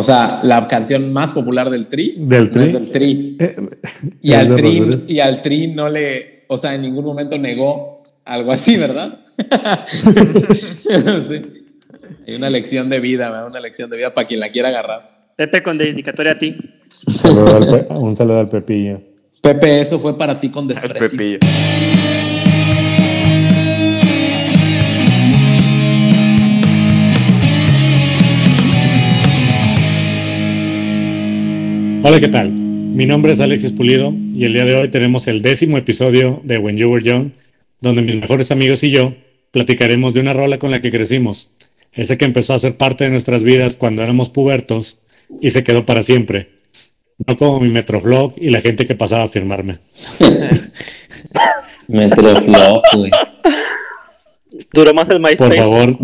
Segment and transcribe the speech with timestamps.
[0.00, 2.14] O sea, la canción más popular del Tri.
[2.18, 2.62] Del Tri.
[2.64, 3.36] es del Tri.
[3.38, 3.56] Eh,
[4.22, 8.02] Y es al, tri, y al Tri no le, o sea, en ningún momento negó
[8.24, 9.18] algo así, ¿verdad?
[9.90, 11.42] sí.
[12.26, 13.48] Hay una lección de vida, ¿verdad?
[13.48, 15.12] una lección de vida para quien la quiera agarrar.
[15.36, 16.56] Pepe con dedicatoria a ti.
[17.06, 19.00] Saludo al Pe- un saludo al Pepillo.
[19.42, 21.10] Pepe, eso fue para ti con El desprecio.
[21.18, 21.38] Pepillo.
[32.02, 32.50] Hola, ¿qué tal?
[32.50, 36.58] Mi nombre es Alexis Pulido y el día de hoy tenemos el décimo episodio de
[36.58, 37.30] When You Were Young,
[37.80, 39.14] donde mis mejores amigos y yo
[39.50, 41.50] platicaremos de una rola con la que crecimos,
[41.92, 44.98] ese que empezó a ser parte de nuestras vidas cuando éramos pubertos
[45.40, 46.50] y se quedó para siempre.
[47.26, 49.78] No como mi Metroflog y la gente que pasaba a firmarme.
[51.88, 53.10] Metroflog, güey.
[54.72, 55.56] Duró más el Por MySpace.
[55.56, 55.98] favor,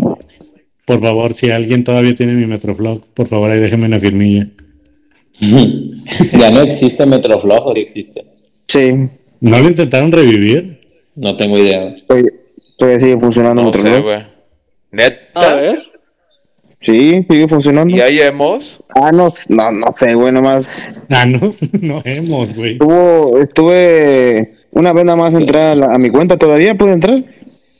[0.85, 4.47] por favor, si alguien todavía tiene mi Metroflog, por favor ahí déjenme una firmilla.
[6.39, 8.25] ya no existe Metroflog, o sí existe.
[8.67, 8.93] Sí,
[9.39, 10.81] ¿No lo intentaron revivir?
[11.15, 11.95] No tengo idea.
[12.07, 12.29] todavía,
[12.77, 14.03] todavía sigue funcionando No lado.
[14.03, 14.15] güey.
[14.15, 14.29] A
[14.91, 15.55] ¿Neta?
[15.55, 15.83] ver.
[16.81, 17.95] Sí, sigue funcionando.
[17.95, 18.79] ¿Y hay emos?
[18.95, 20.69] Ah, no, no, no sé, güey, nomás.
[21.09, 21.39] Ah, no,
[21.81, 22.73] no hemos, güey.
[22.73, 27.23] Estuvo, estuve una vez nada más entrar a, la- a mi cuenta, ¿todavía pude entrar?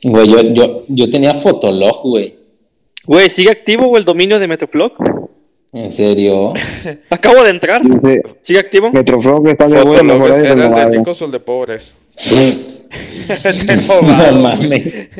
[0.04, 2.34] Güey, yo, yo, yo tenía Fotolog, güey.
[3.04, 4.92] Güey, ¿sigue activo güey, el dominio de Metroflog?
[5.72, 6.54] ¿En serio?
[7.10, 7.82] Acabo de entrar.
[8.42, 8.90] ¿Sigue activo?
[8.90, 11.94] Metroflog está de ¿Fotólogos ahí eran de ricos o de pobres?
[12.30, 12.78] no
[13.66, 15.10] Renovado, mames.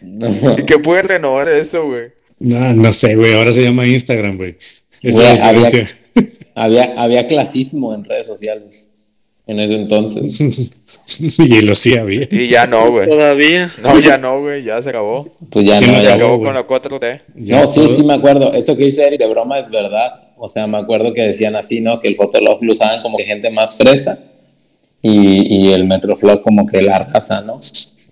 [0.00, 0.54] No.
[0.56, 2.12] ¿Y qué puede renovar eso, güey?
[2.38, 3.34] No, no sé, güey.
[3.34, 4.56] Ahora se llama Instagram, güey.
[5.02, 5.84] Es había,
[6.54, 8.91] había, había clasismo en redes sociales
[9.46, 10.38] en ese entonces.
[11.38, 12.28] y lo sí había.
[12.30, 13.08] Y ya no, güey.
[13.08, 13.72] Todavía.
[13.82, 14.62] No, ya no, güey.
[14.62, 15.30] Ya se acabó.
[15.50, 17.20] Pues ya ¿Quién no, lo Se ya acabó con la 4T.
[17.36, 18.52] Ya No, sí, todo- sí me acuerdo.
[18.52, 20.30] Eso que dice Eric de broma es verdad.
[20.38, 22.00] O sea, me acuerdo que decían así, ¿no?
[22.00, 24.18] Que el Fotolog lo usaban como que gente más fresa
[25.00, 27.60] y, y el Metroflog como que la raza, ¿no?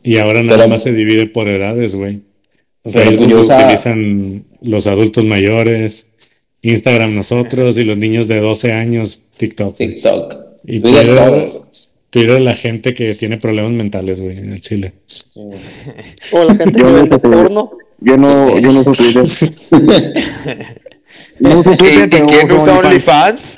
[0.03, 2.21] Y ahora nada Pero- más se divide por edades, güey.
[2.85, 6.07] Facebook lo utilizan los adultos mayores,
[6.63, 9.75] Instagram nosotros y los niños de 12 años TikTok.
[9.77, 10.35] TikTok.
[10.65, 11.47] Y Twitter.
[12.11, 14.93] Twitter la gente que tiene problemas mentales, güey, en el Chile.
[16.33, 17.71] O la gente que vende porno.
[18.01, 19.23] Yo no, yo no uso Twitter.
[21.39, 23.57] No uso ¿Y, Twitter, y pero quién usa OnlyFans.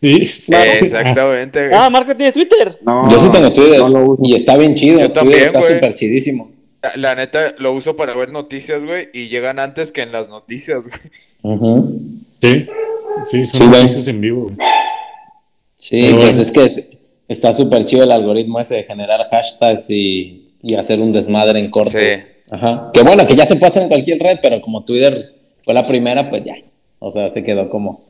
[0.00, 1.74] Y- Exactamente.
[1.74, 2.78] Ah, Marco tiene Twitter.
[2.82, 4.22] No, Yo sí tengo Twitter no lo uso.
[4.24, 5.00] y está bien chido.
[5.00, 6.52] Yo Twitter también, está súper chidísimo.
[6.82, 9.08] La, la neta, lo uso para ver noticias, güey.
[9.12, 11.54] Y llegan antes que en las noticias, güey.
[11.56, 12.00] Ujú.
[12.40, 12.66] Sí,
[13.26, 14.42] sí, son Sí, noticias en vivo.
[14.44, 14.56] güey.
[15.78, 16.42] Sí, Pero pues bueno.
[16.42, 16.88] es que es-
[17.28, 21.70] está súper chido el algoritmo ese de generar hashtags y, y hacer un desmadre en
[21.70, 21.96] corto.
[21.98, 22.06] Sí.
[22.50, 22.90] Ajá.
[22.92, 25.82] Que bueno, que ya se puede hacer en cualquier red, pero como Twitter fue la
[25.82, 26.54] primera, pues ya.
[26.98, 28.00] O sea, se quedó como,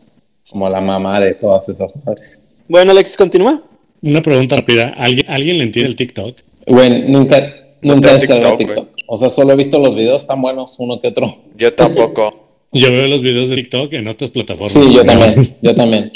[0.48, 2.44] como la mamá de todas esas madres.
[2.68, 3.62] Bueno, Alexis, continúa.
[4.00, 4.94] Una pregunta rápida.
[4.96, 6.38] ¿Alguien, ¿alguien le entiende el TikTok?
[6.68, 7.42] Güey, nunca,
[7.82, 8.96] nunca he descargado TikTok, TikTok.
[9.08, 11.34] O sea, solo he visto los videos tan buenos, uno que otro.
[11.56, 12.44] Yo tampoco.
[12.72, 14.72] Yo veo los videos de TikTok en otras plataformas.
[14.72, 16.12] Sí, yo también, yo también.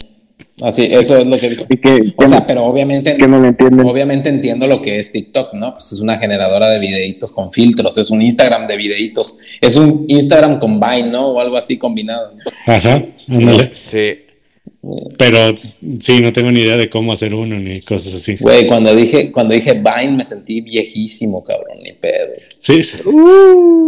[0.61, 1.67] Así, eso es lo que he visto.
[1.67, 3.87] Que, O sea, pero obviamente, que no lo entienden.
[3.87, 5.73] obviamente entiendo lo que es TikTok, ¿no?
[5.73, 10.05] Pues es una generadora de videitos con filtros, es un Instagram de videitos, es un
[10.09, 11.29] Instagram con Vine, ¿no?
[11.33, 12.35] O algo así combinado.
[12.67, 13.71] Ajá, ándale.
[13.75, 14.19] Sí.
[15.17, 15.55] Pero
[16.01, 18.37] sí, no tengo ni idea de cómo hacer uno ni cosas así.
[18.39, 22.29] Güey, cuando dije, cuando dije Vine me sentí viejísimo, cabrón, ni pedo.
[22.59, 22.99] Sí, sí,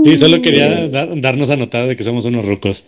[0.04, 2.84] Sí, solo quería da- darnos a notar de que somos unos rucos.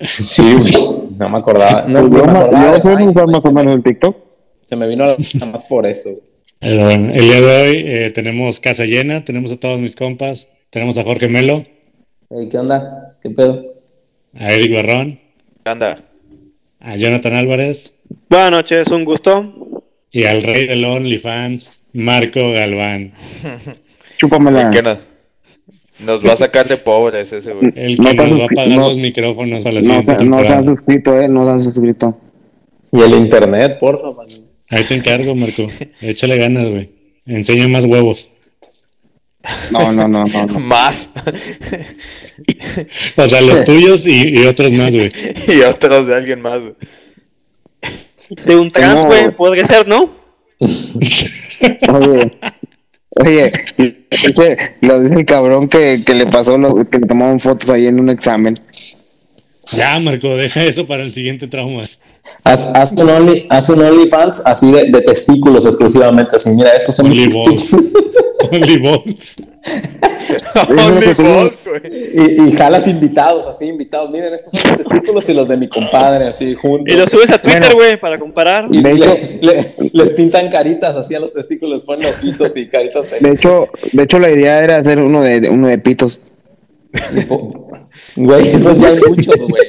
[0.00, 0.72] Sí, güey.
[1.18, 1.84] No me acordaba.
[1.88, 3.34] No, Yo, me acordaba yo de Vine, usar güey.
[3.36, 4.16] más o menos el TikTok.
[4.64, 5.16] Se me vino nada
[5.52, 6.10] más por eso.
[6.10, 6.22] güey.
[6.60, 10.48] Pero bueno, el día de hoy eh, tenemos casa llena, tenemos a todos mis compas,
[10.70, 11.64] tenemos a Jorge Melo,
[12.50, 13.16] ¿Qué onda?
[13.20, 13.62] ¿Qué pedo?
[14.34, 15.20] a Eric Barrón,
[15.64, 15.98] Anda.
[16.80, 17.94] a Jonathan Álvarez
[18.30, 19.80] Buenas noches, un gusto.
[20.10, 23.12] y al rey del OnlyFans, Marco Galván,
[24.16, 24.70] Chúpamela.
[24.70, 24.98] ¿Qué nos,
[26.00, 27.72] nos va a sacar de pobres ese, güey.
[27.76, 30.24] el que No nos va a pagar no- los micrófonos para la No, siguiente se-
[30.24, 32.18] no se han suscrito, eh, no se han suscrito.
[32.92, 34.26] Y el internet, porfa, man.
[34.70, 35.66] Ahí te encargo, Marco.
[36.00, 36.90] Échale ganas, güey.
[37.26, 38.30] Enseña más huevos.
[39.70, 40.46] No, no, no, no.
[40.46, 40.60] no.
[40.60, 41.10] Más.
[43.16, 45.10] O sea, los tuyos y, y otros más, güey.
[45.48, 46.74] y otros de alguien más, güey.
[48.46, 49.06] De un trans, No.
[49.06, 50.14] güey, podría ser, ¿no?
[51.88, 52.38] Oye,
[53.16, 53.52] oye,
[54.80, 58.00] lo dice el cabrón que, que le pasó, lo, que le tomaron fotos ahí en
[58.00, 58.54] un examen.
[59.76, 61.82] Ya, Marco, deja eso para el siguiente trauma.
[62.44, 66.36] Haz, haz un, only, haz un OnlyFans así de, de testículos exclusivamente.
[66.36, 67.60] Así, mira, estos son mis Only balls.
[67.70, 67.92] testículos.
[68.50, 69.36] Only balls.
[70.68, 71.98] Only.
[72.14, 74.10] Y, y jalas invitados, así, invitados.
[74.10, 76.92] Miren, estos son los testículos y los de mi compadre, así, juntos.
[76.94, 77.74] Y lo subes a Twitter, Bueno.
[77.76, 78.68] güey, para comparar.
[78.70, 82.66] Y De le- hecho- le- les pintan caritas así a los testículos, ponen ojitos y
[82.68, 83.38] caritas De felices.
[83.38, 86.20] hecho, de hecho la idea era hacer uno de, de- uno de pitos.
[88.16, 89.62] Güey, esos ya hay muchos, güey.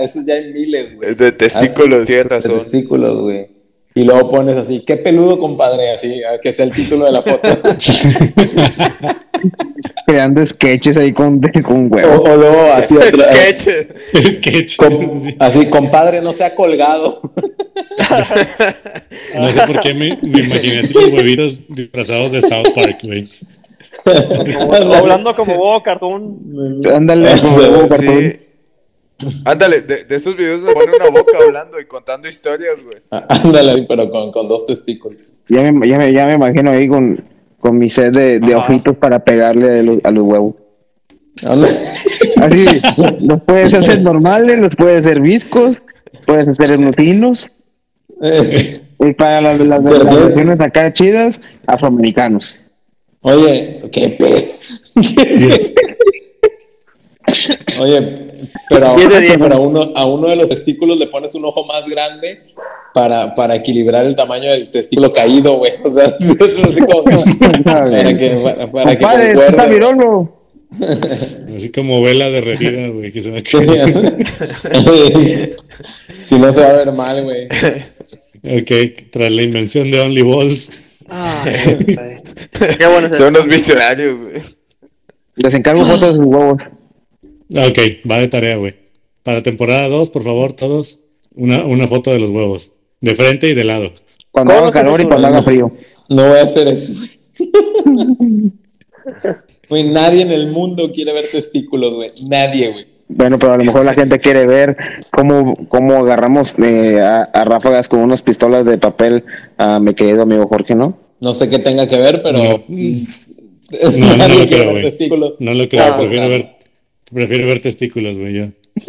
[0.00, 1.14] Esos ya hay miles, güey.
[1.14, 3.48] De testículos, tienes De testículos, güey.
[3.94, 7.48] Y luego pones así, qué peludo, compadre, así, que sea el título de la foto.
[10.06, 12.22] Creando sketches ahí con, con o, huevo.
[12.22, 13.68] o luego así otra Sketch.
[14.34, 14.76] Sketch.
[14.76, 15.36] com- Sí.
[15.38, 17.20] así, compadre, no sea colgado.
[19.40, 23.28] No sé por qué me, me imaginé así los huevitos disfrazados de South Park, güey.
[24.96, 26.80] Hablando como vos, cartoon.
[26.94, 27.46] Ándale, Sí.
[27.88, 28.36] cartón.
[29.46, 33.02] Ándale, de, de estos videos le pone una boca hablando y contando historias, güey.
[33.10, 35.38] Ah, Ándale, pero con, con dos testículos.
[35.48, 37.24] Ya me, ya, me, ya me imagino ahí con,
[37.58, 40.54] con mi set de, de ojitos para pegarle a los, a los huevos.
[41.44, 41.72] Ándale.
[42.42, 42.66] Así,
[43.26, 45.80] los puedes hacer normales, los puedes hacer viscos,
[46.26, 47.50] puedes hacer glutinos.
[48.22, 52.60] Eh, Y para las, las, las versiones acá chidas, afroamericanos.
[53.26, 54.26] Oye, qué pe...
[55.36, 55.74] Dios.
[57.80, 58.28] Oye,
[58.68, 61.88] pero, de pero a, uno, a uno de los testículos le pones un ojo más
[61.88, 62.42] grande
[62.94, 65.72] para, para equilibrar el tamaño del testículo caído, güey.
[65.84, 67.02] O sea, es así como
[67.64, 69.64] para que, para, para que Compadre, está.
[71.56, 73.40] Así como vela derretida, güey, que se va a
[76.24, 77.48] si no se va a ver mal, güey.
[78.44, 78.70] Ok,
[79.10, 80.90] tras la invención de Only Balls.
[81.08, 82.15] Güey.
[82.78, 84.42] Qué bueno Son unos visionarios, güey.
[85.36, 86.62] Les encargo fotos de sus huevos.
[87.50, 87.78] Ok,
[88.10, 88.74] va de tarea, güey.
[89.22, 91.00] Para temporada 2, por favor, todos,
[91.34, 92.72] una, una foto de los huevos.
[93.00, 93.92] De frente y de lado.
[94.30, 95.70] Cuando ¿Cómo haga calor y cuando haga frío.
[96.08, 96.92] No voy a hacer eso.
[96.94, 98.52] güey.
[99.68, 102.10] Güey, nadie en el mundo quiere ver testículos, güey.
[102.28, 102.86] Nadie, güey.
[103.08, 104.76] Bueno, pero a lo mejor la gente quiere ver
[105.10, 109.24] cómo, cómo agarramos eh, a, a ráfagas con unas pistolas de papel
[109.58, 110.98] a mi querido amigo Jorge, ¿no?
[111.20, 112.64] No sé qué tenga que ver, pero No.
[112.68, 113.06] nadie
[113.98, 115.36] No, no lo creo, güey.
[115.40, 116.56] No lo creo, Ah, prefiero ver,
[117.12, 118.46] prefiero ver testículos, güey, yo.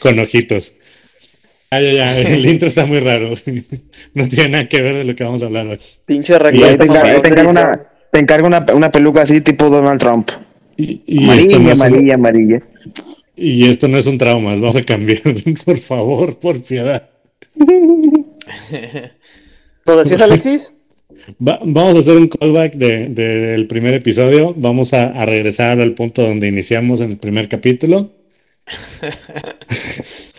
[0.00, 0.74] Con ojitos.
[1.72, 3.30] Ay, ay, ay, el intro está muy raro.
[4.14, 5.78] No tiene nada que ver de lo que vamos a hablar hoy.
[6.06, 6.76] Pinche recta.
[7.22, 10.30] te, encargo, una, te encargo una, una peluca así tipo Donald Trump.
[10.76, 12.62] Y, y Amarilla, esto no es un- amarilla, amarilla.
[13.36, 15.20] y esto no es un trauma, vamos a cambiar,
[15.64, 17.08] por favor, por piedad.
[19.86, 20.74] ¿Lo decías, Alexis?
[21.46, 24.54] Va- vamos a hacer un callback de- del primer episodio.
[24.56, 28.10] Vamos a, a regresar al punto donde iniciamos en el primer capítulo.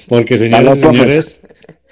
[0.08, 1.42] Porque, señoras y señores,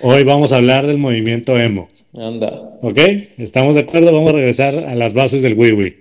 [0.01, 1.89] hoy vamos a hablar del movimiento emo.
[2.13, 2.49] Anda.
[2.81, 2.97] ¿Ok?
[3.37, 4.11] ¿Estamos de acuerdo?
[4.11, 5.97] Vamos a regresar a las bases del wiwi.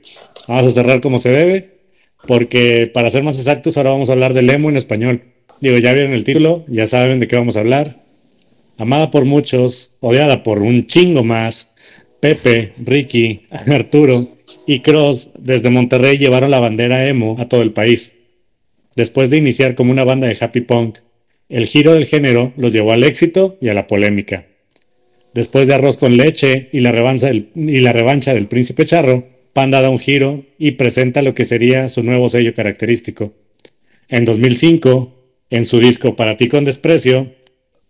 [0.47, 1.79] Vamos a cerrar como se debe.
[2.27, 5.23] Porque, para ser más exactos, ahora vamos a hablar del emo en español.
[5.61, 8.03] Digo, ya vieron el título, ya saben de qué vamos a hablar.
[8.79, 11.75] Amada por muchos, odiada por un chingo más,
[12.21, 14.29] Pepe, Ricky, Arturo
[14.67, 18.15] y Cross desde Monterrey llevaron la bandera emo a todo el país.
[18.95, 20.99] Después de iniciar como una banda de happy punk,
[21.49, 24.47] el giro del género los llevó al éxito y a la polémica.
[25.35, 27.29] Después de Arroz con leche y la revancha
[28.35, 32.55] del, Príncipe Charro, Panda da un giro y presenta lo que sería su nuevo sello
[32.55, 33.33] característico.
[34.09, 35.15] En 2005,
[35.51, 37.33] en su disco Para ti con desprecio,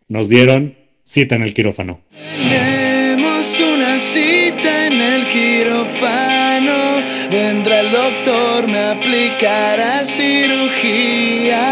[0.08, 0.77] nos dieron
[1.08, 2.00] cita en el quirófano.
[2.48, 7.02] Tenemos una cita en el quirófano.
[7.30, 11.62] Vendrá el doctor, me aplicará cirugía.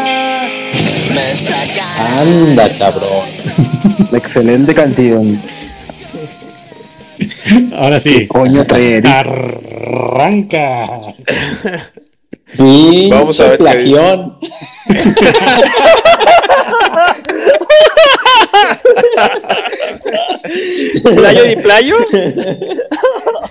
[1.14, 2.21] Me sacará.
[2.21, 3.26] Anda, cabrón.
[4.12, 5.38] Excelente canción.
[7.75, 9.07] Ahora sí, Coño, trae Eric.
[9.07, 10.88] arranca.
[12.57, 14.38] Pinche Vamos a ver qué plagión.
[21.15, 21.97] ¿Playo y playo?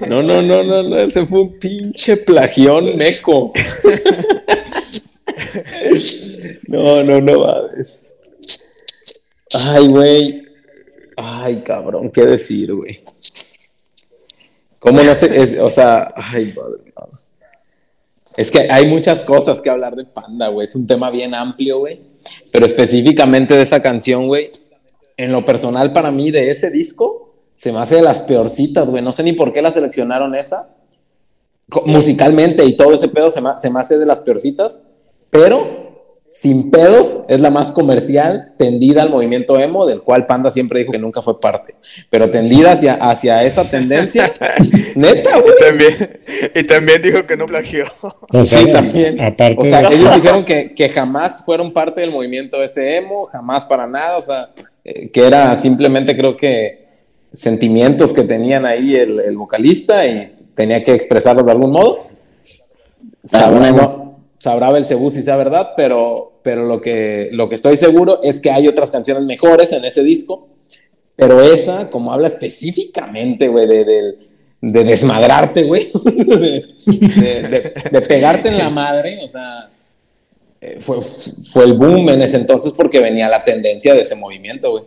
[0.07, 3.51] No, no, no, no, no, ese fue un pinche plagión meco.
[6.67, 8.13] No, no, no mames.
[9.67, 10.43] Ay, güey.
[11.17, 12.99] Ay, cabrón, ¿qué decir, güey?
[14.79, 15.35] ¿Cómo no sé?
[15.41, 16.93] Es- o sea, ay, madre mía.
[18.37, 20.65] Es que hay muchas cosas que hablar de Panda, güey.
[20.65, 22.01] Es un tema bien amplio, güey.
[22.51, 24.51] Pero específicamente de esa canción, güey.
[25.17, 29.03] En lo personal, para mí, de ese disco, se me hace de las peorcitas, güey.
[29.03, 30.69] No sé ni por qué la seleccionaron esa.
[31.85, 34.83] Musicalmente y todo ese pedo se me, se me hace de las peorcitas.
[35.29, 35.84] Pero
[36.37, 40.91] sin pedos, es la más comercial, tendida al movimiento emo, del cual Panda siempre dijo
[40.91, 41.75] que nunca fue parte.
[42.09, 44.29] Pero tendida hacia, hacia esa tendencia,
[44.97, 45.53] neta, güey.
[45.55, 46.19] Y también,
[46.53, 47.85] y también dijo que no plagió.
[48.33, 49.21] O sea, Sí, también.
[49.21, 53.25] aparte O sea, de- ellos dijeron que, que jamás fueron parte del movimiento ese emo,
[53.27, 54.49] jamás para nada, o sea,
[54.83, 56.79] eh, que era simplemente creo que
[57.31, 61.99] sentimientos que tenían ahí el, el vocalista y tenía que expresarlos de algún modo.
[63.31, 64.04] Ah, bueno.
[64.45, 68.51] Sabrá Belcebú si sea verdad, pero, pero lo, que, lo que estoy seguro es que
[68.51, 70.47] hay otras canciones mejores en ese disco,
[71.15, 74.17] pero esa, como habla específicamente, güey, de, del-
[74.61, 79.69] de desmadrarte, güey, de, de- de- de pegarte en la madre, o sea,
[80.61, 84.71] eh, fue, fue el boom en ese entonces porque venía la tendencia de ese movimiento,
[84.71, 84.83] güey.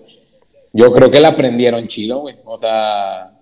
[0.72, 2.36] Yo creo que la aprendieron chido, güey.
[2.44, 3.32] O sea,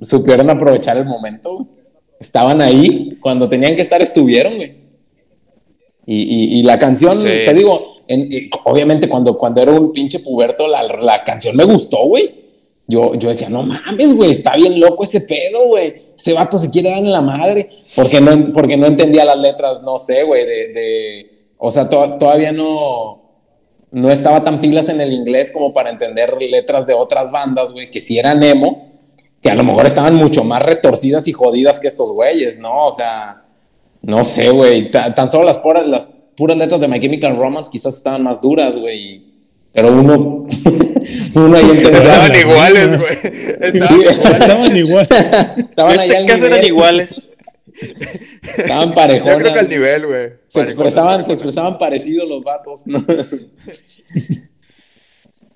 [0.00, 1.66] supieron aprovechar el momento, güey.
[2.18, 4.79] Estaban ahí, cuando tenían que estar, estuvieron, güey.
[6.06, 7.24] Y, y- y la canción, Sí.
[7.24, 8.28] te digo, en-
[8.64, 12.40] obviamente cuando, cuando era un pinche puberto, la, la canción me gustó, güey.
[12.86, 15.94] Yo, yo decía, no mames, güey, está bien loco ese pedo, güey.
[16.18, 17.70] Ese vato se quiere dar en la madre.
[17.94, 22.16] Porque no, porque no entendía las letras, no sé, güey, de, de- O sea, to-
[22.18, 23.22] todavía no,
[23.92, 27.90] no estaba tan pilas en el inglés como para entender letras de otras bandas, güey,
[27.92, 28.92] que sí eran emo,
[29.42, 32.86] que a lo mejor estaban mucho más retorcidas y jodidas que estos güeyes, ¿no?
[32.86, 33.39] O sea,
[34.02, 34.90] no sé, güey.
[34.90, 38.40] ta- Tan solo las puras, las puras letras de My Chemical Romance quizás estaban más
[38.40, 39.22] duras, güey.
[39.72, 40.44] Pero uno,
[41.34, 41.64] uno ahí.
[41.70, 43.32] Estaban iguales, güey.
[43.72, 43.78] Sí,
[44.08, 45.06] Estaban Estaban igual.
[45.58, 46.68] Estaban En ahí este al caso eran nivel.
[46.72, 47.30] iguales.
[48.42, 49.38] Estaban Yo parejonas.
[49.38, 50.28] creo que al nivel, güey.
[50.48, 52.86] Se expresaban, se expresaban parecidos los vatos.
[52.86, 53.04] ¿no?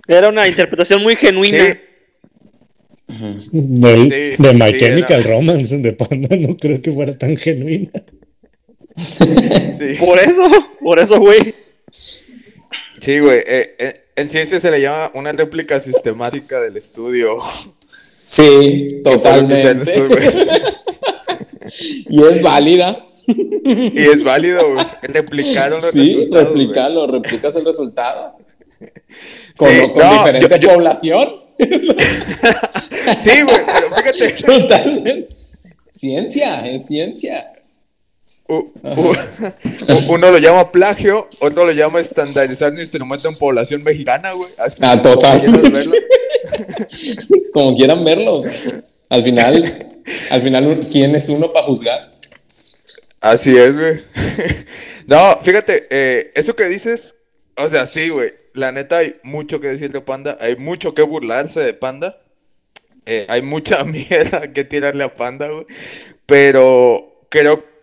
[0.06, 1.78] Era una interpretación muy genuina.
[3.38, 7.90] Sí, de My sí, Chemical era- Romance de Panda no creo que fuera tan genuina.
[8.96, 10.42] Sí, Por eso,
[10.80, 11.54] por eso, güey.
[11.90, 13.38] sí, güey.
[13.46, 17.36] eh, eh, en ciencia se le llama una réplica sistemática del estudio.
[18.16, 19.76] Sí, totalmente.
[22.08, 23.06] Y es válida.
[23.26, 24.86] Y es válido, güey.
[25.02, 26.44] Replicaron los Sí, resultados, güey.
[26.64, 28.36] replicarlo, replicas el resultado.
[29.56, 31.34] Con, Sí, con no, diferente yo- yo- población.
[33.18, 34.42] Sí, güey, pero fíjate.
[34.44, 35.28] Totalmente.
[35.92, 37.44] Ciencia, es ciencia.
[38.46, 44.50] Uno lo llama plagio, otro lo llama estandarizar un instrumento en población mexicana, güey.
[44.58, 45.40] Ah, como total.
[45.72, 45.96] verlo.
[47.52, 48.42] Como quieran verlo.
[49.08, 49.62] Al final,
[50.30, 52.10] al final, ¿quién es uno para juzgar?
[53.20, 54.00] Así es, güey.
[55.06, 57.16] No, fíjate, eh, eso que dices,
[57.56, 58.32] o sea, sí, güey.
[58.54, 62.20] La neta hay mucho que decir de Panda, hay mucho que burlarse de Panda.
[63.06, 65.66] eh, hay mucha mierda que tirarle a Panda, güey.
[66.26, 67.73] Pero creo que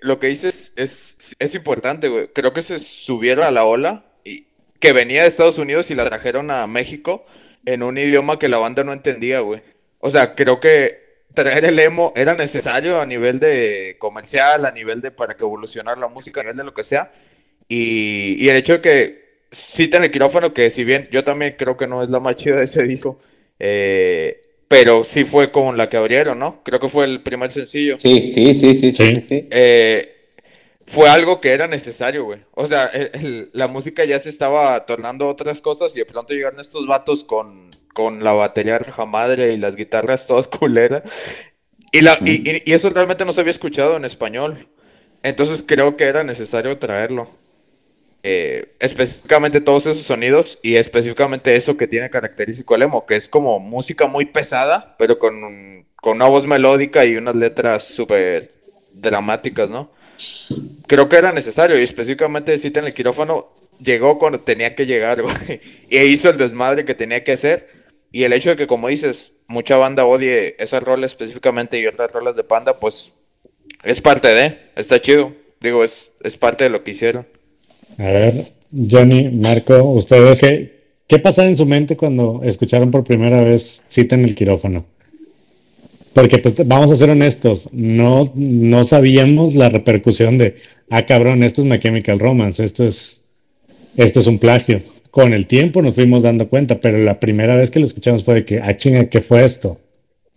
[0.00, 2.28] lo que dices es, es importante, güey.
[2.32, 4.46] Creo que se subieron a la ola y
[4.80, 7.24] que venía de Estados Unidos y la trajeron a México
[7.64, 9.62] en un idioma que la banda no entendía, güey.
[10.00, 15.00] O sea, creo que traer el emo era necesario a nivel de comercial, a nivel
[15.02, 17.12] de para que evolucionara la música, a nivel de lo que sea.
[17.68, 21.76] Y, y el hecho de que citen el quirófano, que si bien yo también creo
[21.76, 23.20] que no es la más chida de ese disco,
[23.58, 26.62] eh, pero sí fue con la que abrieron, ¿no?
[26.64, 27.96] Creo que fue el primer sencillo.
[27.98, 29.14] Sí, sí, sí, sí, sí, Sí.
[29.16, 29.20] sí.
[29.20, 29.48] sí.
[29.50, 30.12] Eh,
[30.86, 32.40] fue algo que era necesario, güey.
[32.54, 36.06] O sea, el- el- la música ya se estaba tornando a otras cosas y de
[36.06, 41.02] pronto llegaron estos vatos con, con la batería raja madre y las guitarras todas culeras.
[41.92, 44.68] Y, la, y, y- y eso realmente no se había escuchado en español.
[45.22, 47.28] Entonces creo que era necesario traerlo.
[48.28, 53.28] Eh, específicamente todos esos sonidos y específicamente eso que tiene característico el emo, que es
[53.28, 58.50] como música muy pesada, pero con, con una voz melódica y unas letras súper
[58.92, 59.92] dramáticas, ¿no?
[60.88, 65.22] Creo que era necesario y específicamente Cita en el quirófano llegó cuando tenía que llegar,
[65.88, 67.68] y hizo el desmadre que tenía que hacer.
[68.10, 72.10] Y el hecho de que, como dices, mucha banda odie esa rola específicamente y otras
[72.10, 73.14] rolas de Panda, pues
[73.84, 75.32] es parte de, está chido.
[75.60, 77.24] Digo, es, es parte de lo que hicieron.
[77.98, 78.44] A ver,
[78.90, 80.72] Johnny, Marco, ustedes, ¿qué,
[81.06, 84.84] qué pasaba en su mente cuando escucharon por primera vez Cita en el quirófano?
[86.12, 90.56] Porque pues, vamos a ser honestos, no, no sabíamos la repercusión de,
[90.88, 93.22] ah, cabrón, esto es My Chemical Romance, esto es,
[93.96, 94.80] esto es un plagio.
[95.10, 98.34] Con el tiempo nos fuimos dando cuenta, pero la primera vez que lo escuchamos fue
[98.34, 99.78] de que, ah, chinga, ¿qué fue esto?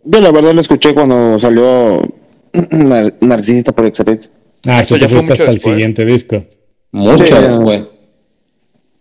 [0.03, 2.01] Yo la verdad lo escuché cuando salió
[2.71, 4.31] Nar- Narcisista por Express.
[4.65, 6.43] Ah, Esto ya te fue mucho hasta el siguiente disco.
[6.91, 7.97] Mucho Sí, después.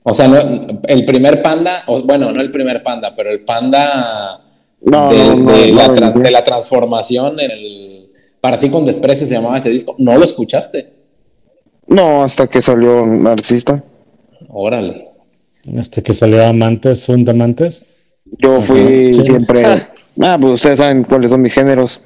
[0.02, 0.38] O sea, no,
[0.86, 4.40] el primer panda, o, bueno, no el primer panda, pero el panda
[4.80, 6.20] No, de, no, no, de no, la, no, tra- no.
[6.20, 8.06] de la transformación en el
[8.40, 9.94] Para ti con desprecio se llamaba ese disco.
[9.98, 10.92] ¿No lo escuchaste?
[11.88, 13.82] No, hasta que salió Narcisista.
[14.48, 15.08] Órale.
[15.78, 17.84] Hasta que salió Amantes, son de Amantes.
[18.38, 19.24] Yo fui sí.
[19.24, 19.64] siempre.
[20.22, 22.00] Ah, pues ustedes saben cuáles son mis géneros.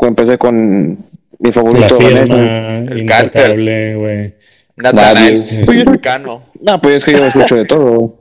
[0.00, 0.90] Empecé con
[1.38, 1.98] mi La favorito.
[1.98, 2.24] Vanessa.
[2.24, 4.34] firma, El intocable, güey.
[4.82, 6.42] Natanael, mexicano.
[6.60, 8.16] No, pues es que yo escucho de todo.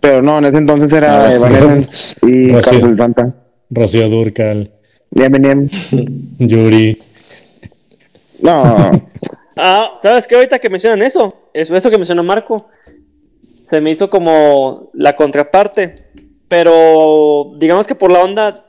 [0.00, 2.48] Pero no, en ese entonces era Ah, Evanescence y.
[2.48, 3.34] Carlos Santa.
[3.70, 4.70] Rocío Durcal.
[6.38, 6.98] Yuri.
[8.40, 8.90] No,
[9.56, 10.36] Ah, ¿sabes qué?
[10.36, 12.68] Ahorita que mencionan eso, es eso que mencionó Marco,
[13.62, 16.04] se me hizo como la contraparte,
[16.48, 18.64] pero digamos que por la onda,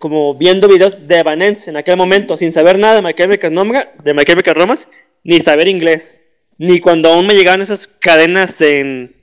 [0.00, 4.14] como viendo videos de Evanescence en aquel momento, sin saber nada de Chemical, Romance- de
[4.14, 4.88] My Chemical Romance,
[5.24, 6.18] ni saber inglés,
[6.58, 9.14] ni cuando aún me llegaban esas cadenas en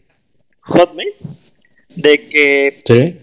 [0.61, 1.09] Hotmail,
[1.95, 3.17] de que ¿Sí?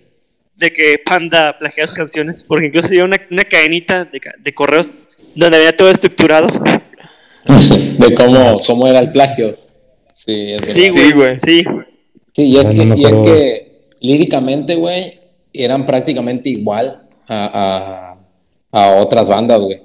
[0.57, 4.91] de que Panda plagiaba sus canciones, porque incluso había una, una cadenita de, de correos
[5.35, 6.49] donde había todo estructurado.
[7.99, 9.57] De cómo, cómo era el plagio.
[10.13, 11.15] Sí, es Sí, verdad.
[11.15, 11.39] güey.
[11.39, 11.85] Sí, güey.
[11.85, 11.93] Sí.
[12.35, 15.21] Sí, y es, No, que, y es que líricamente, güey,
[15.53, 18.17] eran prácticamente igual a,
[18.73, 19.81] a, a otras bandas, güey.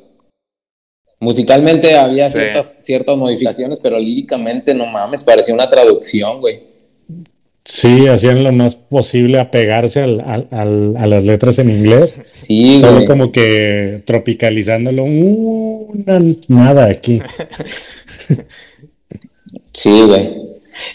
[1.21, 2.39] Musicalmente había Sí.
[2.39, 6.59] ciertas, ciertas modificaciones, pero líricamente, no mames, parecía una traducción, güey.
[7.63, 12.17] Sí, hacían lo más posible apegarse al- al- al- a las letras en inglés.
[12.25, 13.05] Sí, Solo güey.
[13.05, 15.03] como que tropicalizándolo.
[15.03, 17.21] Una, nada aquí.
[19.73, 20.29] Sí, güey.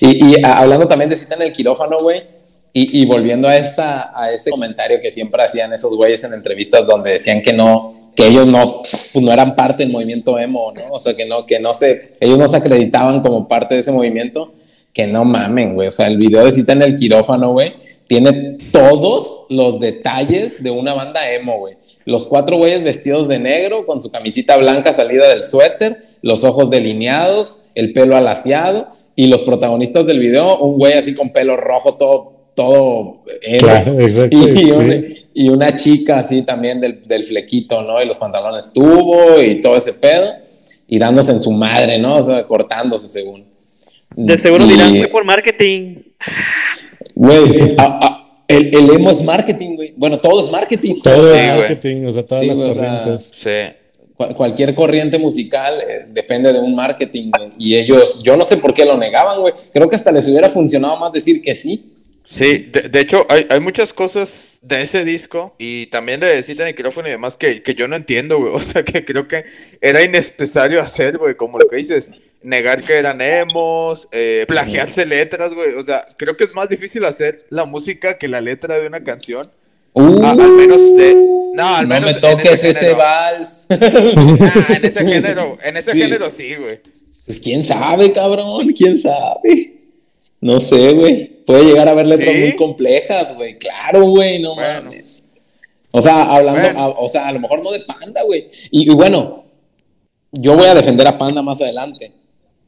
[0.00, 2.22] Y, y hablando también de cita en el quirófano, güey,
[2.72, 6.86] y, y volviendo a, esta, a ese comentario que siempre hacían esos güeyes en entrevistas
[6.86, 10.88] donde decían que no, que ellos no, pues no eran parte del movimiento emo, ¿no?
[10.90, 13.92] O sea, que no, que no se, ellos no se acreditaban como parte de ese
[13.92, 14.54] movimiento,
[14.92, 15.88] que no mamen, güey.
[15.88, 17.74] O sea, el video de cita en el quirófano, güey,
[18.08, 21.76] tiene todos los detalles de una banda emo, güey.
[22.06, 26.70] Los cuatro güeyes vestidos de negro, con su camisita blanca salida del suéter, los ojos
[26.70, 31.94] delineados, el pelo alaciado, y los protagonistas del video, un güey así con pelo rojo,
[31.94, 33.58] todo, todo emo.
[33.58, 34.36] Claro, exacto.
[34.36, 35.25] Y, sí.
[35.38, 38.02] Y una chica así también del, del flequito, ¿no?
[38.02, 40.32] Y los pantalones tubo y todo ese pedo,
[40.88, 42.16] y dándose en su madre, ¿no?
[42.16, 43.44] O sea, cortándose según.
[44.16, 45.96] De seguro Y- dirán, fue por marketing.
[47.14, 47.44] Güey,
[48.48, 49.92] el, el emo es marketing, güey.
[49.96, 50.94] Bueno, todo es marketing.
[51.02, 51.46] Todo Sí, güey.
[51.58, 53.30] marketing, o sea, todas Sí, las güey, o sea, corrientes.
[53.34, 53.76] Sí.
[54.16, 57.50] Cual- cualquier corriente musical eh, depende de un marketing, güey.
[57.58, 59.52] Y ellos, yo no sé por qué lo negaban, güey.
[59.72, 61.92] Creo que hasta les hubiera funcionado más decir que sí.
[62.28, 66.64] Sí, de, de hecho, hay, hay muchas cosas de ese disco y también de Cita
[66.64, 68.52] el Micrófono y demás que, que yo no entiendo, güey.
[68.54, 69.44] O sea, que creo que
[69.80, 71.36] era innecesario hacer, güey.
[71.36, 72.10] Como lo que dices,
[72.42, 75.74] negar que eran emos, eh, plagiarse letras, güey.
[75.74, 79.02] O sea, creo que es más difícil hacer la música que la letra de una
[79.04, 79.46] canción.
[79.92, 81.14] Uh, Ah, al menos de.
[81.54, 83.66] No, al no menos me toques ese vals.
[83.70, 86.00] Ah, en ese género, en ese Sí.
[86.02, 86.80] género sí, güey.
[87.24, 89.75] Pues quién sabe, cabrón, quién sabe.
[90.40, 91.26] No sé, güey.
[91.44, 92.40] Puede llegar a haber letras ¿Sí?
[92.40, 93.54] muy complejas, güey.
[93.54, 94.82] Claro, güey, no Bueno.
[94.84, 95.22] mames.
[95.92, 96.78] O sea, hablando, Bueno.
[96.80, 98.46] a- o sea, a lo mejor no de Panda, güey.
[98.70, 99.44] Y, y bueno,
[100.32, 102.12] yo voy a defender a Panda más adelante.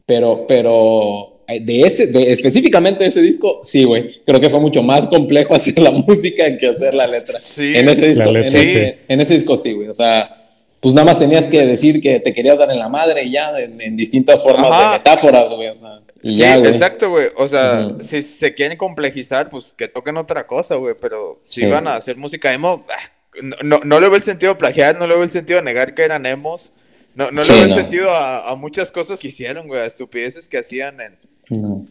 [0.06, 4.22] Pero, pero eh, de ese, de, específicamente de ese disco, sí, güey.
[4.24, 7.38] Creo que fue mucho más complejo hacer la música que hacer la letra.
[7.40, 7.76] Sí.
[7.76, 8.94] En ese disco, en ese, sí.
[9.08, 9.88] en ese disco sí, güey.
[9.88, 10.34] O sea,
[10.80, 13.52] pues nada más tenías que decir que te querías dar en la madre y ya,
[13.58, 14.92] en, en distintas formas Ajá.
[14.92, 15.68] de metáforas, güey.
[15.68, 17.28] O sea, y Sí, ya, exacto, güey.
[17.36, 18.02] O sea, Ujú.
[18.02, 20.94] si se quieren complejizar, pues que toquen otra cosa, güey.
[21.00, 21.66] Pero si Sí.
[21.66, 24.98] van a hacer música emo, ah, no, no, no le veo el sentido a plagiar,
[24.98, 26.72] no le veo el sentido a negar que eran emos.
[27.14, 29.84] No, no Sí, le veo el sentido a, a muchas cosas que hicieron, güey, a
[29.84, 31.18] estupideces que hacían en,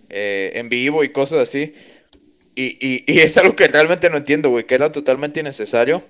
[0.10, 1.74] eh, en vivo y cosas así.
[2.56, 6.02] Y, y, y es algo que realmente no entiendo, güey, que era totalmente innecesario.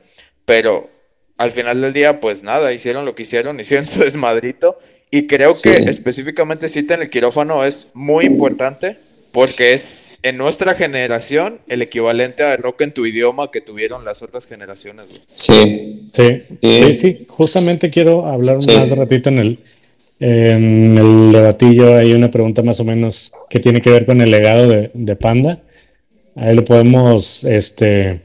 [0.45, 0.89] Pero
[1.37, 4.77] al final del día, pues nada, hicieron lo que hicieron, hicieron su desmadrito.
[5.09, 5.69] Y creo Sí.
[5.69, 8.97] que específicamente cita en el quirófano es muy importante
[9.31, 14.21] porque es en nuestra generación el equivalente a rock en tu idioma que tuvieron las
[14.21, 15.05] otras generaciones.
[15.33, 16.07] Sí.
[16.11, 16.79] Sí, Sí.
[16.83, 17.25] sí, sí.
[17.29, 18.75] Justamente quiero hablar Sí.
[18.75, 19.59] más de ratito en el,
[20.19, 21.95] en el debatillo.
[21.95, 25.15] Hay una pregunta más o menos que tiene que ver con el legado de, de
[25.15, 25.61] Panda.
[26.35, 28.21] Ahí lo podemos este,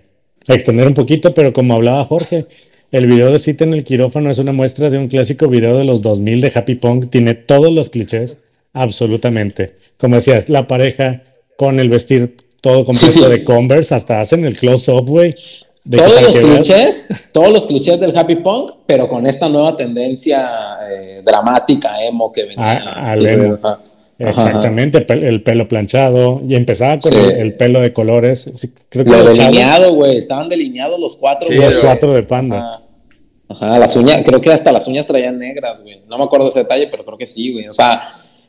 [0.48, 2.46] extender un poquito, pero como hablaba Jorge,
[2.92, 5.84] el video de Cita en el quirófano es una muestra de un clásico video de
[5.84, 7.10] los 2000 de Happy Punk.
[7.10, 8.38] Tiene todos los clichés,
[8.72, 9.74] absolutamente.
[9.98, 11.22] Como decías, la pareja
[11.56, 13.26] con el vestir todo completo Sí, sí.
[13.28, 15.34] de Converse, hasta hacen el close-up, güey.
[15.90, 20.48] Todos los veas- clichés, todos los clichés del happy punk, pero con esta nueva tendencia
[20.88, 22.82] eh, dramática, emo que venía.
[22.86, 23.12] Ah,
[24.28, 24.30] Ajá.
[24.48, 27.18] Exactamente, el pelo planchado y empezaba con Sí.
[27.18, 28.48] el, el pelo de colores.
[28.54, 30.16] Sí, creo que Lo delineado, güey.
[30.16, 31.48] Estaban delineados los cuatro.
[31.48, 32.70] Sí, los cuatro de panda.
[32.70, 32.82] Ajá.
[33.48, 36.00] Ajá, las uñas, creo que hasta las uñas traían negras, güey.
[36.08, 37.68] No me acuerdo ese detalle, pero creo que sí, güey.
[37.68, 38.00] O sea,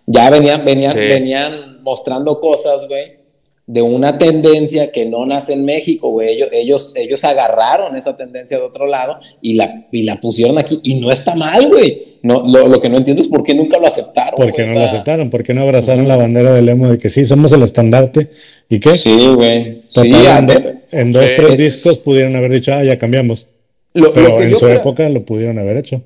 [0.06, 1.00] ya venían, venían, Sí.
[1.00, 3.16] venían mostrando cosas, güey,
[3.66, 6.30] de una tendencia que no nace en México, güey.
[6.36, 10.82] Ellos, ellos, ellos agarraron esa tendencia de otro lado y la, y la pusieron aquí.
[10.84, 11.98] Y no está mal, güey.
[12.24, 14.36] No, lo, lo que no entiendo es por qué nunca lo aceptaron.
[14.36, 15.30] ¿Por qué no o lo sea, aceptaron?
[15.30, 18.30] ¿Por qué no abrazaron la bandera del emo de que sí, somos el estandarte?
[18.70, 18.90] ¿Y qué?
[18.92, 19.78] Sí, güey.
[19.88, 21.36] Sí, en, en dos, Sí.
[21.36, 23.48] tres discos pudieron haber dicho, ah, ya cambiamos.
[23.94, 26.02] lo- lo Pero que en su creo- época lo pudieron haber hecho.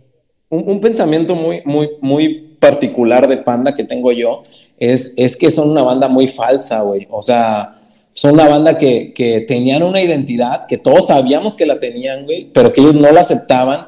[0.49, 4.43] un, un pensamiento muy, muy, muy particular de Panda que tengo yo
[4.77, 7.07] es, es que son una banda muy falsa, güey.
[7.09, 7.79] O sea,
[8.13, 12.51] son una banda que, que tenían una identidad, que todos sabíamos que la tenían, güey,
[12.53, 13.87] pero que ellos no la aceptaban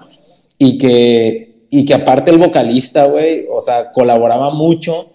[0.58, 5.08] y que, y que aparte el vocalista, güey, o sea, colaboraba mucho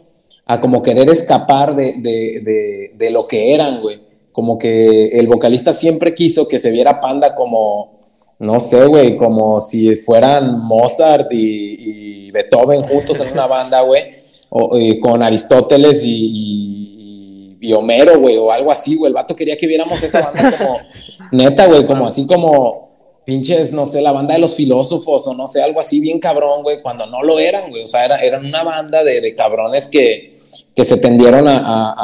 [0.47, 4.03] a como querer escapar de, de, de, de lo que eran, güey.
[4.33, 7.93] Como que el vocalista siempre quiso que se viera Panda como,
[8.41, 14.24] no sé, güey, como si fueran Mozart y, y Beethoven juntos en una banda, güey,
[14.57, 19.09] o- y con Aristóteles y, y- y Homero, güey, o algo así, güey.
[19.09, 20.79] El vato quería que viéramos esa banda como,
[21.33, 22.85] neta, güey, como así como
[23.25, 26.63] pinches, no sé, la banda de los filósofos o no sé, algo así bien cabrón,
[26.63, 27.83] güey, cuando no lo eran, güey.
[27.85, 30.31] O sea, era- eran una banda de, de cabrones que,
[30.77, 31.95] que se tendieron a, a-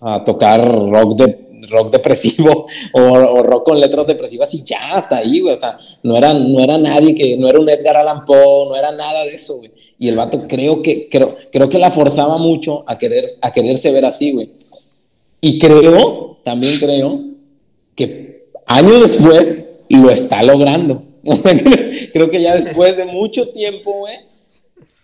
[0.00, 4.94] a- a tocar rock de rock depresivo o, o rock con letras depresivas y ya
[4.94, 5.52] hasta ahí, güey.
[5.54, 8.76] O sea, no era, no era nadie que, no era un Edgar Allan Poe, no
[8.76, 9.72] era nada de eso, güey.
[10.04, 13.90] Y el vato creo que, creo, creo que la forzaba mucho a querer, a quererse
[13.90, 14.50] ver así, güey.
[15.40, 17.22] Y creo, también creo,
[17.96, 21.02] que años después lo está logrando.
[21.26, 24.16] O sea, creo, creo que ya después de mucho tiempo, güey,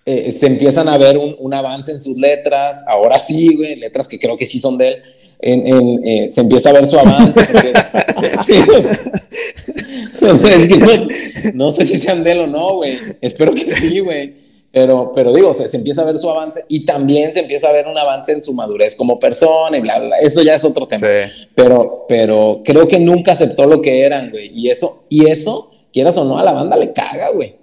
[0.04, 2.84] eh, se empiezan a ver un, un avance en sus letras.
[2.86, 5.02] Ahora sí, güey, letras que creo que sí son de él.
[5.40, 7.42] En, en, eh, se empieza a ver su avance.
[7.42, 7.90] se empieza-
[8.44, 8.52] Sí,
[10.26, 11.08] o sea, es que no,
[11.54, 12.98] no sé si sean de él o no, güey.
[13.22, 14.34] Espero que sí, güey.
[14.72, 17.72] Pero, pero digo, se, se empieza a ver su avance y también se empieza a
[17.72, 20.18] ver un avance en su madurez como persona y bla, bla, bla.
[20.18, 21.04] Eso ya es otro tema.
[21.06, 21.48] Sí.
[21.56, 24.50] Pero, pero creo que nunca aceptó lo que eran, güey.
[24.54, 27.56] Y eso, y eso, quieras o no, a la banda le caga, güey.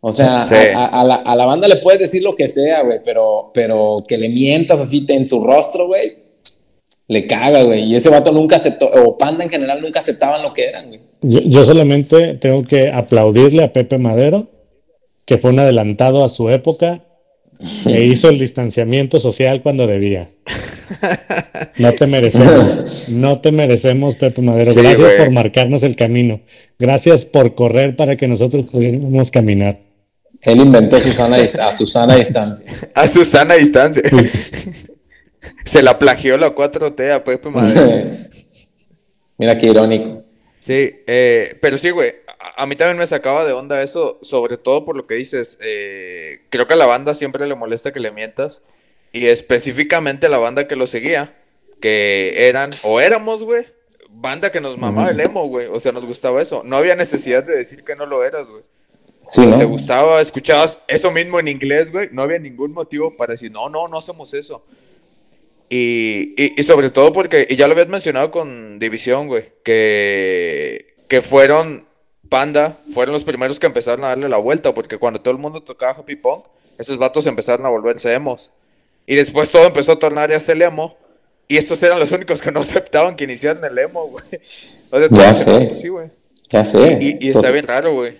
[0.00, 0.54] O sea, Sí.
[0.54, 3.50] a, a- a la, a la banda le puedes decir lo que sea, güey, pero,
[3.52, 6.16] pero que le mientas así en su rostro, güey,
[7.08, 7.84] le caga, güey.
[7.92, 11.00] Y ese vato nunca aceptó, o Panda en general nunca aceptaban lo que eran, güey.
[11.20, 14.48] Yo, yo solamente tengo que aplaudirle a Pepe Madero,
[15.24, 17.04] que fue un adelantado a su época
[17.86, 20.30] e hizo el distanciamiento social cuando debía.
[21.78, 24.72] No te merecemos, no te merecemos, Pepe Madero.
[24.72, 26.40] Sí, Gracias por marcarnos el camino.
[26.78, 29.80] Gracias por correr para que nosotros pudiéramos caminar.
[30.42, 32.66] Él inventó Susana a Susana a distancia.
[32.94, 34.02] A Susana a distancia.
[35.64, 38.10] Se la plagió la 4T a Pepe Madero.
[39.38, 40.24] Mira qué irónico.
[40.62, 42.14] Sí, eh, pero sí, güey.
[42.38, 45.58] A, a mí también me sacaba de onda eso, sobre todo por lo que dices.
[45.60, 48.62] eh, creo que a la banda siempre le molesta que le mientas.
[49.12, 51.36] Y específicamente la banda que lo seguía,
[51.80, 53.66] que eran, o éramos, güey,
[54.08, 55.66] banda que nos mamaba el emo, güey.
[55.66, 56.62] O sea, nos gustaba eso.
[56.64, 58.62] No había necesidad de decir que no lo eras, güey.
[59.26, 59.56] Sí, ¿no?
[59.56, 63.68] te gustaba, escuchabas eso mismo en inglés, güey, no había ningún motivo para decir, no,
[63.68, 64.64] no, no hacemos eso.
[65.74, 70.86] Y, y, y sobre todo porque, y ya lo habías mencionado con División, güey, que,
[71.08, 71.86] que fueron,
[72.28, 75.62] Panda, fueron los primeros que empezaron a darle la vuelta, porque cuando todo el mundo
[75.62, 76.44] tocaba Happy Punk,
[76.78, 78.50] esos vatos empezaron a volverse emos.
[79.06, 80.94] Y después todo empezó a tornar a ser emo,
[81.48, 84.24] y estos eran los únicos que no aceptaban que iniciaran el emo, güey.
[84.90, 85.74] O sea, Ya sé.
[85.74, 86.08] sí, güey.
[86.48, 86.98] Ya sé.
[87.00, 88.12] Y, y está bien raro, güey.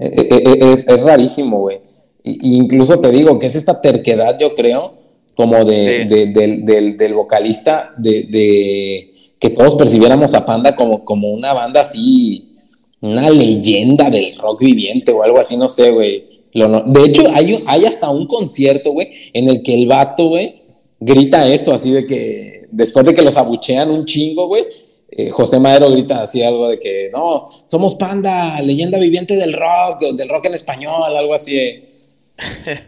[0.00, 1.82] Eh, eh, eh, Es, es rarísimo, güey.
[2.24, 4.98] Y- y incluso te digo que es esta terquedad, yo creo,
[5.36, 6.08] como de, Sí.
[6.08, 11.52] de- del, del- del vocalista, de, de que todos percibiéramos a Panda como, como una
[11.54, 12.56] banda así,
[13.00, 16.24] una leyenda del rock viviente o algo así, no sé, güey.
[16.52, 20.56] De hecho, hay, hay hasta un concierto, güey, en el que el vato, güey,
[20.98, 24.64] grita eso, así de que después de que los abuchean un chingo, güey,
[25.12, 30.02] eh, José Madero grita así algo de que, no, somos Panda, leyenda viviente del rock,
[30.14, 31.56] del rock en español, algo así.
[31.58, 31.89] eh.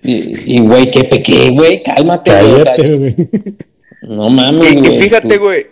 [0.03, 3.17] Y, y, güey, qué pequé, güey, cálmate, güey, o sea, Cállate, güey.
[4.03, 4.99] no mames, Y, y güey.
[4.99, 5.67] fíjate, güey,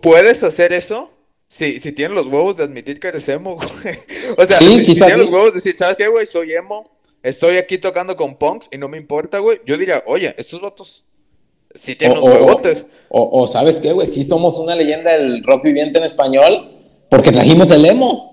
[0.00, 1.10] puedes hacer eso
[1.48, 3.94] si, si tienes los huevos de admitir que eres emo, güey.
[4.38, 5.20] O sea, Sí, si, si tienes sí.
[5.20, 6.26] los huevos de decir, ¿sabes qué, güey?
[6.26, 6.84] Soy emo,
[7.22, 9.60] estoy aquí tocando con punks y no me importa, güey.
[9.66, 11.04] Yo diría, oye, estos vatos
[11.74, 12.86] sí tienen O, unos o- huevotes.
[13.10, 16.70] o- o sabes qué, güey, sí somos una leyenda del rock viviente en español
[17.10, 18.31] porque trajimos el emo,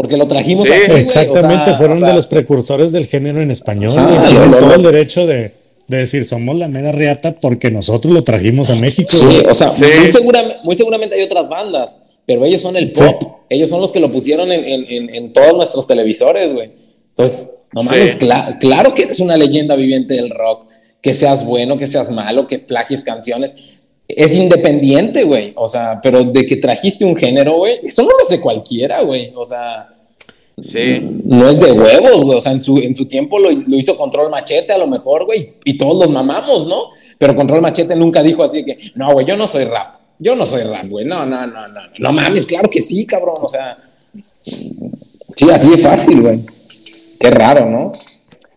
[0.00, 3.04] porque lo trajimos Sí, aquí, o Exactamente, sea, fueron o sea, de los precursores del
[3.06, 3.92] género en español.
[3.92, 4.28] Güey.
[4.30, 5.52] Tienen todo el derecho de,
[5.88, 9.12] de decir, somos la mera riata porque nosotros lo trajimos a México.
[9.12, 9.84] Sí, o sea, Sí.
[9.98, 13.02] muy, seguramente, muy seguramente hay otras bandas, pero ellos son el Sí.
[13.04, 13.40] pop.
[13.50, 16.70] Ellos son los que lo pusieron en, en- en- en todos nuestros televisores, güey.
[17.10, 17.88] Entonces, no Sí.
[17.90, 20.70] mames, cla- claro que eres una leyenda viviente del rock.
[21.02, 23.70] que seas bueno, que seas malo, que plagies canciones.
[24.16, 25.52] Es independiente, güey.
[25.56, 29.32] O sea, pero de que trajiste un género, güey, eso no lo hace cualquiera, güey.
[29.34, 29.88] O sea,
[30.62, 31.00] Sí.
[31.24, 32.36] no es de huevos, güey.
[32.36, 35.24] O sea, en su, en su tiempo lo, lo hizo Control Machete, a lo mejor,
[35.24, 35.46] güey.
[35.64, 36.90] Y todos los mamamos, ¿no?
[37.16, 39.94] Pero Control Machete nunca dijo así que, no, güey, yo no soy rap.
[40.18, 41.06] Yo no soy rap, güey.
[41.06, 41.80] No, no, no, no.
[41.98, 43.36] No mames, claro que sí, cabrón.
[43.40, 43.78] O sea,
[44.42, 46.40] sí, así de fácil, güey.
[47.18, 47.92] Qué raro, ¿no?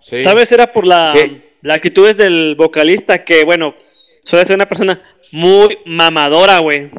[0.02, 0.24] Sí.
[0.24, 1.42] Tal vez era por la, Sí.
[1.62, 3.74] la actitudes del vocalista, que bueno,
[4.24, 6.90] suele ser una persona muy mamadora, güey.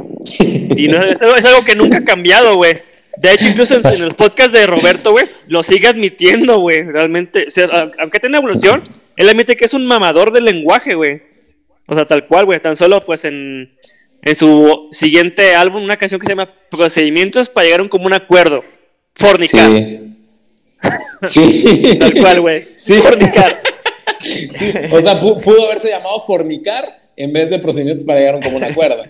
[0.76, 2.74] Y no, es, algo, es algo que nunca ha cambiado, güey.
[3.16, 6.82] De hecho, incluso en, en el podcast de Roberto, güey, lo sigue admitiendo, güey.
[6.82, 8.82] Realmente, o sea, a- aunque tenga evolución,
[9.16, 11.22] él admite que es un mamador del lenguaje, güey.
[11.86, 12.60] O sea, tal cual, güey.
[12.60, 13.72] Tan solo, pues, en,
[14.22, 18.12] en su siguiente álbum, una canción que se llama Procedimientos para llegar a un común
[18.14, 18.64] acuerdo.
[19.14, 19.68] Fornicar.
[19.68, 20.00] Sí.
[21.22, 21.98] Sí.
[21.98, 22.60] Tal cual, güey.
[22.78, 22.94] Sí.
[22.94, 23.62] Fornicar.
[24.20, 28.36] Sí, o sea, pu- pudo haberse llamado fornicar en vez de procedimientos para llegar a
[28.38, 29.02] un común acuerdo.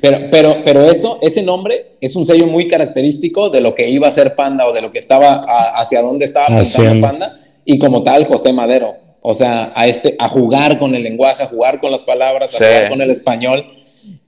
[0.00, 4.08] Pero, pero, pero eso, ese nombre es un sello muy característico de lo que iba
[4.08, 6.48] a ser Panda o de lo que estaba, a- hacia dónde estaba.
[7.00, 7.36] Panda.
[7.64, 8.96] Y como tal, José Madero.
[9.26, 12.58] O sea, a, este, a jugar con el lenguaje, a jugar con las palabras, a
[12.58, 12.64] Sí.
[12.64, 13.64] jugar con el español.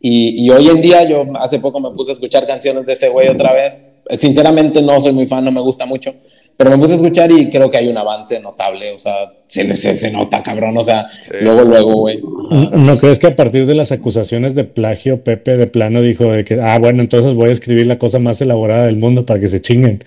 [0.00, 3.08] Y, y hoy en día, yo hace poco me puse a escuchar canciones de ese
[3.10, 3.92] güey otra vez.
[4.18, 6.14] Sinceramente, no soy muy fan, no me gusta mucho.
[6.56, 8.90] Pero me puse a escuchar y creo que hay un avance notable.
[8.92, 9.12] O sea,
[9.46, 10.76] se, se, se nota, cabrón.
[10.78, 11.06] O sea,
[11.42, 12.20] luego, luego, güey.
[12.50, 16.44] ¿No crees que a partir de las acusaciones de plagio, Pepe de plano dijo de
[16.44, 19.48] que, ah, bueno, entonces voy a escribir la cosa más elaborada del mundo para que
[19.48, 20.02] se chinguen?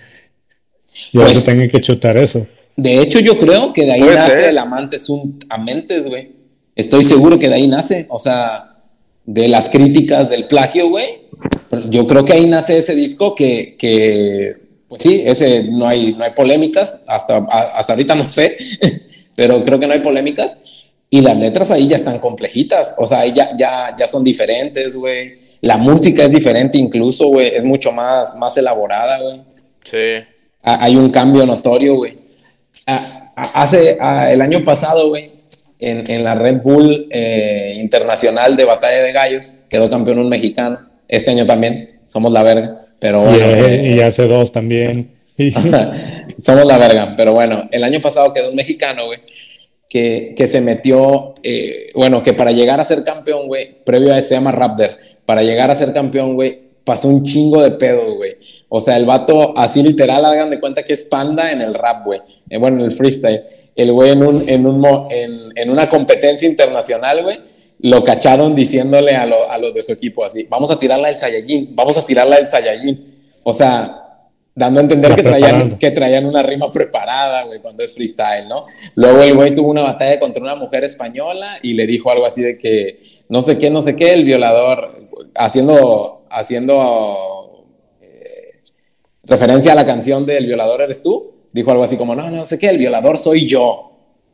[1.12, 2.46] Y ahora Pues- se tengan que chutar eso.
[2.76, 4.48] De hecho, yo creo que de ahí nace ser.
[4.50, 6.30] el amante sunt amentes, güey.
[6.74, 8.06] Estoy seguro que de ahí nace.
[8.08, 8.76] O sea,
[9.24, 11.06] de las críticas del plagio, güey.
[11.90, 14.56] Yo creo que ahí nace ese disco que, que
[14.90, 17.04] pues sí, ese no hay, no hay polémicas.
[17.06, 18.56] Hasta, hasta ahorita no sé,
[19.36, 20.56] pero creo que no hay polémicas.
[21.08, 22.96] Y las letras ahí ya están complejitas.
[22.98, 25.38] O sea, ahí ya, ya, ya son diferentes, güey.
[25.60, 27.54] La música es diferente incluso, güey.
[27.54, 29.40] Es mucho más, más elaborada, güey.
[29.84, 30.26] Sí.
[30.60, 32.18] Hay un cambio notorio, güey.
[32.84, 35.30] Ah, ah, hace ah, el año pasado, güey,
[35.78, 40.80] en, en la Red Bull eh, Internacional de Batalla de Gallos, quedó campeón un mexicano.
[41.06, 42.89] Este año también, somos la verga.
[43.00, 45.10] Pero bueno, eh, y hace dos también.
[46.40, 47.14] Somos la verga.
[47.16, 49.20] Pero bueno, el año pasado quedó un mexicano, güey,
[49.88, 54.18] que, que se metió, eh, bueno, que para llegar a ser campeón, güey, previo a
[54.18, 58.14] eso se llama Raptor, para llegar a ser campeón, güey, pasó un chingo de pedos,
[58.14, 58.36] güey.
[58.68, 62.04] O sea, el vato, así literal, hagan de cuenta que es panda en el rap,
[62.04, 62.20] güey.
[62.48, 63.42] Eh, bueno, en el freestyle.
[63.74, 67.38] El güey en, un, en, un, en, en una competencia internacional, güey,
[67.82, 71.16] lo cacharon diciéndole a, lo- a los de su equipo así, vamos a tirarla del
[71.16, 73.06] Saiyajin, vamos a tirarla del Saiyajin.
[73.42, 73.96] O sea,
[74.54, 78.62] dando a entender que traían, que traían una rima preparada, güey, cuando es freestyle, ¿no?
[78.96, 82.42] Luego el güey tuvo una batalla contra una mujer española y le dijo algo así
[82.42, 84.92] de que no sé qué, no sé qué, el violador,
[85.36, 87.64] haciendo, haciendo
[88.02, 88.24] eh,
[89.24, 92.44] referencia a la canción de El violador eres tú, dijo algo así como, no, no
[92.44, 93.86] sé qué, el violador soy yo.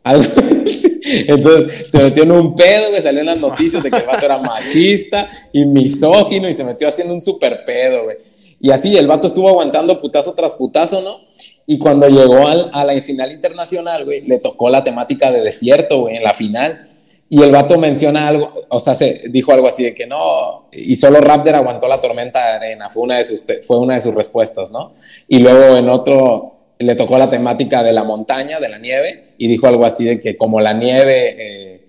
[0.03, 0.25] Algo
[0.67, 0.86] así.
[1.07, 4.25] Entonces se metió en un pedo, güey, salió en las noticias de que el vato
[4.25, 8.17] era machista y misógino y se metió haciendo un super pedo, güey.
[8.61, 11.21] Y así el vato estuvo aguantando putazo tras putazo, ¿no?
[11.67, 16.01] Y cuando llegó al- a la final internacional, güey, le tocó la temática de desierto,
[16.01, 16.89] güey, en la final.
[17.29, 20.95] Y el vato menciona algo, o sea, se dijo algo así de que no, y
[20.95, 24.15] solo Raptor aguantó la tormenta de arena, fue una de sus, fue una de sus
[24.15, 24.93] respuestas, ¿no?
[25.27, 29.47] Y luego en otro le tocó la temática de la montaña, de la nieve, y
[29.49, 31.81] dijo algo así de que como la nieve eh,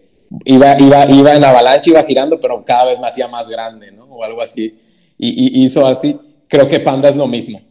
[0.45, 4.05] iba, iba, iba en avalancha, iba girando, pero cada vez me hacía más grande, ¿no?
[4.05, 4.77] O algo así.
[5.17, 6.17] Y, y hizo así.
[6.47, 7.61] Creo que Panda es lo mismo.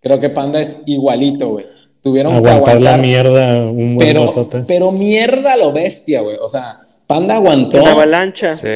[0.00, 1.66] Creo que Panda es igualito, güey.
[2.02, 4.62] Tuvieron que aguantar la mierda un buen pero, ratote.
[4.66, 6.36] pero mierda lo bestia, güey.
[6.40, 8.56] O sea, Panda aguantó Una avalancha.
[8.56, 8.68] Sí.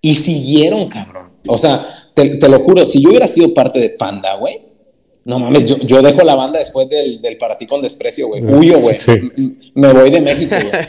[0.00, 1.30] y siguieron, cabrón.
[1.46, 4.60] O sea, te, te lo juro, si yo hubiera sido parte de Panda, güey,
[5.24, 8.42] no mames, yo, yo dejo la banda después del, del Para ti con desprecio, güey.
[8.44, 8.96] Huyo, güey.
[8.96, 9.12] Sí.
[9.74, 10.84] Me voy de México, güey.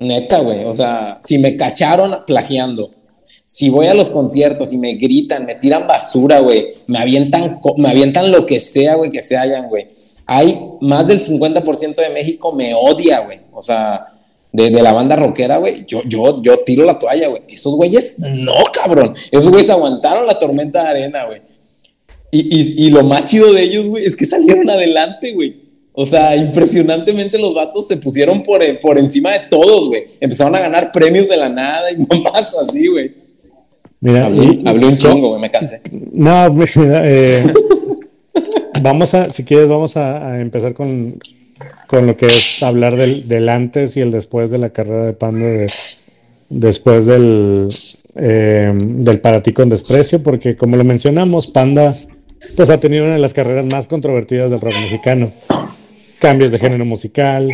[0.00, 0.64] Neta, güey.
[0.64, 2.90] O sea, si me cacharon plagiando,
[3.44, 7.88] si voy a los conciertos y me gritan, me tiran basura, güey, me avientan, me
[7.88, 9.86] avientan lo que sea, güey, que se hayan, güey.
[10.26, 13.38] Hay más del 50% de México me odia, güey.
[13.52, 14.06] O sea,
[14.50, 17.42] de, de la banda rockera, güey, yo, yo, yo tiro la toalla, güey.
[17.48, 19.14] Esos güeyes, no, cabrón.
[19.30, 21.42] Esos güeyes aguantaron la tormenta de arena, güey.
[22.38, 22.48] Y,
[22.82, 25.56] y, y lo más chido de ellos, güey, es que salieron adelante, güey.
[25.92, 30.04] O sea, impresionantemente los vatos se pusieron por, por encima de todos, güey.
[30.20, 33.12] Empezaron a ganar premios de la nada y mamás así, güey.
[34.00, 35.80] Mira, Hablé, y- hablé un chingo, güey, me cansé.
[36.12, 37.42] No, mira, eh,
[38.82, 41.18] vamos a, si quieres, vamos a, a empezar con,
[41.86, 45.12] con lo que es hablar del, del antes y el después de la carrera de
[45.14, 45.70] Panda de,
[46.50, 47.68] después del,
[48.16, 51.94] eh, del Para ti con desprecio, porque como lo mencionamos, Panda
[52.56, 55.32] pues ha tenido una de las carreras más controvertidas del rock mexicano.
[56.18, 57.50] Cambios de género musical,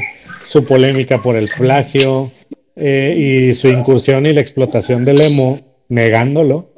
[0.46, 2.30] su polémica por el plagio
[2.76, 6.70] eh, y su incursión y la explotación del emo, negándolo.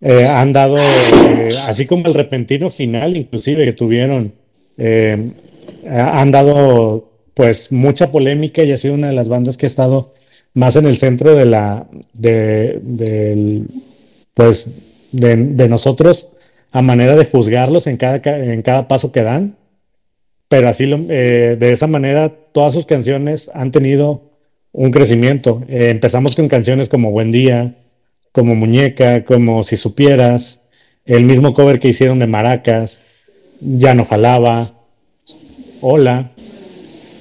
[0.00, 4.32] Eh, han dado, eh, así como el repentino final, inclusive que tuvieron,
[5.88, 10.14] han dado pues mucha polémica y ha sido una de las bandas que ha estado
[10.52, 11.86] más en el centro de la,
[12.18, 13.66] de, del,
[14.34, 14.70] pues
[15.20, 16.28] de, nosotros
[16.72, 19.56] a manera de juzgarlos en cada, ca- en cada paso que dan.
[20.48, 24.22] Pero así, lo- eh, de esa manera, todas sus canciones han tenido
[24.72, 25.62] un crecimiento.
[25.68, 27.74] Eh, empezamos con canciones como Buen Día,
[28.32, 30.62] como Muñeca, como Si Supieras,
[31.04, 33.22] el mismo cover que hicieron de Maracas,
[33.60, 34.72] Ya no jalaba,
[35.80, 36.30] Hola,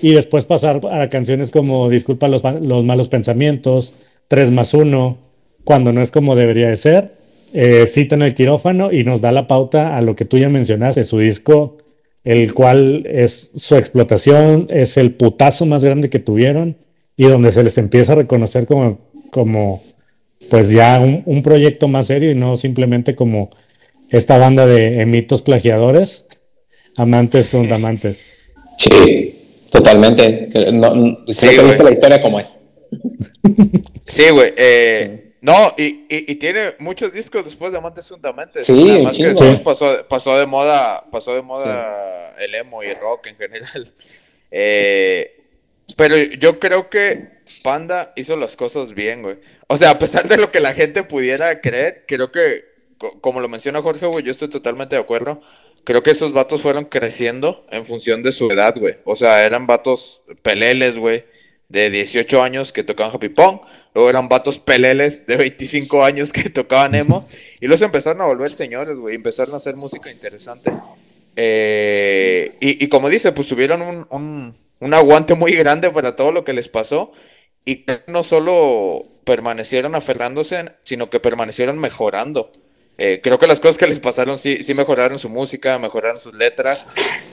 [0.02, 3.94] y después pasar a canciones como Disculpa los malos pensamientos,
[4.28, 5.18] 3 más 1,
[5.64, 7.14] cuando no es como debería de ser,
[7.54, 10.50] eh, cita en el quirófano y nos da la pauta a lo que tú ya
[10.50, 11.78] mencionaste, su disco,
[12.24, 16.76] el cual es su explotación, es el putazo más grande que tuvieron
[17.18, 19.84] y donde se les empieza a reconocer como, como
[20.50, 23.50] pues ya un, un proyecto más serio y no simplemente como
[24.10, 26.28] esta banda de emitos plagiadores,
[26.98, 28.24] amantes son amantes.
[28.78, 29.36] Sí,
[29.72, 30.50] totalmente.
[30.72, 32.70] No, no- creo Sí, que viste la historia como es.
[34.08, 34.54] Sí, güey.
[34.58, 38.66] eh, no, y, y, y tiene muchos discos después de Amantes Fundamentos.
[38.66, 42.88] Sí, Nada más que después pasó, pasó de moda, pasó de moda el emo y
[42.88, 43.94] el rock en general.
[44.56, 45.42] Eh,
[45.98, 47.28] pero yo creo que
[47.64, 49.38] Panda hizo las cosas bien, güey.
[49.68, 52.64] O sea, a pesar de lo que la gente pudiera creer, creo que,
[53.00, 55.42] co- como lo menciona Jorge, güey, yo estoy totalmente de acuerdo.
[55.84, 58.98] Creo que esos vatos fueron creciendo en función de su edad, güey.
[59.06, 61.26] O sea, eran vatos peleles, güey,
[61.74, 63.60] de 18 años que tocaban Happy Pong.
[63.96, 67.28] Luego eran vatos peleles de 25 años que tocaban emo.
[67.60, 69.16] y los empezaron a volver señores, güey.
[69.16, 70.72] Empezaron a hacer música interesante.
[71.36, 76.32] Eh, y, y como dice, pues tuvieron un, un- un aguante muy grande para todo
[76.32, 77.12] lo que les pasó.
[77.66, 82.52] Y que no solo permanecieron aferrándose, sino que permanecieron mejorando.
[83.06, 86.34] Eh, creo que las cosas que les pasaron sí, sí mejoraron su música, mejoraron sus
[86.34, 86.88] letras.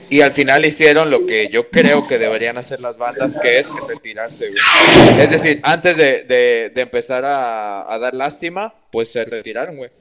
[0.09, 3.69] Y al final hicieron lo que yo creo que deberían hacer las bandas, que es
[3.87, 4.49] retirarse.
[4.49, 5.21] güey.
[5.21, 6.25] Es decir, antes de,
[6.73, 9.91] de- empezar a, a dar lástima, pues se retiraron, güey.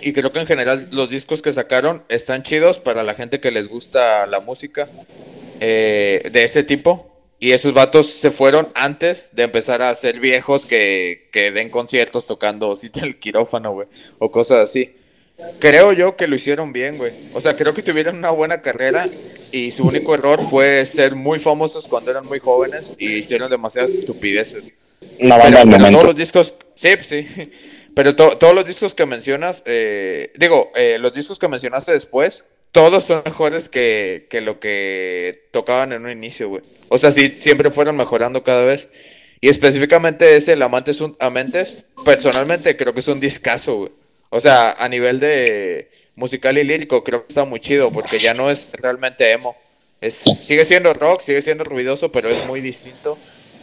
[0.00, 3.52] Y creo que en general los discos que sacaron están chidos para la gente que
[3.52, 4.88] les gusta la música
[5.60, 7.07] eh, de ese tipo.
[7.40, 12.26] Y esos vatos se fueron antes de empezar a ser viejos que, que den conciertos
[12.26, 13.88] tocando cita el quirófano, güey.
[14.18, 14.94] O cosas así.
[15.60, 17.12] Creo yo que lo hicieron bien, güey.
[17.34, 19.06] O sea, creo que tuvieron una buena carrera
[19.52, 23.90] y su único error fue ser muy famosos cuando eran muy jóvenes y hicieron demasiadas
[23.90, 24.72] estupideces.
[25.20, 25.90] Una Pero, banda pero momento.
[25.92, 27.26] todos los discos, sí, pues sí.
[27.94, 32.44] Pero to- todos los discos que mencionas, eh, digo, eh, los discos que mencionaste después,
[32.72, 36.62] todos son mejores que, que lo que tocaban en un inicio, güey.
[36.88, 38.88] O sea, sí, siempre fueron mejorando cada vez.
[39.40, 43.92] Y específicamente ese, el Amantes un Amentes, personalmente creo que es un discazo, güey.
[44.30, 48.34] O sea, a nivel de musical y lírico, creo que está muy chido, porque ya
[48.34, 49.56] no es realmente emo.
[50.00, 53.16] Es, sigue siendo rock, sigue siendo ruidoso, pero es muy distinto.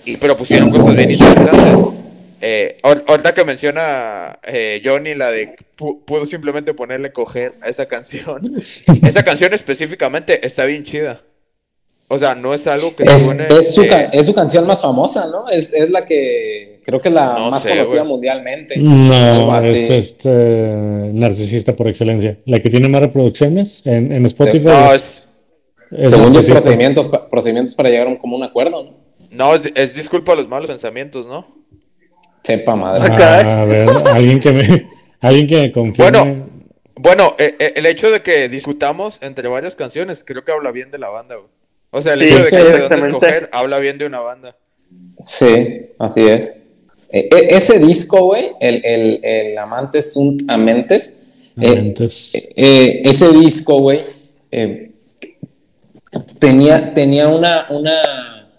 [0.05, 1.95] Y, pero pusieron cosas bien interesantes.
[2.41, 7.69] Eh, ahor- ahorita que menciona eh, Johnny la de pu- pudo simplemente ponerle coger a
[7.69, 8.39] esa canción.
[9.03, 11.21] esa canción específicamente está bien chida.
[12.07, 14.79] O sea, no es algo que Es, suene, es su, eh, es su canción más
[14.81, 15.49] famosa, ¿no?
[15.49, 18.77] Es, es la que creo que es la No más sé, conocida mundialmente.
[18.77, 20.29] No, es este
[21.13, 22.37] narcisista por excelencia.
[22.45, 24.65] La que tiene más reproducciones en, en Spotify.
[24.67, 25.23] no, es,
[25.91, 29.05] es, es Según los procedimientos, procedimientos para llegar a un común acuerdo, ¿no?
[29.31, 31.54] no, es, es disculpa a los malos pensamientos, ¿no?
[32.45, 33.07] Sepa madre.
[33.11, 34.89] Ah, a ver, alguien que me,
[35.21, 36.11] alguien que me confirme.
[36.11, 36.55] Bueno.
[36.97, 40.91] Bueno, eh, eh, el hecho de que discutamos entre varias canciones, creo que habla bien
[40.91, 41.49] de la banda, güey.
[41.91, 44.21] O sea, el Sí, hecho de que haya de dónde escoger habla bien de una
[44.21, 44.55] banda.
[45.21, 46.55] Sí, así es.
[47.09, 51.15] E- e- ese disco, güey, el, el, el Amantes sunt Amentes,
[51.59, 51.93] eh,
[52.55, 54.01] eh, ese disco, güey,
[54.51, 54.91] eh,
[56.39, 58.49] tenía, tenía una, una,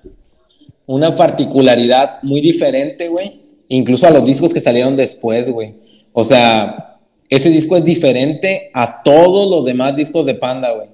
[0.87, 5.75] una particularidad muy diferente, güey, incluso a los discos que salieron después, güey.
[6.13, 6.99] O sea,
[7.29, 10.89] ese disco es diferente a todos los demás discos de Panda, güey.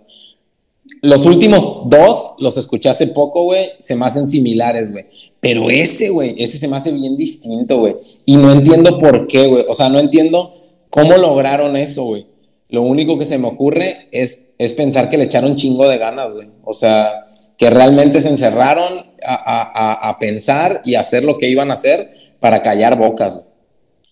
[1.01, 5.05] Los últimos dos los escuché hace poco, güey, se me hacen similares, güey.
[5.41, 7.97] Pero ese, güey, ese se me hace bien distinto, güey.
[8.25, 9.64] Y no entiendo por qué, güey.
[9.68, 10.55] O sea, no entiendo
[10.91, 12.27] cómo lograron eso, güey.
[12.68, 16.33] Lo único que se me ocurre es, es pensar que le echaron chingo de ganas,
[16.33, 16.49] güey.
[16.64, 17.25] O sea,
[17.59, 22.12] que realmente se encerraron, a, a- a pensar y hacer lo que iban a hacer
[22.43, 23.40] para callar bocas.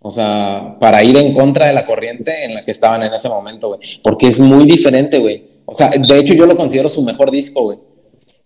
[0.00, 3.28] O sea, para ir en contra de la corriente en la que estaban en ese
[3.28, 3.80] momento, güey.
[4.02, 5.44] Porque es muy diferente, güey.
[5.66, 7.78] O sea, de hecho yo lo considero su mejor disco, güey.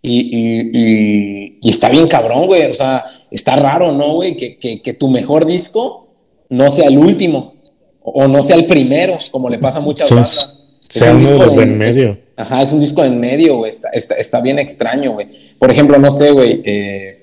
[0.03, 2.65] Y, y- y- y está bien cabrón, güey.
[2.69, 4.37] O sea, está raro, ¿no, güey?
[4.37, 6.09] Que, que- que tu mejor disco
[6.49, 7.55] no sea el último.
[8.03, 10.61] O, no sea el primero, como le pasa a muchas Sí, bandas.
[10.91, 12.11] Es sea un disco de en- en medio.
[12.11, 13.71] es- ajá, es un disco en medio, güey.
[13.71, 15.29] Está, está, está bien extraño, güey.
[15.59, 16.61] Por ejemplo, no sé, güey.
[16.65, 17.21] eh,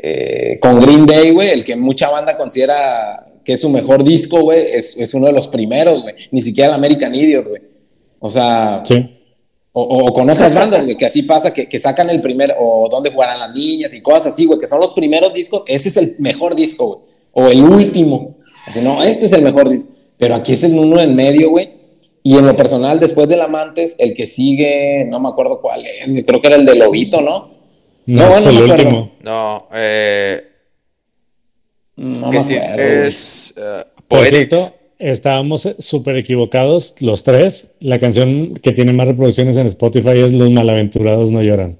[0.00, 4.42] eh, con Green Day, güey, el que mucha banda considera que es su mejor disco,
[4.42, 6.14] güey, es, es uno de los primeros, güey.
[6.30, 7.62] Ni siquiera el American Idiot, güey.
[8.20, 9.08] O sea, Sí.
[9.72, 13.10] o, con otras bandas, güey, que así pasa, que, que sacan el primer, o dónde
[13.10, 16.16] jugarán las niñas y cosas así, güey, que son los primeros discos, ese es el
[16.18, 18.36] mejor disco, güey, o el último.
[18.66, 21.70] Así, no, este es el mejor disco, pero aquí es el uno en medio, güey.
[22.22, 26.12] Y en lo personal, después del Amantes, el que sigue, no me acuerdo cuál es,
[26.12, 27.57] güey, creo que era el de Lobito, ¿no?
[28.08, 29.12] No, No, el último.
[29.22, 30.42] No, eh,
[31.96, 37.68] No que me es eh, Por cierto, estábamos súper equivocados los tres.
[37.80, 41.78] La canción que tiene más reproducciones en Spotify es Los malaventurados no lloran.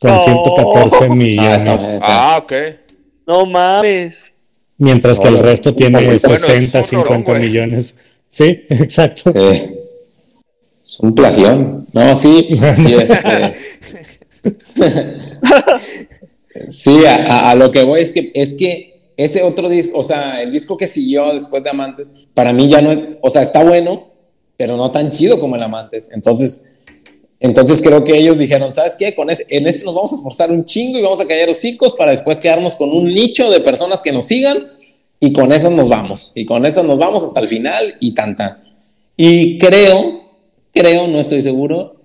[0.00, 0.20] Con Oh.
[0.20, 1.62] 114 Ah, millones.
[1.82, 2.52] está- Ah, ok.
[3.26, 4.32] No mames.
[4.78, 7.42] Mientras que el resto tiene Bueno, es un 60, rolón, 50 güey.
[7.46, 7.96] millones.
[8.28, 9.32] Sí, exacto.
[9.32, 9.38] Sí.
[10.82, 11.86] Es un plagión.
[11.92, 12.48] No, sí.
[12.78, 13.52] y este-
[16.68, 20.42] sí, a, a- lo que voy es que, es que ese otro disco, o sea,
[20.42, 23.62] el disco que siguió después de Amantes, para mí ya no es, o sea, está
[23.62, 24.08] bueno,
[24.56, 26.10] pero no tan chido como el Amantes.
[26.12, 26.70] Entonces,
[27.40, 29.14] entonces creo que ellos dijeron, ¿sabes qué?
[29.14, 31.94] Con ese- en este nos vamos a esforzar un chingo y vamos a callar hocicos
[31.94, 34.58] para después quedarnos con un nicho de personas que nos sigan
[35.20, 36.32] y con esas nos vamos.
[36.34, 38.62] Y con esas nos vamos hasta el final y tan tan.
[39.16, 40.22] Y creo,
[40.72, 41.96] creo, no estoy seguro,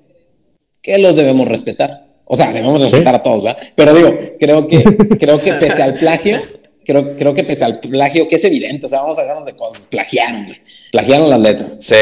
[0.82, 2.07] que los debemos respetar.
[2.28, 3.62] O sea, debemos respetar a todos, ¿verdad?
[3.76, 4.84] Pero digo, creo que,
[5.20, 6.40] creo que pese al plagio,
[6.84, 9.56] creo, creo que pese al plagio, que es evidente, o sea, vamos a dejarnos de
[9.56, 10.60] cosas, plagiaron, güey.
[10.92, 11.80] Plagiaron las letras.
[11.82, 11.96] Sí.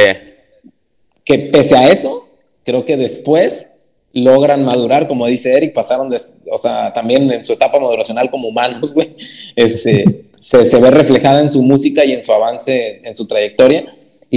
[1.23, 2.29] Que pese a eso,
[2.63, 3.73] creo que después
[4.13, 6.19] logran madurar, como dice Eric, pasaron, de,
[6.51, 9.15] o sea, también en su etapa maduracional como humanos, güey,
[9.55, 13.85] este, se, se ve reflejada en su música y en su avance, en su trayectoria,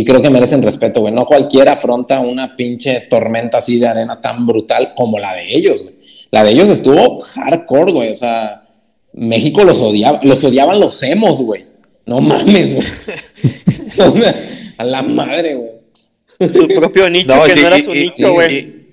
[0.01, 1.13] y creo que merecen respeto, güey.
[1.13, 5.83] No cualquiera afronta una pinche tormenta así de arena tan brutal como la de ellos,
[5.83, 5.95] güey.
[6.31, 8.63] La de ellos estuvo hardcore, güey, o sea,
[9.15, 11.67] México los odiaba, los odiaban los emos, güey.
[12.07, 12.87] No mames, güey.
[14.79, 15.71] A la madre, güey.
[16.53, 18.88] Su propio nicho No, que sí, no era su y- nicho, güey.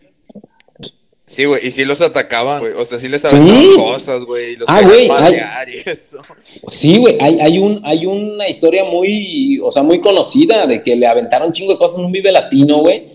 [1.36, 2.72] Sí, güey, y sí los atacaban, güey.
[2.74, 3.28] O sea, sí les Sí.
[3.28, 4.54] aventaban cosas, güey.
[4.54, 6.20] Y los Ah, querían güey, y eso.
[6.70, 10.96] Sí, güey, hay, hay, un, hay una historia muy, o sea, muy conocida de que
[10.96, 13.08] le aventaron un chingo de cosas en un Vive Latino, güey,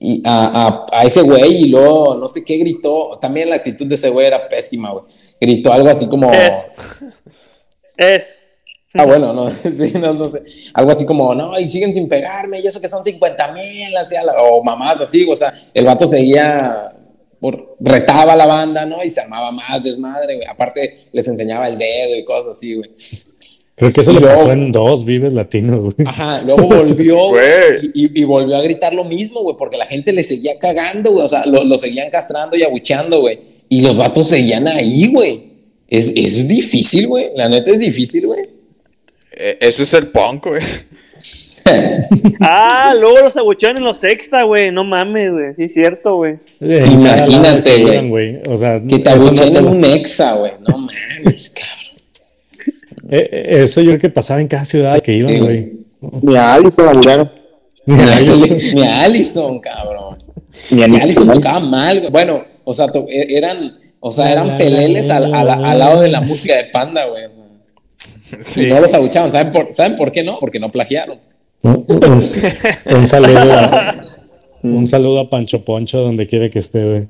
[0.00, 3.86] y a, a, a ese güey, y luego no sé qué gritó, también la actitud
[3.86, 5.04] de ese güey era pésima, güey,
[5.40, 7.04] gritó algo así como, Es.
[7.96, 8.62] Es.
[8.94, 10.42] ah, bueno, no, sí, no, no sé,
[10.74, 13.94] algo así como, no, y siguen sin pegarme, y eso que son 50 mil,
[14.38, 16.96] o mamás así, o sea, el vato seguía,
[17.40, 19.02] por- retaba a la banda, ¿no?
[19.02, 22.90] Y se armaba más desmadre, güey, aparte les enseñaba el dedo y cosas así, güey.
[23.76, 25.94] Creo que eso Y le luego- pasó en dos Vives Latinos, güey.
[26.06, 27.90] Ajá, luego volvió Güey.
[27.94, 31.28] y, volvió a gritar lo mismo, güey, porque la gente le seguía cagando, güey, o
[31.28, 35.48] sea, lo, lo seguían castrando y abucheando, güey, y los vatos seguían ahí, güey.
[35.88, 38.42] Es, es difícil, güey, la neta es difícil, güey.
[39.32, 40.62] Eh, eso es el punk, güey.
[42.40, 44.70] Ah, luego los abuchearon en los extra, güey.
[44.72, 45.54] No mames, güey.
[45.54, 46.36] Sí, es cierto, güey.
[46.60, 48.38] Imagínate, güey.
[48.48, 51.76] O sea, Que te abucheen en un exa, güey, no mames, cabrón.
[53.12, 55.72] Eh, eh, Eso yo creo que pasaba en cada ciudad que iban, Sí, güey.
[56.22, 57.30] Ni a Allison la miraron.
[57.86, 60.16] Ni a, Ahí ni a Allison, cabrón.
[60.70, 62.12] Ni a Allison tocaba mal, güey.
[62.12, 65.46] Bueno, o sea, to- e- eran, o sea, eran la, peleles la, al, la, al-
[65.48, 66.02] la, al lado la.
[66.02, 67.24] de la música de Panda, güey.
[68.42, 68.66] Sí.
[68.66, 69.32] Y no los abuchaban.
[69.32, 70.38] ¿Saben por, ¿Saben por qué no?
[70.38, 71.18] Porque no plagiaron.
[71.62, 72.22] Un, un- un
[73.06, 74.04] saludo a,
[74.62, 77.08] un saludo a Pancho Poncho donde quiera que esté, güey.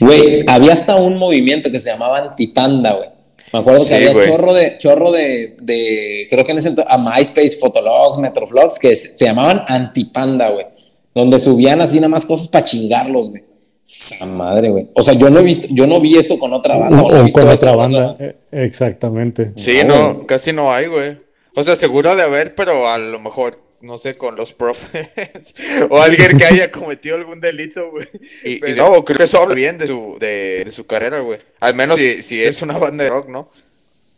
[0.00, 3.08] Güey, había hasta un movimiento que se llamaba Antipanda, güey.
[3.52, 4.26] Me acuerdo que Sí, había güey.
[4.28, 8.96] chorro de, chorro de, de, creo que en ese entonces, a MySpace, Fotologs, Metroflogs, que
[8.96, 10.66] se, se llamaban Antipanda, güey.
[11.14, 13.44] Donde subían así nada más cosas para chingarlos, güey.
[13.86, 14.88] Esa madre, güey.
[14.94, 17.00] O sea, yo no he visto, yo no vi eso con otra banda.
[17.02, 18.16] o no he visto con eso otra banda.
[18.18, 19.52] eh, Exactamente.
[19.56, 21.18] Sí, No, no, casi no hay, güey.
[21.54, 25.54] O sea, seguro de haber, pero a lo mejor, no sé, con los profes.
[25.90, 28.06] o alguien que haya cometido algún delito, güey.
[28.44, 31.38] Y, y no, creo que eso habla bien de su, de, de su carrera, güey.
[31.60, 33.50] Al menos si, si es una banda de rock, ¿no?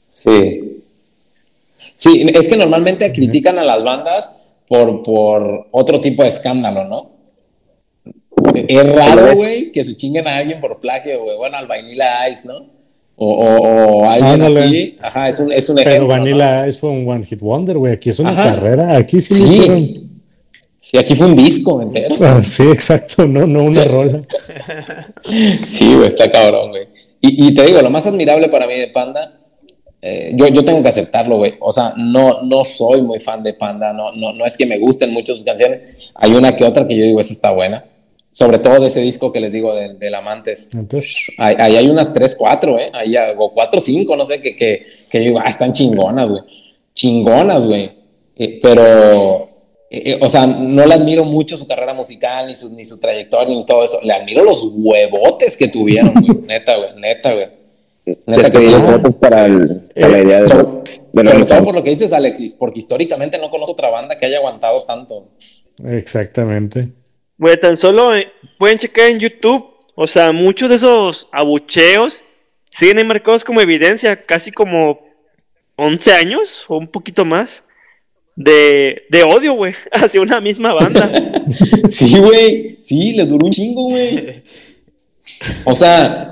[0.08, 0.82] Sí.
[1.76, 4.36] Sí, es que normalmente critican a las bandas
[4.66, 7.16] por, por otro tipo de escándalo, ¿no?
[8.54, 11.36] Es raro, güey, que se chinguen a alguien por plagio, güey.
[11.36, 12.75] Bueno, al Vanilla Ice, ¿no?
[13.16, 14.60] O, o- o alguien Ándale.
[14.64, 14.96] así.
[15.00, 16.08] Ajá, es un, es un Pero ejemplo.
[16.08, 17.92] Vanilla es fue un One Hit Wonder, güey.
[17.94, 18.54] Aquí es una Ajá.
[18.54, 18.96] carrera.
[18.96, 19.44] Aquí sí, Sí.
[19.46, 20.06] hicieron.
[20.80, 22.14] Sí, aquí fue un disco entero.
[22.20, 23.26] Ah, sí, exacto.
[23.26, 24.20] No, no una rola.
[25.64, 26.88] Sí, güey, está cabrón, güey.
[27.20, 29.34] Y, y te digo, lo más admirable para mí de Panda,
[30.02, 31.54] eh, yo, yo tengo que aceptarlo, güey.
[31.60, 34.78] O sea, no, no soy muy fan de Panda, no, no, no es que me
[34.78, 36.10] gusten mucho sus canciones.
[36.14, 37.84] Hay una que otra que yo digo, esa está buena.
[38.38, 40.74] Sobre todo de ese disco que les digo del, del Amantes.
[40.74, 42.90] Entonces, Ahí, ahí hay unas 3, 4, ¿eh?
[42.92, 46.42] Ahí, o 4, 5, no sé, que, que, que yo digo, ah, están chingonas, güey.
[46.92, 47.92] Chingonas, güey.
[48.36, 49.44] Eh, pero,
[49.90, 53.00] eh, eh, o sea, no le admiro mucho su carrera musical, ni su, ni su
[53.00, 53.98] trayectoria, ni todo eso.
[54.02, 56.38] Le admiro los huevotes que tuvieron, güey.
[56.46, 57.48] neta, güey, neta, güey.
[58.26, 58.70] Neta que sí.
[59.18, 60.64] para, el- para la idea de, Sobre,
[61.14, 64.18] de sobre los todo por lo que dices, Alexis, porque históricamente no conozco otra banda
[64.18, 65.28] que haya aguantado tanto.
[65.86, 66.88] exactamente.
[67.38, 69.74] Güey, tan solo eh, pueden checar en YouTube.
[69.94, 72.24] O sea, muchos de esos abucheos
[72.70, 75.00] siguen ahí marcados como evidencia, casi como
[75.76, 77.64] 11 años o un poquito más
[78.34, 81.12] de, de odio, güey, hacia una misma banda.
[81.88, 82.78] Sí, güey.
[82.80, 84.42] Sí, les duró un chingo, güey.
[85.64, 86.30] O sea,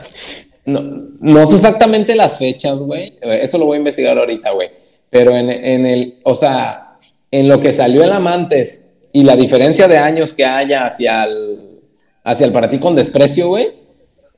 [0.67, 0.81] no,
[1.21, 3.15] no sé exactamente las fechas, güey.
[3.21, 4.71] Eso lo voy a investigar ahorita, güey.
[5.11, 6.99] Pero en, en el, o sea,
[7.31, 11.81] en lo que salió el Amantes y la diferencia de años que haya hacia el,
[12.25, 13.69] hacia el para ti con desprecio, güey.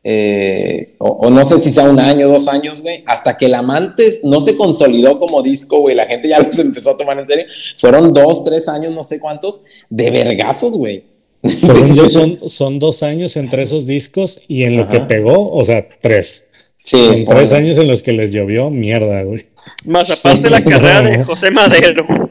[0.04, 3.54] eh, o, o no sé si sea un año, dos años, güey, hasta que el
[3.54, 7.26] Amantes no se consolidó como disco, güey, la gente ya los empezó a tomar en
[7.26, 7.44] serio,
[7.78, 11.02] fueron dos, tres años, no sé cuántos, de vergazos, güey.
[11.42, 14.92] Según yo, son, son dos años entre esos discos y en lo Ajá.
[14.92, 16.46] que pegó, o sea, tres.
[16.84, 17.64] Sí, En tres bueno.
[17.64, 19.46] años en los que les llovió, mierda, güey.
[19.86, 22.25] Más aparte la carrera de José Madero.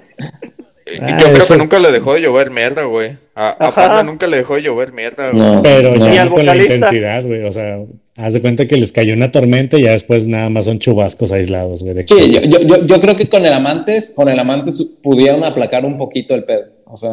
[0.95, 3.17] Y Ah, yo creo eso- que nunca le dejó de llover mierda, güey.
[3.35, 3.75] A, a.
[3.75, 5.43] Panda nunca le dejó de llover mierda, güey.
[5.43, 5.61] No.
[5.63, 7.43] Pero ya con la intensidad, güey.
[7.43, 7.79] O sea,
[8.17, 11.31] haz de cuenta que les cayó una tormenta y ya después nada más son chubascos
[11.31, 11.95] aislados, güey.
[12.07, 15.97] Sí, yo, yo, yo, creo que con el Amantes, con el Amantes pudieron aplacar un
[15.97, 16.65] poquito el pedo.
[16.85, 17.11] O sea,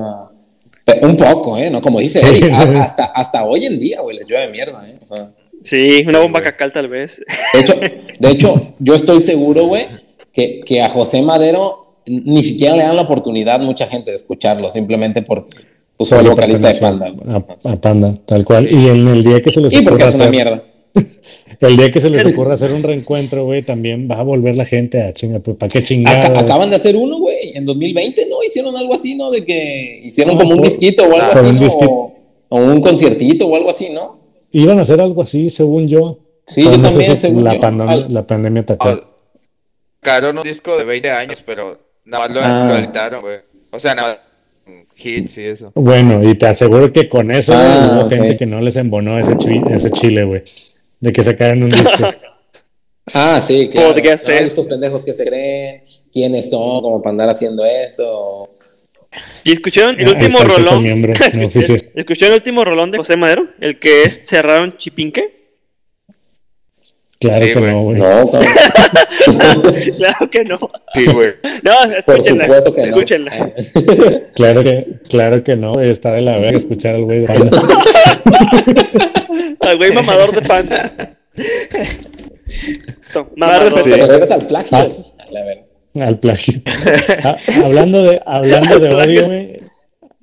[1.03, 1.71] un poco, ¿eh?
[1.71, 1.81] ¿No?
[1.81, 2.27] Como dice Sí.
[2.27, 4.97] Eric, hasta, hasta hoy en día, güey, les llueve mierda, ¿eh?
[5.03, 5.31] O sea,
[5.65, 6.51] Sí, una Sí, bomba güey.
[6.51, 7.21] cacal tal vez.
[7.55, 7.75] de hecho,
[8.19, 9.87] de hecho, yo estoy seguro, güey,
[10.33, 14.69] que, que a José Madero ni siquiera le dan la oportunidad mucha gente de escucharlo,
[14.69, 15.51] simplemente porque
[15.97, 17.11] pues, fue el vocalista de Panda.
[17.11, 17.37] güey.
[17.65, 18.69] A, a Panda, tal cual.
[18.71, 20.65] Y en el día que se les Y porque ocurra es una hacer, mierda.
[21.61, 24.65] el día que se les ocurra hacer un reencuentro, güey, también va a volver la
[24.65, 26.37] gente a chingar, pues, ¿para qué Aca- chingar?
[26.37, 28.43] acaban de hacer uno, güey, en 2020, ¿no?
[28.43, 29.31] Hicieron algo así, ¿no?
[29.31, 31.61] De que hicieron No, como un por- disquito o algo así, un ¿no?
[31.63, 31.91] disquito.
[31.91, 32.13] O,
[32.49, 34.19] o un conciertito o algo así, ¿no?
[34.51, 36.19] Iban a hacer algo así, según yo.
[36.45, 37.61] Sí, yo también, según la, yo.
[37.61, 38.89] pandemia, Al- la pandemia atacó.
[38.89, 39.01] Ah,
[40.03, 42.67] Sacaron un disco de 20 años, pero nada más lo, Ah.
[42.69, 43.39] lo editaron, güey.
[43.71, 44.23] O sea, nada,
[44.97, 45.73] hits y eso.
[45.75, 49.37] Bueno, y te aseguro que con eso Ah, hubo gente que no les embonó ese,
[49.37, 50.43] chi- ese chile, güey.
[51.01, 52.07] De que sacaran un disco.
[53.13, 53.89] Ah, sí, claro.
[53.89, 54.45] Podría ser.
[54.45, 55.83] estos pendejos que se creen,
[56.13, 58.49] quiénes son, como para andar haciendo eso.
[59.43, 60.83] ¿Y escucharon el Ahí último rolón?
[60.83, 61.91] miembro, no Escuché- oficial.
[61.97, 63.49] ¿Escucharon el último rolón de José Madero?
[63.61, 65.42] El que es cerraron Chipinque.
[67.23, 67.99] Claro Sí, que no, güey.
[67.99, 68.29] No,
[69.97, 70.59] claro que no.
[70.95, 71.33] Sí, güey.
[71.63, 71.71] No,
[72.05, 72.45] por escúchenla.
[72.45, 72.87] supuesto que no.
[72.87, 73.53] escúchenla.
[74.35, 75.81] Claro que, claro que no.
[75.81, 77.61] Está de la verga escuchar al güey de Panda.
[79.61, 80.65] Al güey mamador de Más
[83.37, 84.79] Mamador de te regresas al plagio.
[84.79, 86.07] Ah.
[86.07, 86.55] Al plagio.
[87.25, 89.57] Ah, hablando de, hablando de odio, güey.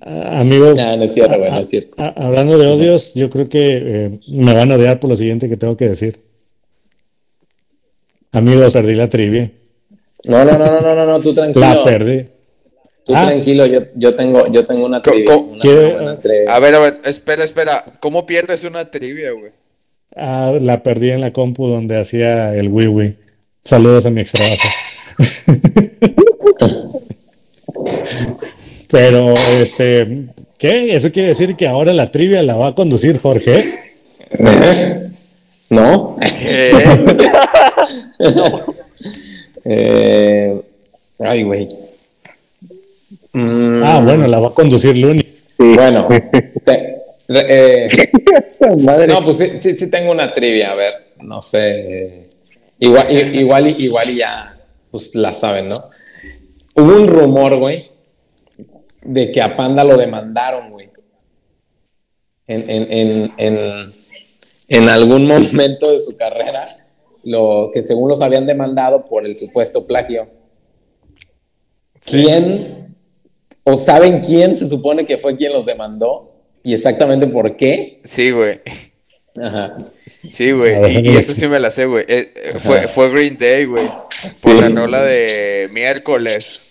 [0.02, 1.96] ah, Amigos, No, no es cierto, güey, no es cierto.
[2.16, 5.58] hablando de odios, yo creo que eh, me van a odiar por lo siguiente que
[5.58, 6.20] tengo que decir.
[8.32, 9.52] Amigos, perdí la trivia.
[10.26, 11.66] No, no, no, no, no, no, no, tú tranquilo.
[11.66, 12.26] La perdí.
[13.06, 13.26] Tú Ah.
[13.28, 15.26] tranquilo, yo, yo tengo, yo tengo una trivia.
[15.34, 16.54] co- una- ¿Quiere- una trivia.
[16.56, 17.84] A ver, a ver, espera, espera.
[18.00, 19.52] ¿Cómo pierdes una trivia, güey?
[20.16, 23.16] Ah, la perdí en la compu donde hacía el Wii Wii.
[23.64, 24.70] Saludos a mi ex trabajo.
[28.90, 30.26] Pero, este,
[30.58, 30.96] ¿qué?
[30.96, 33.64] ¿Eso quiere decir que ahora la trivia la va a conducir Jorge?
[35.70, 36.72] ¿Eh?
[38.26, 38.66] ¿No?
[39.66, 40.62] Eh,
[41.20, 41.68] ay, güey.
[43.34, 45.22] Mm, Ah, bueno, la va a conducir Luni.
[45.58, 46.08] Bueno,
[46.64, 46.96] te-
[47.28, 47.88] eh,
[48.80, 49.08] madre.
[49.14, 52.30] no, pues sí, sí, sí tengo una trivia, a ver, no sé.
[52.80, 53.06] Igual,
[53.36, 54.58] igual, y- igual y ya,
[54.90, 55.90] pues la saben, ¿no?
[56.76, 57.92] Hubo un rumor, güey,
[59.04, 60.90] de que a Panda lo demandaron, güey.
[62.48, 63.88] En, en, en, en,
[64.70, 66.64] en algún momento de su carrera,
[67.24, 70.28] lo que según los habían demandado por el supuesto plagio.
[72.00, 72.96] ¿Quién
[73.64, 76.32] o saben quién se supone que fue quien los demandó
[76.64, 78.00] y exactamente por qué?
[78.06, 78.62] Sí, güey.
[79.42, 79.78] Ajá.
[80.28, 81.06] Sí, güey.
[81.06, 82.06] Y, eso sí me la sé, güey.
[82.08, 83.86] Eh, eh, fue, fue Green Day, güey.
[84.34, 84.50] Sí.
[84.50, 86.62] Por la rola de miércoles.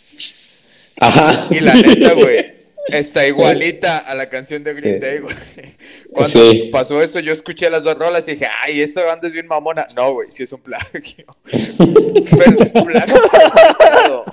[1.01, 1.49] Ajá.
[1.51, 2.58] Y la neta, güey.
[2.91, 5.01] Está igualita a la canción de Green Sí.
[5.01, 5.35] Day, güey.
[6.13, 6.69] Cuando Sí.
[6.73, 9.87] pasó eso, yo escuché las dos rolas y dije, ay, esa banda es bien mamona.
[9.97, 11.27] No, güey, sí es un plagio.
[11.77, 14.25] Pero un plagio.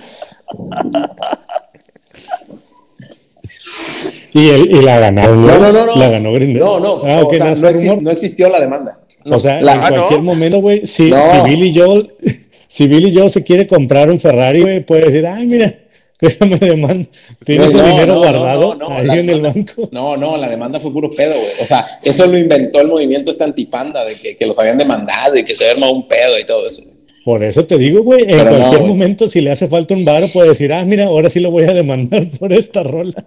[4.34, 5.96] Y, el, y la ganaron, No, no, no, no.
[5.96, 6.62] La ganó Green Day.
[6.62, 7.00] No, no.
[7.04, 9.00] Ah, ok, o sea, no, no, no existió la demanda.
[9.24, 9.96] O sea, La- en Ah, ¿no?
[9.96, 11.20] cualquier momento, güey, si, No.
[11.22, 12.14] si Billy Joel,
[12.68, 15.74] si Billy Joel se quiere comprar un Ferrari, güey, puede decir, ay, mira,
[16.20, 17.06] déjame demandar.
[17.44, 19.88] Tienes Sí, el dinero no, guardado no, no, ahí la en el banco.
[19.92, 21.52] No, no, la demanda fue puro pedo, güey.
[21.60, 25.36] O sea, eso lo inventó el movimiento este antipanda, de que, que los habían demandado
[25.36, 26.82] y que se había armado un pedo y todo eso.
[27.26, 30.28] Por eso te digo, güey, en Pero cualquier momento, si le hace falta un varo,
[30.32, 33.26] puede decir, ah, mira, ahora sí lo voy a demandar por esta rola.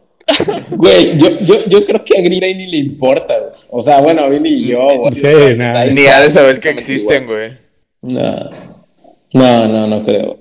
[0.70, 3.52] Güey, yo, yo, yo creo que a Green Day ni le importa, güey.
[3.72, 5.14] O sea, bueno, a Billy y yo, güey.
[5.14, 5.86] Sí, o sea, nada.
[5.88, 7.52] Ni ha de saber que existen, güey.
[8.02, 8.50] No,
[9.34, 10.40] no, no, no creo.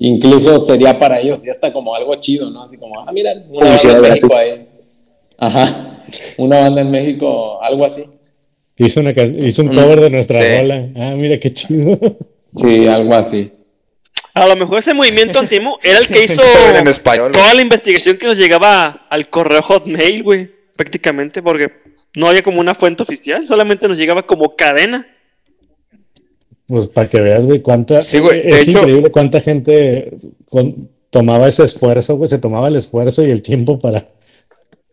[0.00, 2.62] Incluso sería para ellos ya está como algo chido, ¿no?
[2.62, 4.08] Así como, ah, mira, una banda en gratis.
[4.22, 4.68] México ahí.
[5.38, 6.04] Ajá,
[6.36, 8.04] una banda en México, algo así.
[8.76, 10.48] Hizo, una, hizo un cover de nuestra Sí.
[10.60, 10.88] rola.
[10.96, 11.98] Ah, mira qué chido.
[12.56, 13.52] Sí, algo así.
[14.32, 16.42] A lo mejor ese movimiento antimo era el que hizo
[16.74, 17.30] En español.
[17.32, 20.50] toda la investigación que nos llegaba al correo Hotmail, güey.
[20.74, 21.70] Prácticamente, porque
[22.16, 25.06] no había como una fuente oficial, solamente nos llegaba como cadena.
[26.68, 28.02] Pues para que veas, güey, cuánta.
[28.02, 30.12] Sí, güey, de Es hecho- increíble cuánta gente
[30.50, 32.28] con- tomaba ese esfuerzo, güey.
[32.28, 34.04] Se tomaba el esfuerzo y el tiempo para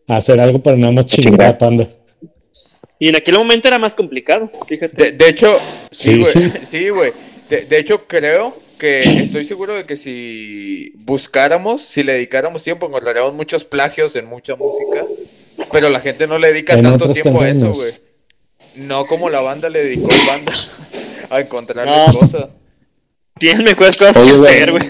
[0.08, 1.86] hacer algo para nada más chingar a Panda.
[2.98, 5.04] Y en aquel momento era más complicado, fíjate.
[5.04, 5.52] De, de hecho,
[5.90, 6.18] sí, Sí.
[6.20, 6.32] güey.
[6.64, 7.12] Sí, güey.
[7.50, 12.86] De, de hecho, creo que estoy seguro de que si buscáramos, si le dedicáramos tiempo,
[12.86, 15.04] encontraríamos muchos plagios en mucha música.
[15.72, 17.88] Pero la gente no le dedica En tanto tiempo a eso, güey.
[18.78, 20.52] No como la banda le dedicó a banda
[21.30, 22.20] a encontrarles No.
[22.20, 22.56] cosas.
[23.38, 24.54] Tienes mejores cosas Oye, que güey.
[24.54, 24.88] hacer, güey.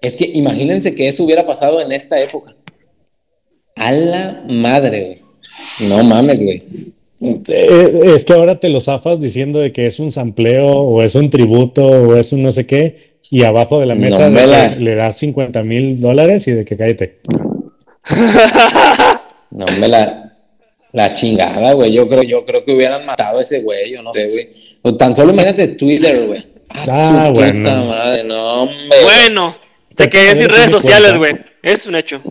[0.00, 2.54] Es que imagínense que eso hubiera pasado en esta época.
[3.76, 5.88] A la madre, güey.
[5.88, 6.62] No mames, güey.
[7.20, 11.14] Eh, es que ahora te lo zafas diciendo de que es un sampleo o es
[11.16, 13.18] un tributo o es un no sé qué.
[13.30, 16.46] Y abajo de la No mesa me de la- que le das 50 mil dólares
[16.48, 17.20] y de que cállate.
[19.50, 20.27] No me la,
[20.92, 21.92] la chingada, güey.
[21.92, 24.48] Yo creo, yo creo que hubieran matado a ese güey, yo no sé, güey.
[24.82, 26.46] O tan solo imagínate Twitter, güey.
[26.70, 27.58] Ah, su bueno.
[27.62, 28.86] puta madre, no, hombre.
[28.88, 29.02] güey.
[29.04, 29.56] Bueno,
[29.94, 31.34] Te quería decir redes sociales, güey.
[31.62, 32.22] Es un hecho.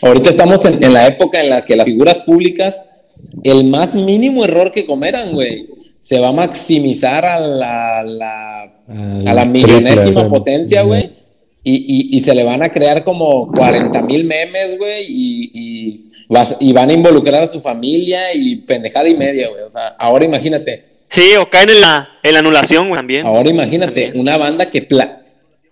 [0.00, 2.82] Ahorita estamos en, en la época en la que las figuras públicas,
[3.44, 5.68] el más mínimo error que cometan, güey,
[6.00, 11.10] se va a maximizar a la, a la, a la millonésima triple, potencia, güey.
[11.64, 11.74] Y,
[12.14, 16.56] y, y se le van a crear como 40 mil memes, güey, y, y, vas-
[16.60, 19.62] y van a involucrar a su familia y pendejada y media, güey.
[19.62, 23.26] O sea, ahora imagínate, Sí, o caen en la, en la anulación, güey, también.
[23.26, 24.20] ahora imagínate También.
[24.20, 25.18] una banda que pla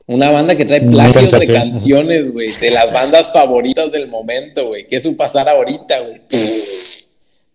[0.07, 4.85] una banda que trae plagios de canciones, güey, de las bandas favoritas del momento, güey.
[4.89, 6.17] Que es un pasar ahorita, güey.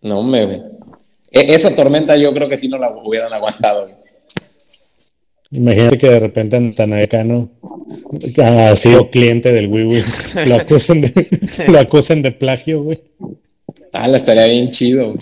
[0.01, 0.62] No, hombre, güey.
[1.32, 3.95] E- esa tormenta yo creo que sí no la hubieran aguantado, güey.
[5.56, 7.49] Imagínate que de repente Natanael Cano
[8.43, 10.03] ha sido cliente del Wii Wii.
[10.47, 11.28] Lo acusan de,
[11.68, 13.01] lo acusan de plagio, güey.
[13.93, 15.20] Ah, la estaría bien chido, güey.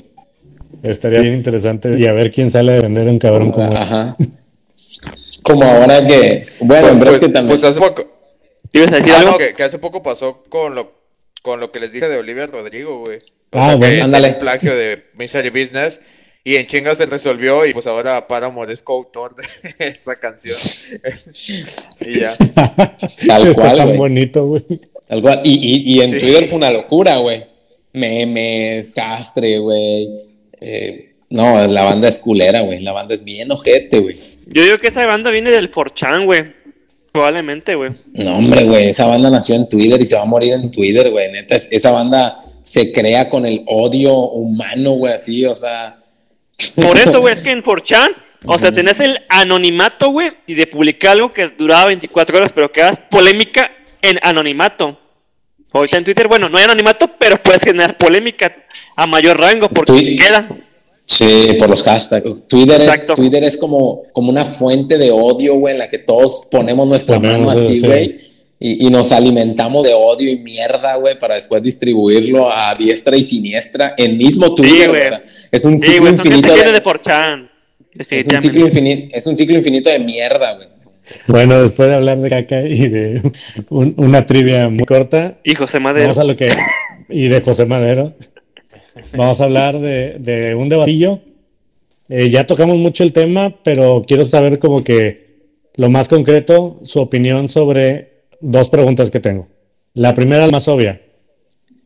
[0.84, 1.98] Estaría bien interesante.
[1.98, 3.72] Y a ver quién sale a vender un cabrón como.
[3.72, 4.14] Ajá.
[5.44, 7.60] Como ahora que, bueno, pero Pues, es que también.
[7.60, 8.06] pues hace poco,
[8.72, 9.32] ¿Ibas a decir Ah, algo?
[9.32, 10.94] no, que, que hace poco pasó con lo,
[11.42, 13.18] con lo que les dije de Olivia Rodrigo, güey.
[13.52, 13.96] O Ah, sea, bueno.
[13.96, 14.24] que Ándale.
[14.30, 16.00] tiene un plagio de Misery Business
[16.44, 19.44] y en chinga se resolvió y pues ahora Paramore es coautor de
[19.88, 20.56] esa canción.
[22.02, 22.32] y ya.
[23.28, 24.64] Tal Está cual, tan bonito, güey.
[25.08, 25.42] Tal cual.
[25.44, 26.20] Y, y, y en Sí.
[26.20, 27.46] Twitter fue una locura, güey.
[27.94, 30.10] Memes, castre, güey.
[30.60, 32.80] Eh, no, la banda es culera, güey.
[32.82, 34.18] La banda es bien ojete, güey.
[34.48, 36.44] Yo digo que esa banda viene del 4chan, güey.
[37.12, 37.92] Probablemente, güey.
[38.14, 38.90] No, hombre, güey.
[38.90, 41.32] Esa banda nació en Twitter y se va a morir en Twitter, güey.
[41.32, 46.00] Neta, es- esa banda se crea con el odio humano, güey, así, o sea.
[46.76, 50.68] Por eso, güey, es que en 4chan, o sea, tenés el anonimato, güey, y de
[50.68, 55.00] publicar algo que duraba 24 horas, pero que hagas polémica en anonimato.
[55.72, 58.54] Ahorita en Twitter, bueno, no hay anonimato, pero puedes generar polémica
[58.96, 60.16] a mayor rango porque Sí.
[60.16, 60.48] queda.
[61.06, 62.48] Sí, por los hashtags.
[62.48, 63.06] Twitter, es.
[63.08, 67.16] Twitter es como, como una fuente de odio, güey, en la que todos ponemos nuestra
[67.18, 67.88] Ponemos, mano así, sí.
[68.66, 73.22] Y, y nos alimentamos de odio y mierda, güey, para después distribuirlo a diestra y
[73.24, 75.02] siniestra en mismo Twitter, güey.
[75.08, 77.50] O sea, es un Sí, ciclo güey, eso infinito de, de 4chan.
[78.10, 80.68] es un ciclo infinito, es un ciclo infinito de mierda, güey.
[81.28, 83.22] Bueno, después de hablar de caca y de
[83.70, 86.06] un- una trivia muy corta, Y José Madero.
[86.06, 86.50] vamos a lo que.
[87.10, 88.14] Y de José Madero.
[89.18, 91.20] vamos a hablar de, de un debatillo.
[92.08, 95.34] Eh, ya tocamos mucho el tema, pero quiero saber como que
[95.76, 98.13] lo más concreto, su opinión sobre
[98.44, 99.48] dos preguntas que tengo.
[99.94, 101.02] La primera, la más obvia.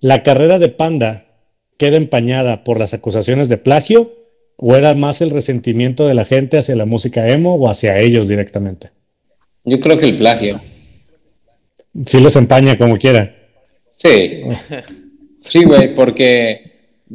[0.02, 1.26] ¿La carrera de Panda
[1.78, 4.14] queda empañada por las acusaciones de plagio
[4.58, 8.28] o era más el resentimiento de la gente hacia la música emo o hacia ellos
[8.28, 8.90] directamente?
[9.64, 10.60] Yo creo que el plagio.
[12.06, 13.36] Sí los empaña como quiera.
[13.94, 14.44] Sí.
[15.42, 16.52] Sí, güey, porque.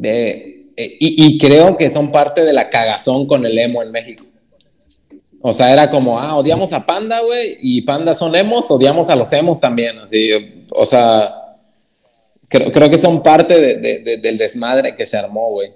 [0.02, 3.90] eh, eh, y, y creo que son parte de la cagazón con el emo en
[3.90, 4.24] México.
[5.44, 9.16] O sea, era como, ah, odiamos a Panda, güey, y Panda son emos, odiamos a
[9.16, 9.98] los emos también.
[9.98, 11.34] Así, o sea,
[12.48, 15.72] creo, creo que son parte de- de- de- del desmadre que se armó, güey.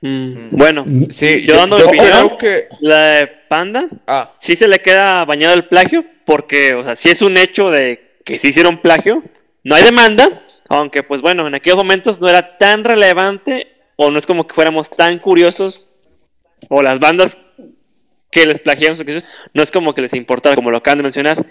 [0.00, 2.28] Mm, Bueno, Sí, Yo dando yo mi opinión.
[2.28, 2.68] creo que.
[2.80, 7.10] la de Panda Ah, sí se le queda bañado el plagio, porque, o sea, sí
[7.10, 9.22] es un hecho de que sí hicieron plagio.
[9.64, 13.66] No hay demanda, aunque, pues bueno, en aquellos momentos no era tan relevante,
[13.96, 15.88] o no es como que fuéramos tan curiosos,
[16.70, 17.36] o las bandas
[18.30, 21.02] que les plagiaron sus canciones, no es como que les importara, como lo acaban de
[21.04, 21.46] mencionar.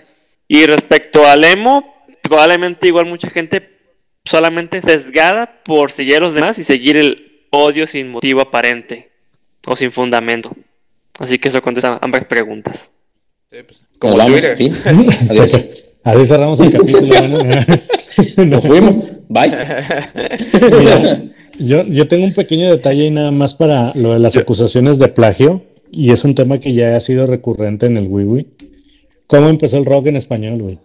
[0.48, 3.78] Y respecto al emo, probablemente igual mucha gente
[4.26, 9.12] solamente sesgada por seguir a los demás y seguir el odio sin motivo aparente
[9.66, 10.52] o sin fundamento.
[11.20, 12.92] Así que eso contesta ambas preguntas.
[13.52, 14.56] sí, pues, como Twitter.
[14.56, 14.72] ¿sí?
[15.30, 15.54] Adiós.
[16.04, 17.08] Así cerramos el capítulo.
[17.08, 17.66] bueno.
[18.46, 19.12] Nos fuimos.
[19.28, 19.52] Bye.
[20.80, 21.22] Mira,
[21.60, 25.10] yo, yo tengo un pequeño detalle y nada más para lo de las acusaciones de
[25.10, 25.62] plagio,
[25.92, 28.48] y es un tema que ya ha sido recurrente en el Wiwi.
[29.28, 30.80] ¿Cómo empezó el rock en español, güey?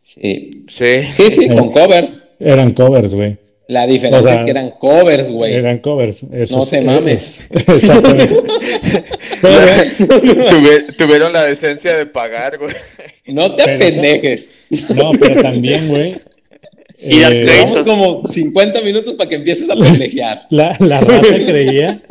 [0.00, 1.00] Sí, Sí.
[1.12, 2.24] sí, sí, con covers.
[2.40, 3.36] Eran covers, güey.
[3.68, 5.54] La diferencia O sea, es que eran covers, güey.
[5.54, 6.24] Eran covers.
[6.32, 7.40] eso No es- te mames.
[7.50, 8.28] Exactamente.
[9.40, 9.58] Pero,
[10.50, 12.74] Tuve- tuvieron la decencia de pagar, güey.
[13.28, 14.66] No te Pero- apendejes.
[14.94, 16.16] no, pero también, güey.
[17.00, 17.44] Y eh.
[17.44, 20.46] Llevamos como 50 minutos para que empieces a pendejear.
[20.50, 22.02] La, la raza creía.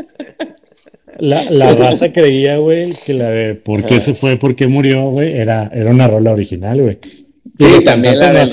[1.21, 5.09] La, la raza creía, güey, que la de por qué se fue, por qué murió,
[5.11, 6.97] güey, era, era una rola original, güey.
[7.59, 8.43] Y Sí, también la no.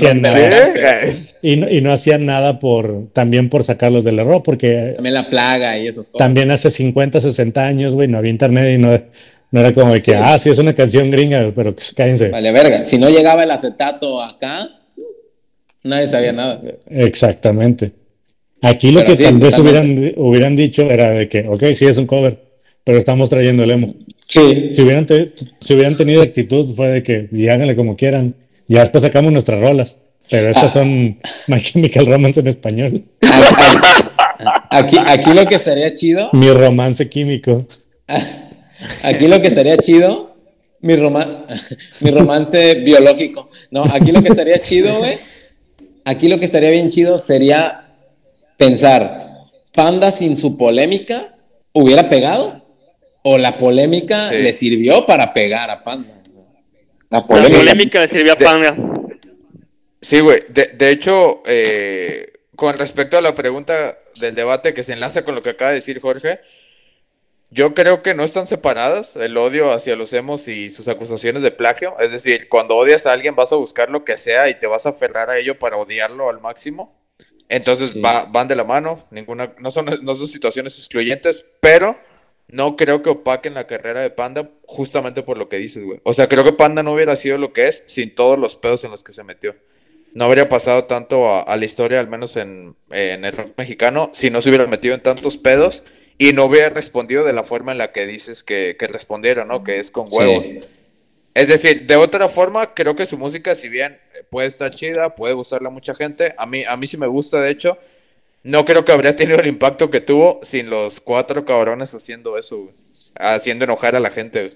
[1.41, 5.31] Y no, y no hacían nada por, también por sacarlos del error, porque También la
[5.31, 6.19] plaga y esas cosas.
[6.19, 9.01] también hace 50, 60 años, güey, no había internet y no,
[9.51, 12.29] no era como de que, ah, sí, es una canción gringa, pero pues, cállense.
[12.29, 12.85] Vale, verga.
[12.85, 14.69] Si no llegaba el acetato acá,
[15.85, 16.61] nadie sabía nada.
[16.91, 17.93] Exactamente.
[18.61, 21.87] Aquí lo Pero que sí, tal vez hubieran, hubieran dicho era de que, ok, sí
[21.87, 22.48] es un cover,
[22.89, 23.95] pero estamos trayendo el emo.
[24.27, 24.69] Sí.
[24.71, 28.35] Si hubieran, te- si hubieran tenido actitud, fue de que, y háganle como quieran.
[28.67, 29.99] Ya después sacamos nuestras rolas.
[30.31, 30.69] Pero estas Ah.
[30.81, 31.19] son
[31.49, 33.05] My Chemical Romance en español.
[34.71, 37.67] Aquí, aquí lo que estaría chido, Mi romance químico.
[39.03, 40.35] aquí lo que estaría chido,
[40.81, 41.45] mi, roma-
[42.01, 43.51] mi romance biológico.
[43.71, 45.17] No, aquí lo que estaría chido, güey.
[46.07, 47.85] Aquí lo que estaría bien chido sería
[48.57, 49.27] pensar,
[49.75, 51.35] Panda sin su polémica
[51.75, 52.58] hubiera pegado
[53.31, 54.37] o la polémica Sí.
[54.39, 56.15] le sirvió para pegar a Panda.
[57.11, 57.59] La La polémica.
[57.59, 58.77] polémica le sirvió a De- Panda.
[60.01, 60.43] Sí, güey.
[60.49, 65.35] De, de hecho, eh, con respecto a la pregunta del debate que se enlaza con
[65.35, 66.41] lo que acaba de decir Jorge,
[67.51, 71.51] yo creo que no están separadas el odio hacia los emos y sus acusaciones de
[71.51, 71.97] plagio.
[71.99, 74.85] Es decir, cuando odias a alguien vas a buscar lo que sea y te vas
[74.87, 76.95] a aferrar a ello para odiarlo al máximo.
[77.49, 78.01] Entonces Sí.
[78.03, 81.99] va- van de la mano, ninguna, no son, no son situaciones excluyentes, pero
[82.49, 86.01] no creo que opaquen la carrera de Panda justamente por lo que dices, güey.
[86.03, 88.85] O sea, creo que Panda no hubiera sido lo que es sin todos los pedos
[88.85, 89.55] en los que se metió.
[90.15, 94.11] No habría pasado tanto a, a la historia, al menos en, en el rock mexicano,
[94.15, 95.85] si no se hubiera metido en tantos pedos
[96.17, 99.63] y no hubiera respondido de la forma en la que dices que, que respondieron, ¿no?
[99.63, 100.47] Que es con huevos.
[100.47, 100.61] Sí.
[101.35, 105.35] Es decir, de otra forma, creo que su música, si bien puede estar chida, puede
[105.35, 107.79] gustarle a mucha gente, a mí, a mí sí me gusta, de hecho,
[108.45, 112.57] no creo que habría tenido el impacto que tuvo sin los cuatro cabrones haciendo eso,
[112.59, 112.75] güey.
[113.19, 114.41] haciendo enojar a la gente.
[114.43, 114.53] güey.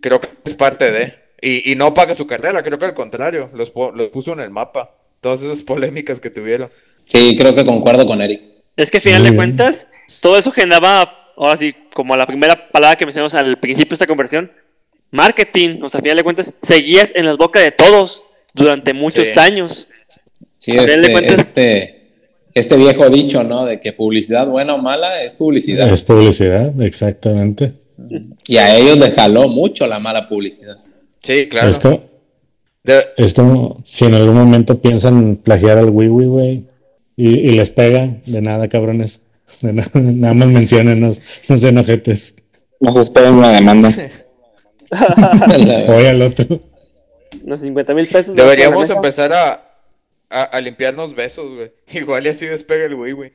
[0.00, 1.14] Creo que es parte de.
[1.40, 4.50] Y, y no paga su carrera, creo que al contrario, los, los puso en el
[4.50, 4.94] mapa.
[5.20, 6.68] Todas esas polémicas que tuvieron.
[7.06, 8.42] Sí, creo que concuerdo con Eric.
[8.76, 9.88] Es que a final de cuentas,
[10.20, 14.06] todo eso generaba, ahora sí, como la primera palabra que mencionamos al principio de esta
[14.06, 14.50] conversión,
[15.10, 15.80] marketing.
[15.82, 19.38] O sea, a final de cuentas, seguías en las bocas de todos durante muchos Sí.
[19.38, 19.88] años.
[20.58, 22.03] Sí, A final de este, cuentas- este,
[22.54, 23.64] este viejo dicho, ¿no?
[23.64, 25.92] De que publicidad buena o mala es publicidad.
[25.92, 27.72] Es publicidad, exactamente.
[28.46, 30.78] Y a ellos les jaló mucho la mala publicidad.
[31.22, 31.68] Sí, claro.
[31.68, 32.02] Es, como,
[32.82, 36.64] De- es como si en algún momento piensan plagiar al Wiwi, güey,
[37.16, 39.22] y, y les pega, de nada, cabrones.
[39.60, 41.12] De nada, nada más mencionen, no,
[41.48, 42.34] no sean ojetes.
[42.80, 43.90] No se esperen una demanda.
[45.86, 46.60] Voy al otro.
[47.44, 48.34] Unos 50 mil pesos.
[48.34, 49.63] de deberíamos empezar a,
[50.34, 51.70] a, a limpiarnos besos, güey.
[52.02, 53.32] Igual y así despega el güey, güey.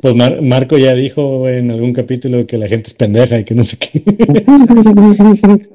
[0.00, 3.54] Pues Mar- Marco ya dijo en algún capítulo que la gente es pendeja y que
[3.54, 4.02] no sé qué.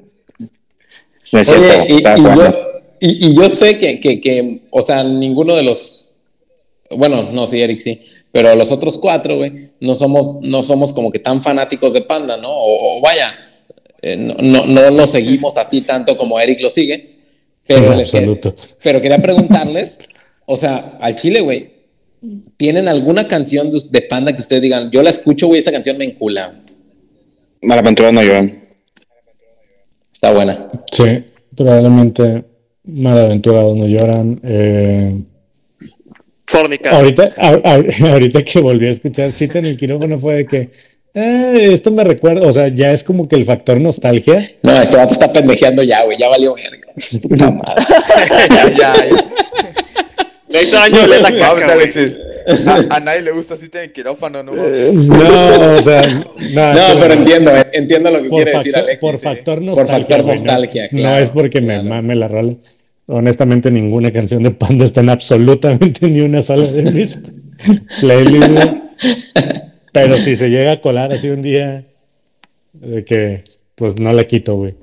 [1.32, 2.54] No es cierto, Oye, y, yo,
[3.00, 6.16] y, y yo sé que, que, que, o sea, ninguno de los,
[6.90, 8.00] bueno, no, sí, Eric sí,
[8.30, 12.36] pero los otros cuatro, güey, no somos, no somos como que tan fanáticos de Panda,
[12.36, 12.48] ¿no?
[12.50, 13.36] O, o vaya,
[14.02, 17.15] eh, no, no, no lo seguimos así tanto como Eric lo sigue,
[17.66, 18.54] pero, En les que- absoluto.
[18.82, 20.00] pero quería preguntarles,
[20.46, 21.70] o sea, al Chile, güey,
[22.56, 25.96] ¿tienen alguna canción de, de Panda que ustedes digan, yo la escucho, güey, esa canción
[25.98, 26.62] me encula?
[27.62, 28.62] Malaventurado no lloran.
[30.12, 30.70] Está buena.
[30.92, 32.44] Sí, probablemente
[32.84, 34.40] malaventurados no lloran.
[34.44, 35.14] eh,
[36.46, 36.90] Fornica.
[36.90, 40.70] ahorita, a- a- ahorita que volví a escuchar Cita en el quirófano fue de que
[41.16, 44.38] eh, esto me recuerda, o sea, ya es como que el factor nostalgia.
[44.62, 46.86] No, este vato está pendejeando ya, güey, ya valió verga.
[47.28, 47.82] Puta madre.
[48.50, 48.94] ya, ya, ya.
[50.48, 51.72] Le hizo daño le la caca.
[51.72, 52.18] Alexis.
[52.90, 54.52] A, a nadie le gusta así tener quirófano, ¿no?
[54.52, 54.94] mames.
[54.94, 59.00] No, o sea, no, pero entiendo, eh, entiendo lo que por quiere decir factor, Alexis.
[59.00, 59.24] por sí.
[59.24, 59.96] factor Por nostalgia.
[59.98, 62.54] factor güey, no- nostalgia, no, es porque me mame la rola.
[63.08, 67.18] Honestamente, ninguna canción de Panda está en absolutamente ni una sola de mis
[68.00, 68.70] playlists.
[70.02, 71.84] Pero si se llega a colar así un día,
[72.72, 73.44] de que
[73.74, 74.74] pues no la quito, güey.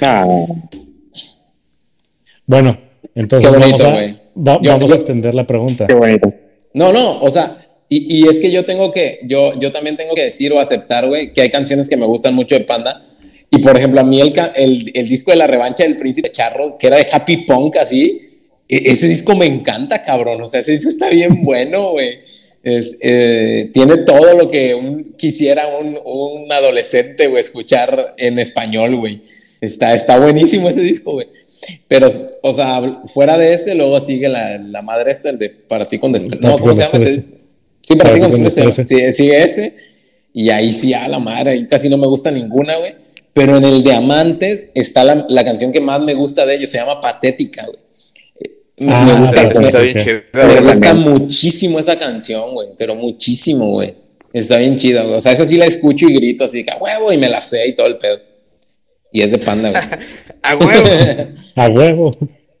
[0.00, 0.24] Ah,
[2.46, 2.78] Bueno,
[3.14, 4.00] entonces Qué bonito, vamos, a,
[4.40, 5.86] va- Yo- vamos yo- a extender la pregunta.
[5.86, 6.32] qué bonito.
[6.74, 7.58] No, no, o sea,
[7.88, 11.06] y, y es que yo tengo que, yo, yo también tengo que decir o aceptar,
[11.06, 13.04] güey, que hay canciones que me gustan mucho de Panda.
[13.50, 16.78] Y por ejemplo, a mí el, el, el disco de la revancha del Príncipe Charro,
[16.78, 18.18] que era de Happy Punk, así,
[18.66, 20.40] e- ese disco me encanta, cabrón.
[20.40, 22.20] O sea, ese disco está bien bueno, güey.
[22.62, 28.96] Es, eh, tiene todo lo que un- quisiera un, un adolescente, güey, escuchar en español,
[28.96, 29.22] güey.
[29.60, 31.28] Está, está buenísimo ese disco, güey.
[31.88, 32.08] Pero,
[32.42, 35.98] o sea, fuera de ese, luego sigue la, la madre esta, el de Para ti
[35.98, 36.48] con desprecio.
[36.48, 37.20] No, ¿cómo se llama ese?
[37.82, 38.86] Sí, Para, ti con desprecio.
[38.86, 39.74] Sí, sigue ese.
[40.34, 42.94] Y ahí sí, a la madre, ahí casi no me gusta ninguna, güey.
[43.32, 46.70] Pero en el de Amantes está la, la canción que más me gusta de ellos,
[46.70, 47.78] se llama Patética, güey.
[48.82, 50.02] Me, Ah, me gusta, sí, me- Está bien ok.
[50.04, 50.20] chido.
[50.32, 53.94] me Yo gusta muchísimo esa canción, güey, pero muchísimo, güey.
[54.32, 55.16] Está bien chida, güey.
[55.16, 57.40] O sea, esa sí la escucho y grito así, que a huevo, y me la
[57.40, 58.18] sé y todo el pedo.
[59.12, 59.82] Y es de panda, güey.
[60.42, 61.28] A huevo.
[61.56, 62.12] A huevo.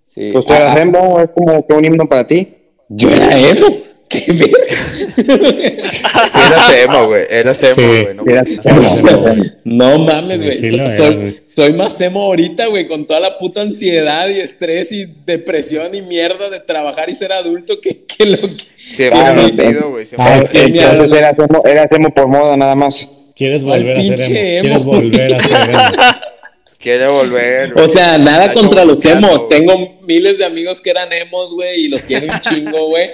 [0.02, 0.30] Sí.
[0.32, 2.54] Pues tú Ah, eras emo, es como que un himno para ti.
[2.90, 3.66] Yo era emo.
[4.12, 6.28] Qué verga.
[6.28, 7.24] Sí, eras emo, güey.
[7.54, 7.66] Sí.
[7.76, 8.14] güey.
[8.14, 9.32] No Eras pasa nada.
[9.32, 9.44] emo.
[9.64, 10.56] No mames, güey.
[10.56, 11.40] sí So- soy, güey.
[11.46, 16.02] soy más emo ahorita, güey, con toda la puta ansiedad y estrés y depresión y
[16.02, 19.10] mierda de trabajar y ser adulto que, que lo que.
[19.12, 20.06] Ha no, sido, güey.
[20.18, 20.70] Ah, Entonces
[21.10, 23.08] mira, eras emo, eras emo por moda nada más.
[23.34, 24.62] ¿Quieres volver a ser emo?
[24.62, 25.78] ¿Quieres volver a ser emo?
[26.78, 27.70] Quiere volver.
[27.72, 27.88] O güey.
[27.88, 29.46] sea, nada contra los emos.
[29.46, 29.48] güey.
[29.60, 33.08] Tengo miles de amigos que eran emos, güey, y los quiero un chingo, güey.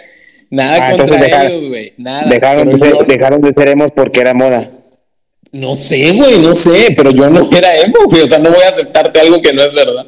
[0.51, 1.93] Nada Ah, contra ellos, güey.
[1.99, 2.29] Nada.
[2.29, 4.71] Dejaron de, yo- ser, dejaron de ser emos porque era moda.
[5.53, 8.23] No sé, güey, no sé, pero yo no era emo, güey.
[8.23, 10.07] O sea, no voy a aceptarte algo que no es verdad.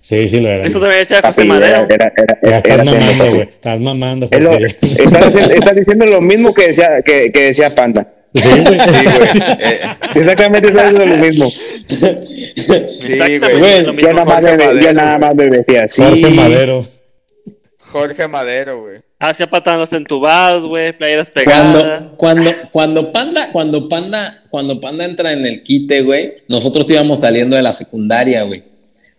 [0.00, 0.66] Sí, sí lo era.
[0.66, 1.86] Eso también decía José Madero.
[1.88, 3.40] era, era, Ya era, estás mamando, güey.
[3.42, 4.26] Estás mamando.
[4.26, 4.40] Estás,
[4.80, 8.08] diciendo- estás diciendo lo mismo que decía, que, que decía Panda.
[8.34, 8.80] Sí, güey.
[8.80, 9.42] Sí, güey.
[9.60, 9.80] Eh,
[10.16, 11.48] Exactamente estás diciendo lo mismo.
[11.48, 13.84] sí, güey.
[13.84, 13.92] lo
[14.80, 16.02] Yo nada más me decía así.
[16.02, 16.80] Jorge Madero.
[17.90, 19.00] Jorge Madero, güey.
[19.24, 21.84] Hacía patadas entubados, güey, playeras pegadas.
[22.16, 27.20] Cuando, cuando, cuando Panda, cuando Panda, cuando Panda entra en el quite, güey, nosotros íbamos
[27.20, 28.64] saliendo de la secundaria, güey.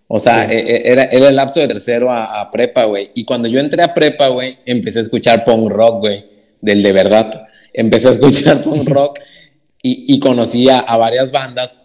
[0.10, 3.12] O sea, e- e- era, era el lapso de tercero a, a prepa, güey.
[3.16, 6.26] Y cuando yo entré a prepa, güey, empecé a escuchar punk rock, güey,
[6.60, 7.48] del de verdad.
[7.72, 9.20] Empecé a escuchar punk rock
[9.82, 11.80] y, y conocí a, a varias bandas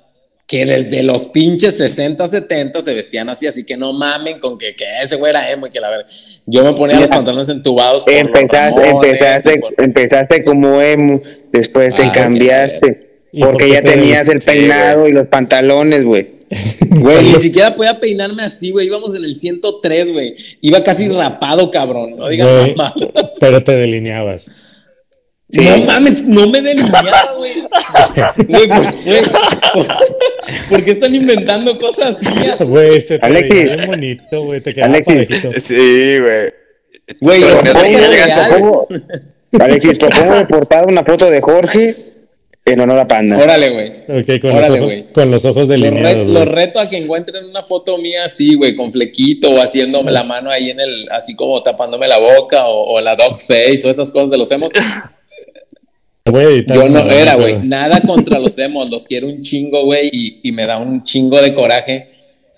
[0.49, 4.75] que desde los pinches 60, 70 se vestían así, así que no mamen con que,
[4.75, 6.07] que ese güey era emo y que la verdad.
[6.47, 11.21] Yo me ponía los pantalones entubados por Empezaste, empezaste, por- empezaste como emo,
[11.53, 13.27] después te Ah, cambiaste.
[13.31, 16.39] ¿Y por Porque ya te- tenías el Sí, peinado y los pantalones, güey.
[16.99, 18.87] Güey, ni siquiera podía peinarme así, güey.
[18.87, 20.35] Íbamos en el 103, güey.
[20.63, 22.17] Iba casi rapado, cabrón.
[22.17, 22.25] No
[22.75, 22.95] mamá.
[23.39, 24.51] pero te delineabas.
[25.51, 25.63] Sí.
[25.63, 27.55] No mames, no me delineaba, güey.
[28.49, 29.23] Güey, pues, güey,
[30.69, 32.69] ¿por, qué están inventando cosas mías?
[32.69, 33.65] Güey, se te Alexis.
[33.65, 34.61] bien bonito, güey.
[34.61, 35.27] Te Alexis.
[35.65, 36.53] Sí, güey.
[37.21, 37.43] Güey,
[39.59, 41.97] Alexis, propongo de portada una foto de Jorge
[42.67, 43.39] en honor a Panda.
[43.39, 44.21] Órale, güey.
[44.21, 45.13] Ok, con, Órale, los, ojos, güey.
[45.13, 48.77] con los ojos Lo, re- lo reto a que encuentren una foto mía así, güey,
[48.77, 52.97] con flequito o haciéndome la mano ahí en el, así como tapándome la boca o,
[52.97, 54.71] o la dog face o esas cosas de los emos.
[56.25, 57.57] Yo no era, güey.
[57.65, 58.91] Nada contra los emos.
[58.91, 60.11] Los quiero un chingo, güey.
[60.13, 62.07] Y, y me da un chingo de coraje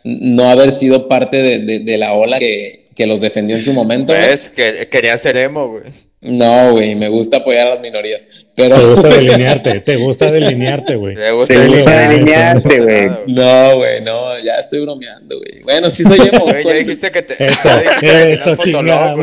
[0.02, 3.72] no haber sido parte de, de- de la ola que, que los defendió en su
[3.72, 4.12] momento.
[4.12, 4.50] ¿Ves?
[4.50, 5.82] Que quería ser emo, güey.
[6.22, 8.46] No, güey, me gusta apoyar a las minorías.
[8.54, 8.76] Pero.
[8.78, 11.14] Te gusta delinearte, te gusta delinearte, güey.
[11.32, 13.08] Gusta Te Sí, gusta güey, delinearte, güey.
[13.28, 15.62] No, güey, no, ya estoy bromeando, güey.
[15.62, 16.44] Bueno, sí soy emo.
[16.44, 16.78] Güey, ya pues.
[16.86, 17.46] dijiste que te.
[17.46, 17.70] Eso,
[18.02, 19.14] eso, chingada.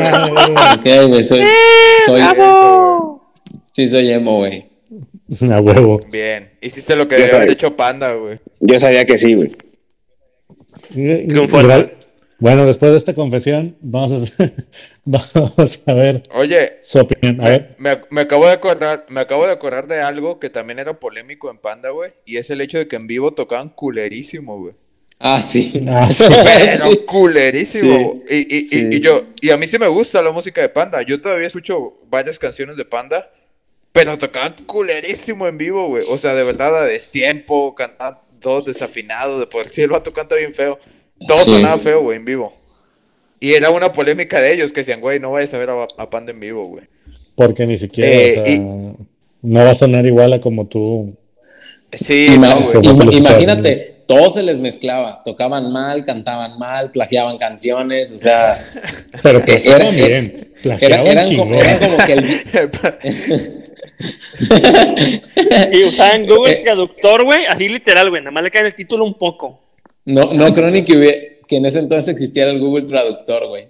[0.75, 1.41] Ok, güey, soy.
[2.05, 3.06] soy Eso,
[3.77, 4.65] sí, soy emo, güey.
[5.51, 5.99] A huevo.
[6.11, 6.51] Bien.
[6.61, 7.53] Hiciste lo que Ya debió haber sabes.
[7.63, 8.39] hecho Panda, güey.
[8.59, 9.51] Yo sabía que sí, güey.
[12.39, 14.51] Bueno, después de esta confesión, vamos a,
[15.05, 17.39] vamos a ver Oye, su opinión.
[17.41, 20.49] A me, ver, me- me acabo de acordar, me acabo de acordar de algo que
[20.49, 22.11] también era polémico en Panda, güey.
[22.25, 24.73] Y es el hecho de que en vivo tocaban culerísimo, güey.
[25.19, 25.83] Ah, sí.
[25.87, 26.25] Ah, sí.
[26.29, 26.97] Pero Sí.
[27.07, 28.19] culerísimo.
[28.29, 28.87] Y, y- y- Sí.
[28.91, 31.01] y yo, y a mí sí me gusta la música de Panda.
[31.01, 33.31] Yo todavía escucho varias canciones de Panda,
[33.97, 36.03] pero tocaban culerísimo en vivo, güey.
[36.09, 39.39] O sea, de verdad, a destiempo, cantaban todos desafinados.
[39.39, 40.79] De por sí el vato canta bien feo.
[41.27, 41.51] Todo Sí.
[41.51, 42.53] sonaba feo, güey, en vivo.
[43.39, 46.09] Y era una polémica de ellos que decían, güey, no vayas a ver a, a
[46.09, 46.85] Panda en vivo, güey.
[47.35, 48.59] porque ni siquiera, Eh, o sea, y-
[49.43, 51.15] no va a sonar igual a como tú.
[51.93, 55.21] Sí, Ima- no, ima- imagínate, todo se les mezclaba.
[55.23, 58.57] Tocaban mal, cantaban mal, plagiaban canciones, o sea.
[59.23, 60.51] Pero Era- plagiaban era- bien.
[60.63, 61.47] Era- Plagiaban eran, chingón.
[61.49, 62.23] como, eran como que el.
[65.71, 66.61] Y usaban Google Eh.
[66.63, 68.21] Traductor, güey, así literal, güey.
[68.21, 69.59] Nada más le cae el título un poco.
[70.05, 73.67] No, no creo ni que, hubie- que en ese entonces existiera el Google Traductor, güey.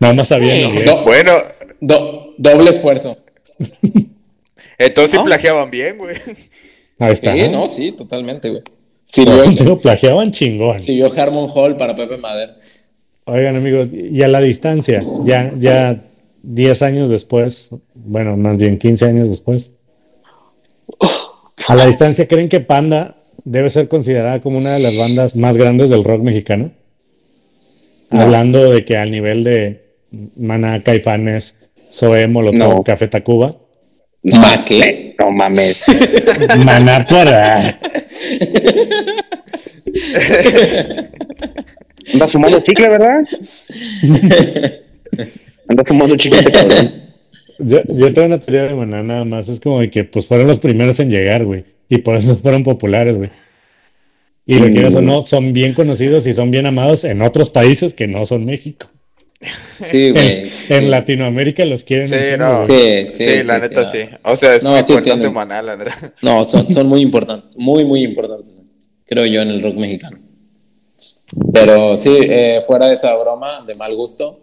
[0.00, 0.62] Nada más sabían Sí.
[0.64, 0.86] inglés.
[0.86, 1.04] No.
[1.04, 1.32] Bueno,
[1.80, 3.16] Do- doble esfuerzo.
[4.78, 5.24] entonces sí ¿No?
[5.24, 6.16] plagiaban bien, güey.
[6.98, 7.32] Ahí está.
[7.34, 8.62] Sí, no, sí, totalmente, güey.
[8.62, 8.72] No,
[9.04, 10.78] Sirvió, digo, plagiaban chingón.
[10.78, 12.52] sirvió Harmon Hall para Pepe Madero.
[13.24, 16.02] Oigan, amigos, y a la distancia, ya, ya
[16.42, 19.72] 10 años después, bueno, más bien 15 años después,
[21.66, 25.56] a la distancia, ¿creen que Panda debe ser considerada como una de las bandas más
[25.56, 26.70] grandes del rock mexicano?
[28.10, 29.82] Hablando de que al nivel de
[30.36, 31.56] Maná, Caifanes,
[31.92, 32.82] Zoé, Molotov, No.
[32.82, 33.54] Café Tacuba,
[34.22, 35.10] ¿Ma qué?
[35.18, 35.84] No mames.
[36.64, 37.78] Maná para...
[42.12, 43.24] Anda fumando chicle, ¿verdad?
[45.68, 47.04] Anda fumando este cabrón.
[47.60, 50.46] Yo, yo tengo una teoría de Maná nada más, es como de que pues fueron
[50.46, 53.30] los primeros en llegar, güey, y por eso fueron populares, güey.
[54.46, 54.72] Y lo Mm.
[54.72, 58.24] quieras o no, son bien conocidos y son bien amados en otros países que no
[58.26, 58.86] son México.
[59.84, 60.42] Sí, güey.
[60.68, 62.64] En, en Latinoamérica los quieren Sí, no.
[62.64, 63.98] Sí, Sí, sí, la sí, neta sí.
[64.22, 65.28] O sea, es No, muy sí importante.
[65.30, 66.14] Maná, la neta.
[66.22, 68.60] No, son, son muy importantes, muy, muy importantes,
[69.04, 70.16] creo yo, en el rock mexicano.
[71.52, 74.40] Pero sí, eh, fuera de esa broma de mal gusto,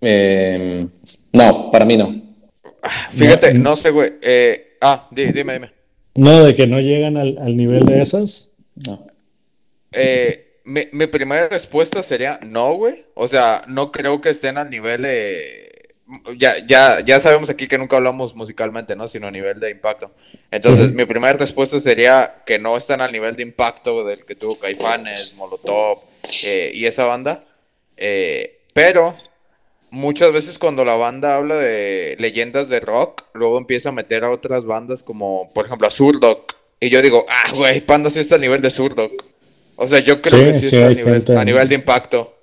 [0.00, 0.86] eh,
[1.32, 2.22] no, para mí no.
[3.10, 4.12] Fíjate, no sé, güey.
[4.22, 5.72] Eh, ah, di- dime, dime.
[6.14, 8.50] No, de que no llegan al, al nivel de esas.
[8.74, 9.06] no.
[9.92, 13.06] Eh, mi, mi primera respuesta sería no, güey.
[13.14, 15.62] O sea, no creo que estén al nivel de...
[16.36, 19.08] Ya, ya, ya sabemos aquí que nunca hablamos musicalmente, ¿no?
[19.08, 20.12] Sino a nivel de impacto.
[20.50, 24.56] Entonces, mi primera respuesta sería que no están al nivel de impacto del que tuvo
[24.58, 25.98] Caifanes, Molotov
[26.44, 27.40] eh, y esa banda.
[27.96, 29.16] Eh, pero
[29.96, 34.30] muchas veces cuando la banda habla de leyendas de rock, luego empieza a meter a
[34.30, 36.54] otras bandas como, por ejemplo, a Zurdok.
[36.80, 39.24] Y yo digo, ah, güey, Panda sí está al nivel de Zurdok.
[39.76, 41.74] O sea, yo creo Sí, que sí, sí está a nivel, gente- a nivel de
[41.74, 42.34] impacto.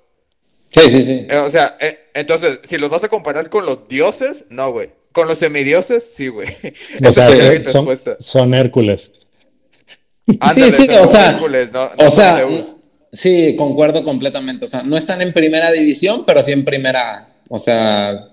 [0.72, 1.26] Sí, sí, sí.
[1.30, 4.90] Eh, o sea, eh, entonces, si los vas a comparar con los dioses, no, güey.
[5.12, 6.48] Con los semidioses, sí, güey.
[7.04, 8.16] O Esa sea, sería mi son, respuesta.
[8.18, 9.12] son Hércules.
[10.40, 12.76] Ándale, sí, son o sea, Hércules, no- no O sea, Zeus.
[13.12, 14.64] sí, concuerdo completamente.
[14.64, 17.28] O sea, no están en primera división, pero sí en primera A.
[17.48, 18.28] O sea,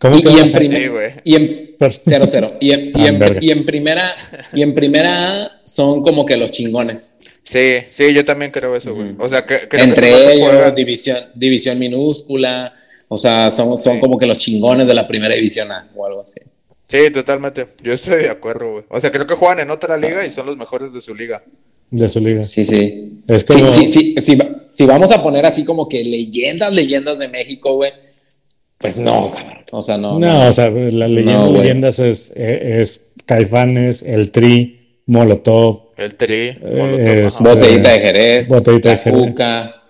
[0.00, 0.58] ¿Cómo y, que y en baja?
[0.58, 0.80] primera.
[0.82, 1.10] Sí, güey.
[1.24, 2.56] y en 0-0.
[2.60, 3.38] Y en, y, Ah, en, verga.
[3.42, 4.14] y en primera
[4.52, 7.14] y en primera A son como que los chingones.
[7.42, 9.14] Sí, sí, yo también creo eso, güey.
[9.18, 12.74] O sea, que, creo que Entre ellos, juegan- división, división minúscula.
[13.08, 14.00] O sea, son, son Sí.
[14.00, 16.40] como que los chingones de la primera división A o algo así.
[16.88, 17.66] Sí, totalmente.
[17.82, 18.84] Yo estoy de acuerdo, güey.
[18.88, 21.42] O sea, creo que juegan en otra liga y son los mejores de su liga.
[21.90, 22.42] de su liga.
[22.42, 23.20] Sí, sí.
[23.28, 24.36] Es como, sí, sí, sí,
[24.68, 27.92] si vamos a poner así como que leyendas, leyendas de México, güey.
[28.78, 29.56] Pues no, cabrón.
[29.72, 30.18] O sea, no.
[30.18, 36.48] No, o sea, la leyenda No, leyendas es, es Caifanes, el Tri, Molotov, El Tri,
[36.50, 37.44] Eh, Molotov, es- ajá.
[37.54, 38.48] Botellita de Jerez.
[38.48, 39.18] Botellita de Jerez.
[39.20, 39.82] Cuca,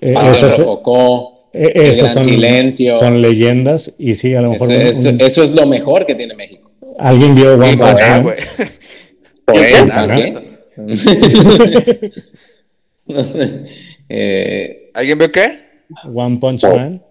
[0.00, 1.48] eh, esas, Rococó.
[1.52, 2.98] eh, El esas Gran son, Silencio.
[2.98, 6.04] son leyendas y sí, a lo mejor Eso, un- eso- un- eso es lo mejor
[6.06, 6.70] que tiene México.
[6.98, 8.26] alguien vio One Punch Man.
[14.08, 15.58] Eh, ¿Alguien vio qué?
[16.12, 16.74] One Punch Oh.
[16.76, 17.02] Man.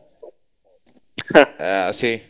[1.60, 2.22] Ah, sí.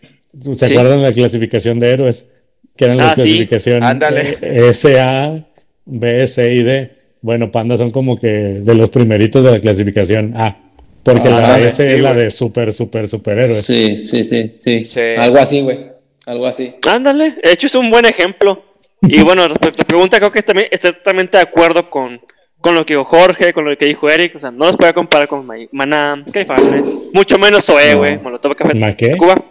[0.55, 0.73] ¿Se Sí.
[0.73, 2.27] acuerdan de la clasificación de héroes?
[2.75, 3.21] Que eran la Ah, sí.
[3.23, 4.37] clasificación Ándale.
[4.41, 5.43] eh, S, A,
[5.85, 6.91] B, C y D.
[7.21, 10.57] Bueno, Panda son como que de los primeritos de la clasificación A.
[11.03, 13.65] Porque la S sí, es la de super, super, superhéroes.
[13.65, 14.85] Sí, sí, sí, sí.
[14.85, 14.99] Sí.
[15.17, 15.87] Algo así, güey.
[16.25, 16.75] Algo así.
[16.87, 18.63] Ándale, de hecho es un buen ejemplo.
[19.01, 22.19] Y bueno, respecto a la pregunta, creo que también estoy totalmente de acuerdo con,
[22.67, 24.35] con lo que dijo Jorge, con lo que dijo Eric.
[24.35, 27.97] O sea, no los puede comparar con Ma- Maná, Caifanes, mucho menos No.
[27.97, 29.15] güey, Molotov Café ¿Ma qué?
[29.15, 29.41] Cuba.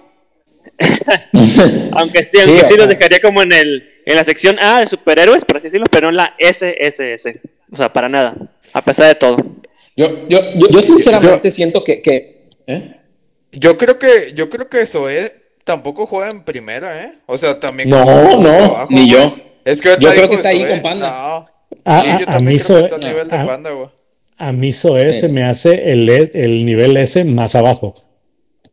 [1.93, 5.45] aunque sí, Sí, sí los dejaría como en el en la sección A de superhéroes,
[5.45, 7.41] por así decirlo, pero en la SSS.
[7.73, 8.37] O sea, para nada,
[8.73, 9.37] a pesar de todo.
[9.97, 12.03] Yo, yo, yo, yo sinceramente siento que.
[12.03, 13.01] que ¿eh?
[13.53, 15.33] Yo creo que, yo creo que Zoé
[15.65, 17.13] tampoco juega en primera, ¿eh?
[17.25, 17.89] O sea, también.
[17.89, 19.35] No, no, ni yo.
[19.65, 21.09] Es que Yo creo que está ahí con Panda.
[21.09, 21.56] No.
[21.87, 23.71] Ah, Sí, ah, yo a mí creo que Zoé- está al nivel de ah, Panda,
[23.71, 23.89] güey.
[24.39, 27.95] A mí se me hace el, E- el nivel S más abajo.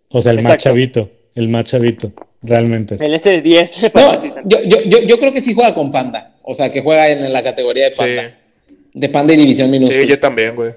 [0.09, 1.09] O sea, el más chavito.
[1.35, 2.11] El más chavito.
[2.41, 2.95] Realmente.
[2.95, 6.35] El S10, No, para sí, yo, yo, yo, yo creo que sí juega con Panda.
[6.43, 8.23] O sea, que juega en, la categoría de Panda.
[8.67, 8.75] Sí.
[8.93, 10.01] De Panda y División Minúscula.
[10.01, 10.73] Sí, yo también, güey.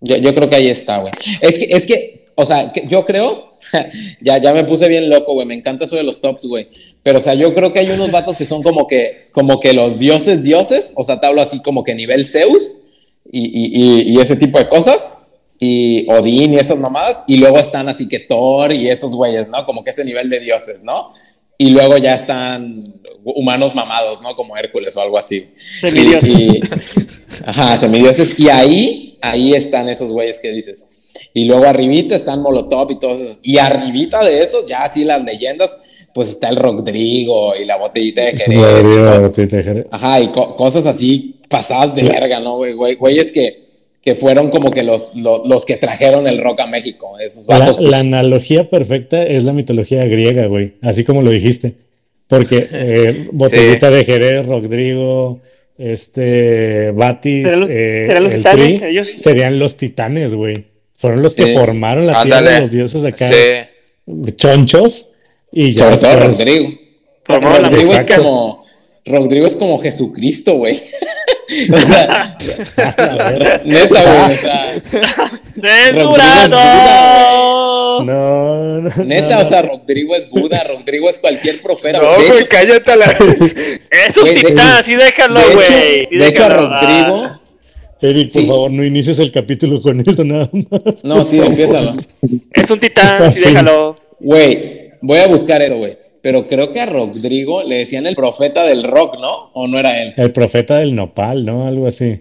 [0.00, 1.12] Yo, yo creo que ahí está, güey.
[1.40, 3.49] Es que, es que, o sea, que yo creo,
[4.20, 5.46] ya, ya me puse bien loco, güey.
[5.46, 6.68] Me encanta eso de los tops, güey.
[7.02, 9.72] Pero, o sea, yo creo que hay unos vatos que son como que, como que
[9.72, 10.92] los dioses, dioses.
[10.96, 12.82] O sea, te hablo así como que nivel Zeus
[13.30, 15.18] y, y, y, y ese tipo de cosas.
[15.58, 17.24] Y Odín y esas mamadas.
[17.26, 19.66] Y luego están así que Thor y esos güeyes, ¿no?
[19.66, 21.10] Como que ese nivel de dioses, ¿no?
[21.58, 24.34] Y luego ya están humanos mamados, ¿no?
[24.34, 25.50] Como Hércules o algo así.
[25.80, 27.42] Semidioses.
[27.44, 28.38] Ajá, semidioses.
[28.38, 30.86] Y ahí, ahí están esos güeyes que dices.
[31.34, 33.38] Y luego arribita están Molotov y todos esos.
[33.42, 35.78] Y arribita de esos, ya así las leyendas,
[36.12, 38.86] pues está el Rodrigo y la botellita de Jerez.
[39.38, 39.86] y de Jerez.
[39.90, 42.74] Ajá, y co- cosas así pasadas de verga, ¿no, güey?
[42.74, 43.60] Güey- Güeyes que,
[44.02, 47.16] que fueron como que los, los, los que trajeron el rock a México.
[47.18, 50.74] Esos La, pues, la analogía perfecta es la mitología griega, güey.
[50.82, 51.74] Así como lo dijiste.
[52.26, 55.40] Porque eh, Botellita de Jerez, Rodrigo,
[55.78, 59.08] este, Batis, ¿Serán los- eh, serán los el titanes, Tri, ellos?
[59.16, 60.54] serían los titanes, güey.
[61.00, 61.54] Fueron los que Sí.
[61.54, 62.54] formaron la tierra Ándale.
[62.56, 63.34] de los dioses acá, Sí.
[64.36, 65.06] chonchos.
[65.52, 66.68] Y ya sobre todo después- Rodrigo.
[67.24, 68.62] Formaron la Rodrigo es como
[69.06, 70.78] Rodrigo es como Jesucristo, güey.
[71.72, 72.36] o sea,
[73.64, 74.74] neta, güey, o sea,
[76.70, 78.02] ¡Censurado!
[78.04, 81.98] No, no, neta, no, o sea, Rodrigo es Buda, Rodrigo es cualquier profeta.
[81.98, 83.06] No, güey, cállate a la.
[83.10, 86.04] Es un Güey, de- titán, sí déjalo, de güey.
[86.06, 86.48] sí de hecho, a.
[86.48, 87.39] Rodrigo, Ah,
[88.02, 88.48] Eric, por Sí.
[88.48, 90.82] favor, no inicies el capítulo con eso nada más.
[91.02, 91.96] no, sí, empiézalo.
[92.52, 93.48] es un titán, sí Sí.
[93.48, 93.94] déjalo.
[94.20, 95.96] Güey, voy a buscar eso, güey.
[96.22, 99.50] Pero creo que a Rodrigo le decían el profeta del rock, ¿no?
[99.54, 100.12] ¿O no era él?
[100.18, 101.66] El profeta del nopal, ¿no?
[101.66, 102.20] Algo así.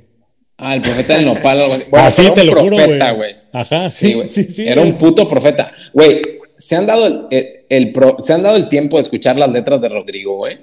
[0.58, 1.60] Ah, el profeta del nopal.
[1.60, 1.84] algo así.
[1.90, 3.32] Bueno, Así era te un lo profeta, güey.
[3.34, 3.44] güey.
[3.52, 4.30] Ajá, Sí, sí, güey.
[4.30, 4.68] sí, sí.
[4.68, 5.72] Era un puto profeta.
[5.94, 6.22] Güey,
[6.58, 9.50] ¿se han dado el, el- el pro- ¿se han dado el tiempo de escuchar las
[9.52, 10.58] letras de Rodrigo, güey?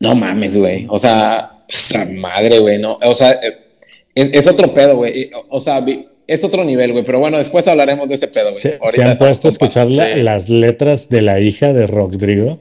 [0.00, 0.86] No mames, güey.
[0.88, 2.98] O sea, esa madre, güey, no.
[3.02, 3.56] O sea, eh,
[4.16, 5.30] es, es otro pedo, güey.
[5.48, 7.04] O sea, vi- es otro nivel, güey.
[7.04, 8.60] Pero bueno, después hablaremos de ese pedo, güey.
[8.60, 10.22] Se, han puesto a escuchar la- Sí.
[10.22, 12.60] las letras de la hija de Rodrigo.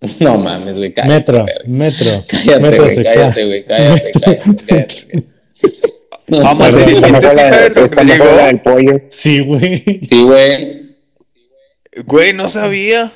[0.20, 0.94] No mames, güey.
[0.94, 2.24] Cállate, Metro, metro.
[2.28, 2.94] Cállate, metro güey.
[2.94, 3.34] sexual.
[3.34, 3.64] Cállate, güey.
[3.64, 5.24] Cállate, cállate, cállate.
[6.28, 7.02] No, Vamos, mejor
[7.34, 7.68] la, hija de
[8.64, 9.00] Rodrigo.
[9.08, 9.82] Sí, güey.
[10.08, 10.88] Sí, güey.
[12.06, 13.10] Güey, no sabía.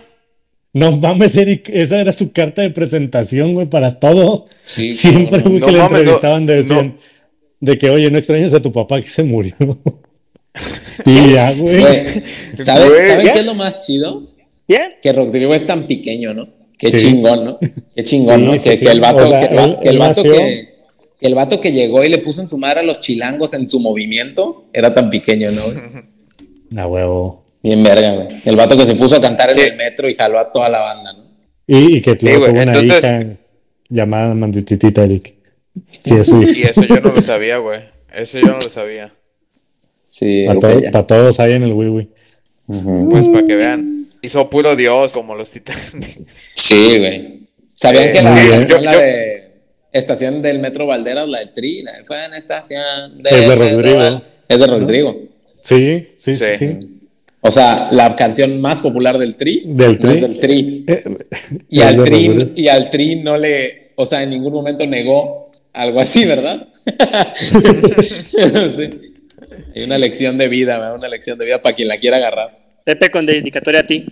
[0.72, 4.46] No mames, Eric, esa era su carta de presentación, güey, para todo.
[4.64, 5.66] Sí, Siempre, güey, no.
[5.66, 6.94] que No le entrevistaban decían no.
[7.62, 9.54] De que, oye, no extrañas a tu papá que se murió.
[11.06, 11.80] y ya, güey.
[12.62, 13.06] ¿saben, Güey.
[13.08, 13.32] ¿saben ¿Ya?
[13.32, 14.24] qué es lo más chido?
[14.68, 14.92] ¿Bien?
[15.00, 16.48] Que Rodrigo es tan pequeño, ¿no?
[16.76, 16.98] Qué Sí.
[16.98, 17.58] chingón, ¿no?
[17.94, 18.52] Qué chingón, Sí, ¿no?
[18.58, 18.84] sí, que, sí.
[18.84, 20.68] que el vato, O sea, que el, va- que el él vato nació- que,
[21.20, 23.68] que el vato que llegó y le puso en su madre a los chilangos en
[23.68, 25.62] su movimiento era tan pequeño, ¿no?
[25.64, 25.76] güey?
[26.76, 27.44] A huevo.
[27.62, 28.26] Bien verga, güey.
[28.44, 30.80] El vato que se puso a cantar en el metro y jaló a toda la
[30.80, 31.22] banda, ¿no?
[31.66, 33.24] Y, y que tuvo una entonces- hija
[33.88, 35.34] llamada Mandititita, Eric.
[35.90, 36.28] Sí, es.
[36.56, 37.80] Y eso yo no lo sabía, güey.
[38.14, 39.14] Eso yo no lo sabía.
[40.04, 42.08] Sí, Para, todo- para todos ahí en el Wii
[42.66, 43.08] Ujú.
[43.10, 44.06] Pues para que vean.
[44.20, 46.18] Hizo puro Dios, como los titanes.
[46.28, 47.48] Sí, güey.
[47.68, 49.52] ¿Sabían que la sí, canción, yo- la yo- de
[49.92, 54.22] estación del Metro Valderas, la del Tri, la de fue en estación Es de Rodrigo.
[54.48, 55.16] Es de Rodrigo.
[55.60, 56.44] Sí, sí, sí.
[56.58, 56.58] Sí.
[56.58, 56.88] sí.
[57.40, 60.10] O sea, la canción más popular del Tri, Del no Tri.
[60.14, 60.84] es del Tri.
[60.86, 61.04] Eh,
[61.68, 64.86] Y es al, de tri, y al Tri no le, o sea, en ningún momento
[64.86, 65.41] negó
[65.72, 66.68] algo así, ¿verdad?
[67.36, 68.90] sí.
[69.76, 70.94] Hay una lección de vida, ¿verdad?
[70.96, 72.58] una lección de vida para quien la quiera agarrar.
[72.84, 74.06] Pepe con dedicatoria a ti.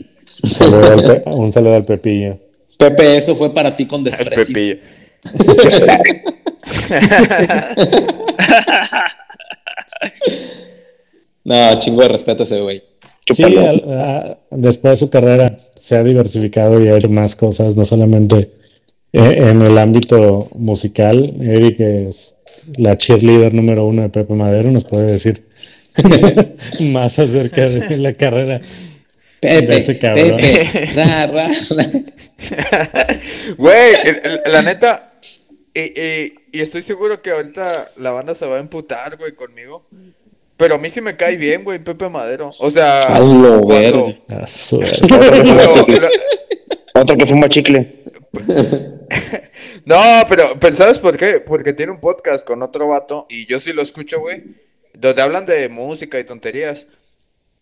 [0.44, 2.38] Saludo al Pe- un saludo al Pepillo.
[2.78, 4.54] Pepe, eso fue para ti con El desprecio.
[4.54, 4.78] Pepillo.
[11.44, 12.82] No, chingo de respeto a ese güey.
[13.32, 17.84] Sí, a- después de su carrera se ha diversificado y ha hecho más cosas, no
[17.84, 18.50] solamente
[19.12, 21.32] en el ámbito musical.
[21.40, 22.34] Eric es
[22.76, 25.44] la cheerleader número uno de Pepe Madero, nos puede decir
[26.92, 28.60] más acerca de la carrera.
[29.40, 30.36] Pepe, De ese cabrón.
[30.36, 31.86] Pepe, ra, ra, ra.
[33.56, 33.92] Güey,
[34.46, 35.12] la neta.
[35.72, 39.86] Y, y- y estoy seguro que ahorita la banda se va a emputar, güey, conmigo.
[40.56, 42.50] Pero a mí sí me cae bien, güey, Pepe Madero.
[42.58, 42.98] O sea.
[42.98, 46.08] A lo cuando- verga.
[46.94, 48.04] Otro que fuma chicle.
[49.84, 51.40] No, pero, pero ¿sabes por qué?
[51.40, 54.44] Porque tiene un podcast con otro vato y yo sí lo escucho, güey,
[54.94, 56.86] donde hablan de música y tonterías.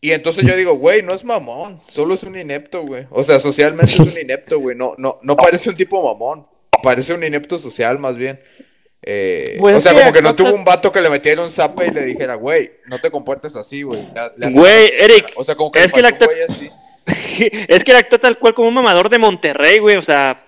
[0.01, 3.07] Y entonces yo digo, güey, no es mamón, solo es un inepto, güey.
[3.11, 4.77] O sea, socialmente es un inepto, güey.
[4.77, 6.47] No, no, no parece un tipo mamón,
[6.83, 8.39] parece un inepto social más bien.
[9.03, 11.51] Eh, Pues o sea, sí, como que no tuvo un vato que le metiera un
[11.51, 14.01] zape y le dijera, güey, no te comportes así, güey.
[14.53, 16.69] Güey, Eric, O sea, como que es le que güey así.
[17.69, 19.97] es que él actuó tal cual como un mamador de Monterrey, güey.
[19.97, 20.45] O sea,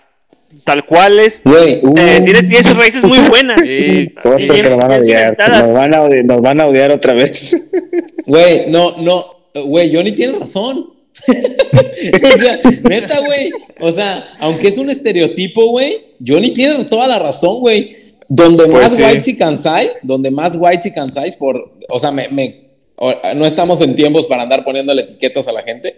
[0.64, 1.42] tal cual es.
[1.44, 3.60] Güey, eh, tiene, tiene sus raíces muy buenas.
[3.66, 5.36] Sí, Sí, nos van a odiar.
[5.38, 7.56] Nos van a odiar, nos van a odiar otra vez.
[8.26, 9.26] güey, no, no,
[9.64, 10.94] güey, Johnny tiene razón.
[11.28, 12.58] o sea,
[12.88, 13.50] neta, güey.
[13.80, 17.90] O sea, aunque es un estereotipo, güey, Johnny tiene toda la razón, güey.
[18.28, 19.02] Donde Pues más sí.
[19.02, 22.54] white y cansai, donde más white y cansai por, o sea, me, me-
[22.94, 25.96] o- no estamos en tiempos para andar poniéndole etiquetas a la gente,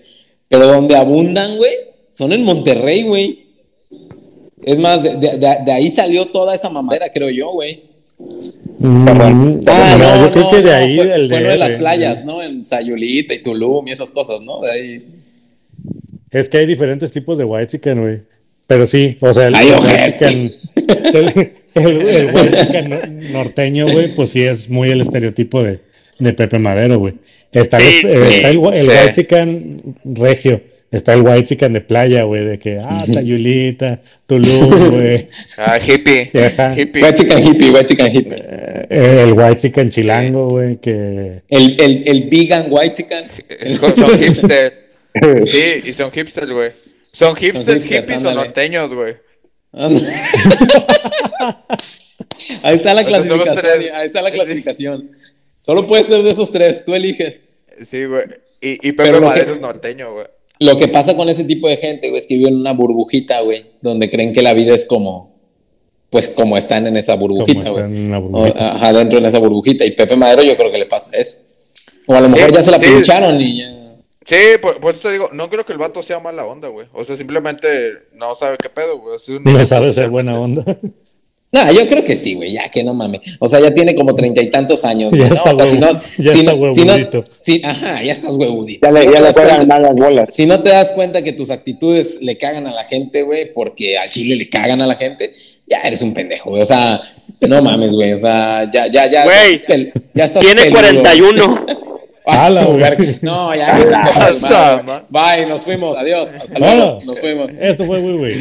[0.52, 1.72] pero donde abundan, güey,
[2.10, 3.46] son en Monterrey, güey.
[4.62, 7.82] Es más, de, de- de- de ahí salió toda esa mamadera, creo yo, güey.
[8.78, 9.08] Mm,
[9.66, 11.72] Ah, no, no, yo creo no, que de no, ahí fue, del fue de las
[11.72, 12.42] playas, ¿no?
[12.42, 14.60] En Sayulita y Tulum y esas cosas, ¿no?
[14.60, 14.98] De ahí.
[16.30, 18.20] Es que hay diferentes tipos de white chicken, güey.
[18.66, 20.52] Pero sí, o sea, el, Ay, el white chicken,
[21.14, 21.28] el,
[21.74, 25.80] el- el white chicken no- norteño, güey, pues sí es muy el estereotipo de,
[26.22, 27.14] de Pepe Madero, güey.
[27.52, 28.88] Está, Sí, el, sí, eh, está el, gua- el sí.
[28.88, 34.90] white chicken regio, está el white chicken de playa, güey, de que, ah, Sayulita, Tulum,
[34.92, 35.28] güey.
[35.58, 36.30] Ah, hippie.
[36.44, 36.74] Ajá.
[36.74, 37.02] Hippie.
[37.02, 38.36] White chicken hippie, white chicken hippie.
[38.88, 41.42] Eh, El white chicken chilango, güey, que...
[41.48, 43.24] El, el, el vegan white chicken.
[43.48, 44.82] Eh, Son hipster.
[45.44, 46.70] Sí, y son hipsters, güey.
[47.12, 49.16] Son hipsters, hipsters, hippies o norteños, güey.
[52.62, 53.94] ahí está la son clasificación.
[53.94, 55.10] Ahí está la clasificación.
[55.64, 57.40] Solo puede ser de esos tres, tú eliges.
[57.82, 58.24] Sí, güey.
[58.60, 60.26] Y, y Pepe Madero que- es norteño, güey.
[60.58, 63.40] Lo que pasa con ese tipo de gente, güey, es que viven en una burbujita,
[63.40, 65.34] güey, donde creen que la vida es como,
[66.10, 67.84] pues como están en esa burbujita, güey.
[67.84, 69.84] están en esa burbujita.
[69.84, 71.48] Y Pepe Madero yo creo que le pasa eso.
[72.08, 72.86] O a lo mejor Sí, ya se la sí.
[72.86, 73.78] pincharon y ya.
[74.24, 76.86] Sí, por, por eso te digo, no creo que el vato sea mala onda, güey.
[76.92, 77.68] O sea, simplemente
[78.14, 79.16] no sabe qué pedo, güey.
[79.16, 80.64] Es un No sabe ser buena onda.
[81.54, 83.36] No, yo creo que sí, güey, ya que no mames.
[83.38, 85.12] O sea, ya tiene como treinta y tantos años.
[85.12, 85.98] Ya está o sea, si no, ya
[86.32, 87.24] si está no- si no- huevudito.
[87.30, 88.88] si- ajá, ya estás huevudito.
[88.88, 90.34] Ya le, ya le das juegan cuenta- mal las bolas.
[90.34, 93.98] Si no te das cuenta que tus actitudes le cagan a la gente, güey, porque
[93.98, 95.32] al chile le cagan a la gente,
[95.66, 96.62] ya eres un pendejo, güey.
[96.62, 97.02] O sea,
[97.42, 98.12] no mames, güey.
[98.14, 99.24] O sea, ya, ya, ya.
[99.24, 100.80] Güey, ya ya estás Tiene peludo.
[100.80, 101.66] 41.
[102.24, 103.04] Verga.
[103.20, 105.02] No, ya, a man.
[105.10, 105.98] Bye, nos fuimos.
[105.98, 106.32] Adiós.
[106.32, 106.98] Hasta luego.
[107.04, 107.50] Nos fuimos.
[107.60, 108.34] Esto fue güey.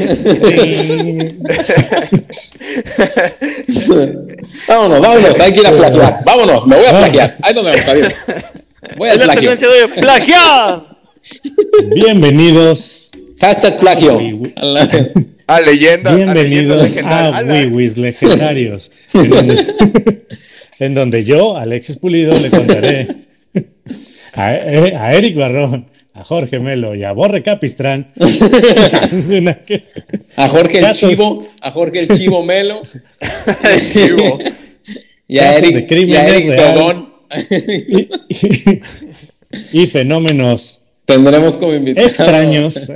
[4.68, 5.40] vámonos, vámonos.
[5.40, 6.24] Hay que ir a plagiar.
[6.24, 7.38] Vámonos, me voy a plagiar.
[7.42, 7.88] Ahí nos vemos.
[7.88, 8.22] Adiós.
[8.98, 9.36] Voy plagio.
[9.36, 10.84] tendencia de plagiar.
[11.94, 13.10] Bienvenidos,
[13.40, 14.20] Hashtag plagio.
[15.48, 16.16] A leyenda.
[16.16, 17.44] bienvenidos a a.
[17.44, 20.26] Wiwis Legendarios, en donde,
[20.80, 23.08] en donde yo, Alexis Pulido, le contaré
[24.34, 28.12] a, eh, a Eric Barrón, a Jorge Melo y a Borre Capistrán.
[30.36, 31.10] A Jorge el Casos.
[31.10, 32.82] Chivo, a Jorge el Chivo Melo
[33.94, 34.40] Chivo.
[35.28, 36.46] y a Casos Eric, y a Eric
[37.50, 38.82] y, y-
[39.84, 42.10] y fenómenos Tendremos como invitados.
[42.12, 42.90] extraños.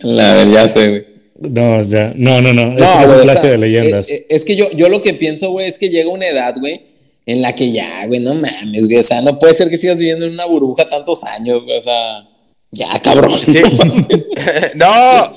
[0.00, 1.04] La verdad, ya sé, güey.
[1.40, 2.72] No, ya, no, no, no.
[2.74, 4.08] No, es un plagio de leyendas.
[4.08, 6.54] eh, eh, Es, que yo, yo lo que pienso, güey, es que llega una edad,
[6.58, 6.82] güey,
[7.26, 8.98] en la que ya, güey, no mames, güey.
[8.98, 11.78] O sea, no puede ser que sigas viviendo en una burbuja tantos años, güey.
[11.78, 12.28] O sea,
[12.70, 13.38] ya, cabrón.
[13.38, 13.62] Sí.
[14.74, 15.32] no,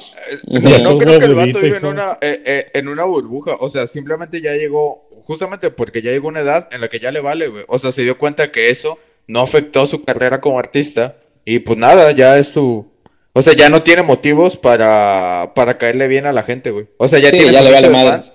[0.48, 3.56] no, no creo que el vato vive en una, eh, eh, en una burbuja.
[3.60, 7.12] O sea, simplemente ya llegó, justamente porque ya llegó una edad en la que ya
[7.12, 7.64] le vale, güey.
[7.68, 8.98] O sea, se dio cuenta que eso
[9.28, 11.18] no afectó su carrera como artista.
[11.46, 12.92] Y pues nada, ya es su...
[13.38, 16.88] O sea, ya no tiene motivos para, para caerle bien a la gente, güey.
[16.98, 18.10] O sea, ya Sí, tiene ya le vale madre.
[18.12, 18.34] fans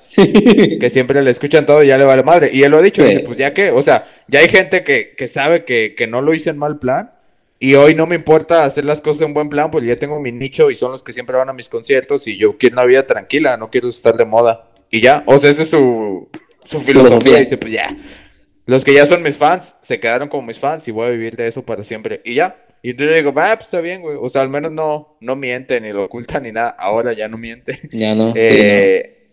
[0.81, 2.51] que siempre le escuchan todo y ya le vale madre.
[2.53, 3.09] Y él lo ha dicho, Sí.
[3.09, 6.23] dice, pues ya que, o sea, ya hay gente que, que sabe que, que no
[6.23, 7.13] lo hice en mal plan.
[7.59, 10.31] Y hoy no me importa hacer las cosas en buen plan, porque ya tengo mi
[10.33, 13.05] nicho y son los que siempre van a mis conciertos y yo quiero una vida
[13.07, 14.69] tranquila, no quiero estar de moda.
[14.91, 16.29] Y ya, o sea, esa es su,
[16.69, 17.19] su filosofía.
[17.21, 17.39] Filosofía.
[17.39, 17.97] Dice, pues ya,
[18.67, 21.35] los que ya son mis fans se quedaron como mis fans y voy a vivir
[21.37, 22.21] de eso para siempre.
[22.25, 22.57] Y ya.
[22.83, 24.17] Y entonces digo, ah, pues está bien, güey.
[24.21, 26.71] O sea, al menos no, no miente ni lo oculta ni nada.
[26.71, 27.79] Ahora ya no miente.
[27.93, 28.33] ya no.
[28.33, 29.29] sí, Eh,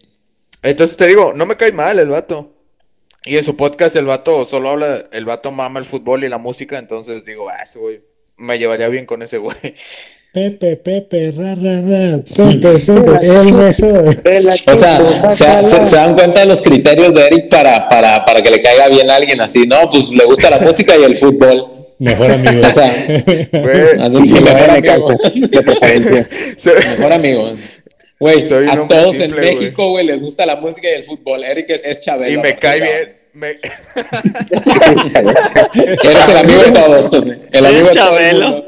[0.61, 2.53] Entonces te digo, no me cae mal el vato.
[3.25, 6.37] Y en su podcast el vato solo habla, el vato mama el fútbol y la
[6.37, 8.01] música, entonces digo, ah, ese güey,
[8.37, 9.57] me llevaría bien con ese güey.
[10.31, 14.15] Pepe, Pepe, ra, ra, ra, Pepe, Pepe, el mejor.
[14.71, 18.41] O sea, se, se- se dan cuenta de los criterios de Eric para, para, para
[18.43, 19.89] que le caiga bien a alguien así, ¿no?
[19.89, 21.65] Pues le gusta la música y el fútbol.
[21.99, 22.61] Mejor amigo.
[22.67, 22.91] O sea,
[23.51, 25.09] Güey, así que mejor me amigo.
[25.49, 26.27] de preferencia.
[26.97, 27.53] Mejor amigo.
[28.19, 31.43] Güey, a todos simple, en México, güey, les gusta la música y el fútbol.
[31.43, 32.33] Eric es, es Chabelo.
[32.33, 33.17] y me cae bien.
[33.33, 33.57] me-
[34.93, 38.65] Eres el amigo de todos, o sea, el amigo de Chabelo.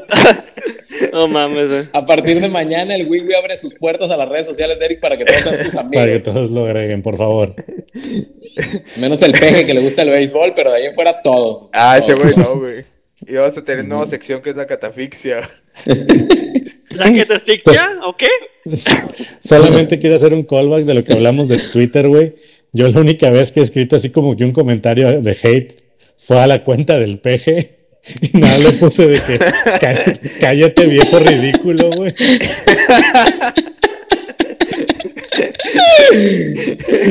[1.12, 1.82] no mames, güey.
[1.92, 5.00] A partir de mañana, el Wiwi abre sus puertas a las redes sociales de Eric
[5.00, 6.22] para que todos sean sus Para que amigos.
[6.22, 7.54] todos lo agreguen, por favor.
[8.96, 11.70] Menos el peje que le gusta el béisbol, pero de ahí en fuera todos.
[11.72, 12.84] Ah, ese güey no, güey.
[13.26, 15.48] Y vamos a tener nueva sección que es la catafixia.
[16.90, 18.28] ¿La asfixia o qué?
[19.40, 22.34] Solamente quiero hacer un callback de lo que hablamos de Twitter, güey.
[22.72, 25.82] Yo la única vez que he escrito así como que un comentario de hate
[26.16, 27.78] fue a la cuenta del peje.
[28.20, 32.12] Y nada, le puse de que "Cá- cállate viejo ridículo, güey.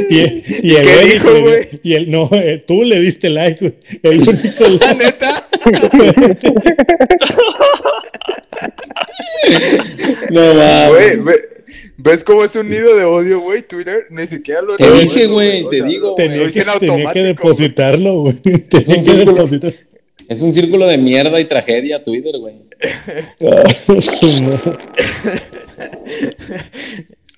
[0.10, 1.68] Y, y el ¿Qué güey dijo, le- güey?
[1.84, 3.74] Y el, no, eh, tú le diste like, güey.
[4.04, 5.48] El único La neta.
[10.32, 11.24] No mames.
[11.24, 11.36] Güey,
[11.98, 13.62] ¿ves cómo es un nido de odio, güey?
[13.64, 17.14] Twitter ni siquiera lo Te dije, güey, o te sea, digo, lo- Tenía que, tenía
[17.14, 18.36] depositarlo, güey.
[18.46, 19.32] un Tenía que círculo.
[19.34, 19.74] depositar.
[20.28, 22.56] Es un círculo de mierda y tragedia Twitter, güey.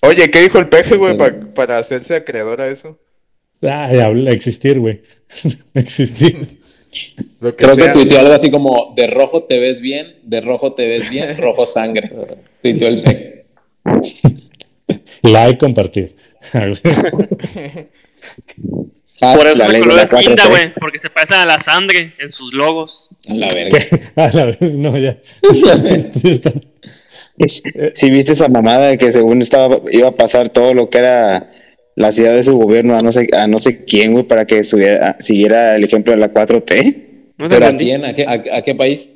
[0.03, 0.07] Ah.
[0.07, 2.99] Oye, ¿qué dijo el peje, güey, pa- para hacerse acreedor a eso?
[3.61, 5.01] Habla- existir, güey.
[5.73, 6.47] existir.
[7.39, 10.73] Lo que Creo que tuiteó algo así como, de rojo te ves bien, de rojo
[10.73, 12.11] te ves bien, rojo sangre.
[12.61, 13.45] Tuiteó el peje.
[15.23, 16.15] Like, compartir.
[19.21, 20.49] Ah, Por eso la color es guinda, 4T.
[20.49, 20.73] güey.
[20.73, 23.09] Porque se parecen a la sangre en sus logos.
[23.29, 23.79] A la verga.
[24.15, 25.17] A la vez, no, ya.
[27.93, 31.47] Si viste esa mamada de que según estaba iba a pasar todo lo que era
[31.95, 34.63] la ciudad de su gobierno a no sé a no sé quién, güey, para que
[34.63, 36.95] subiera, siguiera el ejemplo de la 4T.
[37.37, 37.85] No te ¿Pero a entendí.
[37.85, 38.05] quién?
[38.05, 39.09] ¿A qué, a, a qué país?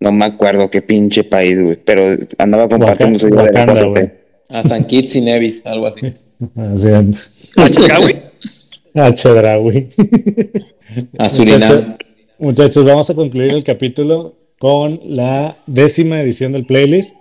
[0.00, 3.82] No me acuerdo qué pinche país, güey, pero andaba compartiendo su idea de la Wakanda,
[3.84, 3.90] 4T.
[3.90, 4.10] güey.
[4.48, 6.00] A San Kitts y Nevis, algo así.
[6.56, 6.88] Así
[7.56, 8.06] ¿A Chicago?
[8.94, 9.88] A Chedraui.
[11.18, 11.96] A Surinam.
[12.38, 17.14] Muchachos, vamos a concluir el capítulo con la décima edición del playlist.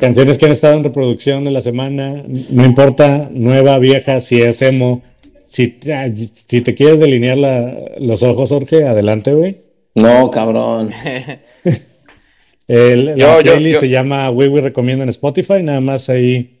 [0.00, 2.22] Canciones que han estado en reproducción de la semana.
[2.50, 5.02] No importa, nueva, vieja, si es emo.
[5.46, 9.56] Si, te- si te quieres delinear la- los ojos, Jorge, adelante, güey.
[9.94, 10.90] No, cabrón.
[12.68, 13.80] El- la Yo, yo, playlist yo.
[13.80, 16.58] se llama We We Recomienda en Spotify, nada más ahí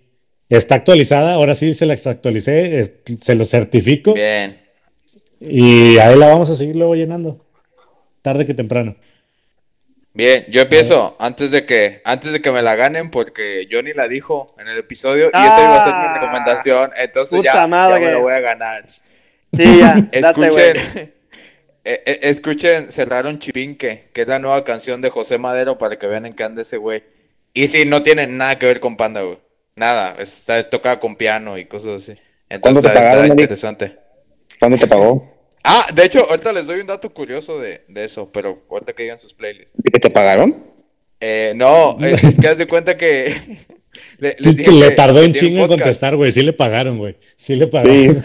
[0.48, 1.34] está actualizada.
[1.34, 4.56] Ahora sí se la actualicé, es- se lo certifico Bien.
[5.40, 7.44] y ahí la vamos a seguir luego llenando.
[8.22, 8.96] Tarde que temprano.
[10.18, 14.08] Bien, yo empiezo antes de que antes de que me la ganen porque Johnny la
[14.08, 17.66] dijo en el episodio y esa iba a ser mi Ah, recomendación, entonces ya, ya
[17.68, 17.76] me
[18.10, 18.84] la voy a ganar.
[18.88, 19.94] Sí, ya.
[20.10, 21.14] Escuchen, eh,
[21.84, 26.26] eh, escuchen Cerraron Chipinque, que es la nueva canción de José Madero para que vean
[26.26, 27.04] en qué anda ese güey.
[27.54, 29.38] Y sí, no tiene nada que ver con Panda, güey.
[29.76, 32.20] Nada, está tocada con piano y cosas así.
[32.60, 33.96] ¿Cuándo Entonces está, pagaron, interesante.
[34.58, 35.37] ¿Cuándo te pagó?
[35.64, 39.02] Ah, de hecho, ahorita les doy un dato curioso de, de eso, pero ahorita que
[39.02, 39.72] digan sus playlists.
[39.74, 40.64] ¿De que te pagaron?
[41.20, 43.34] Eh, no, eh, es que haz de cuenta que
[44.18, 46.30] le, les dije le que- tardó un chingo en contestar, güey.
[46.32, 47.16] Sí le pagaron, güey.
[47.36, 48.22] Sí le pagaron.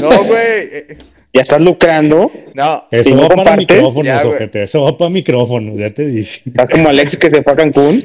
[0.00, 0.40] No, güey.
[0.72, 0.86] eh,
[1.32, 2.30] ¿Ya estás lucrando?
[2.54, 3.76] No, Eso ¿Y no va para compartes?
[3.76, 4.62] micrófonos, Ya, ojete.
[4.62, 6.40] Eso va para micrófonos, ya te dije.
[6.46, 8.02] ¿Estás como Alex que se fue a Cancún?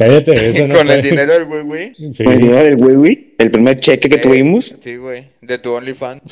[0.00, 1.94] Cállate, eso no con el dinero del güey, güey.
[2.14, 2.24] Sí.
[2.24, 4.74] Con el dinero del Wiwi, el primer cheque que Eh, tuvimos.
[4.80, 6.22] Sí, güey, de tu OnlyFans.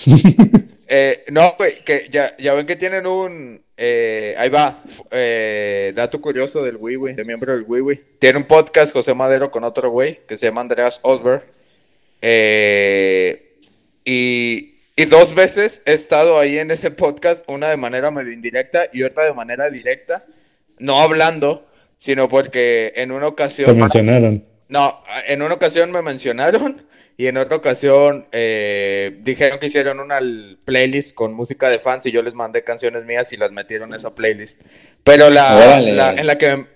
[0.88, 3.60] eh, no, güey, que ya, ya ven que tienen un...
[3.76, 8.00] eh, ahí va, eh, dato curioso del güey, de miembro del güey.
[8.18, 11.42] Tiene un podcast José Madero con otro güey que se llama Andreas Osberg.
[12.22, 13.58] Eh,
[14.06, 18.86] y, y dos veces he estado ahí en ese podcast, una de manera medio indirecta
[18.94, 20.24] y otra de manera directa.
[20.78, 21.68] No hablando,
[21.98, 23.78] sino porque en una Te ocasión...
[23.78, 24.44] mencionaron.
[24.68, 30.20] No, en una ocasión me mencionaron y en otra ocasión eh, dijeron que hicieron una
[30.64, 33.96] playlist con música de fans y yo les mandé canciones mías y las metieron en
[33.96, 34.60] esa playlist.
[35.04, 36.66] Pero la, la- en, la que, me-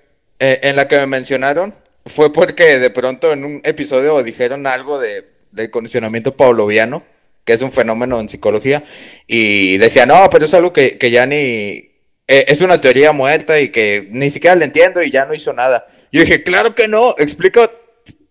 [0.40, 1.74] eh, en la que me mencionaron
[2.06, 7.04] fue porque de pronto en un episodio dijeron algo de, del condicionamiento pavloviano,
[7.44, 8.82] que es un fenómeno en psicología,
[9.26, 11.91] y decía, no, pero es algo que, que ya ni...
[12.32, 15.52] eh, es una teoría muerta y que ni siquiera la entiendo y ya no hizo
[15.52, 15.86] nada.
[16.12, 17.70] Yo dije, claro que no, explica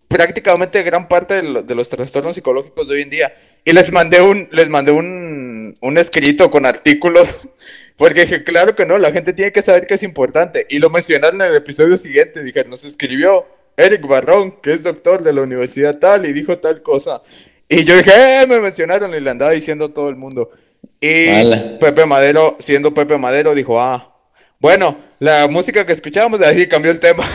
[0.08, 3.34] prácticamente gran parte de, lo- de los trastornos psicológicos de hoy en día.
[3.64, 7.48] Y les mandé un, les mandé un, un escrito con artículos,
[7.96, 10.66] porque dije, claro que no, la gente tiene que saber que es importante.
[10.68, 13.46] Y lo mencionaron en el episodio siguiente, dije, nos escribió
[13.76, 17.22] Eric Barrón, que es doctor de la universidad tal, y dijo tal cosa.
[17.68, 18.10] Y yo dije,
[18.42, 20.50] eh, me mencionaron y le andaba diciendo a todo el mundo.
[21.00, 21.78] Y.
[21.80, 24.14] Pepe Madero, siendo Pepe Madero, dijo, ah,
[24.58, 27.28] bueno, la música que escuchábamos, así cambió el tema.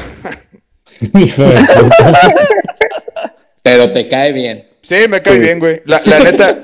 [1.00, 1.32] De.
[3.62, 4.68] Pero te cae bien.
[4.82, 5.82] Sí, me cae bien, güey.
[5.86, 6.64] La, la neta,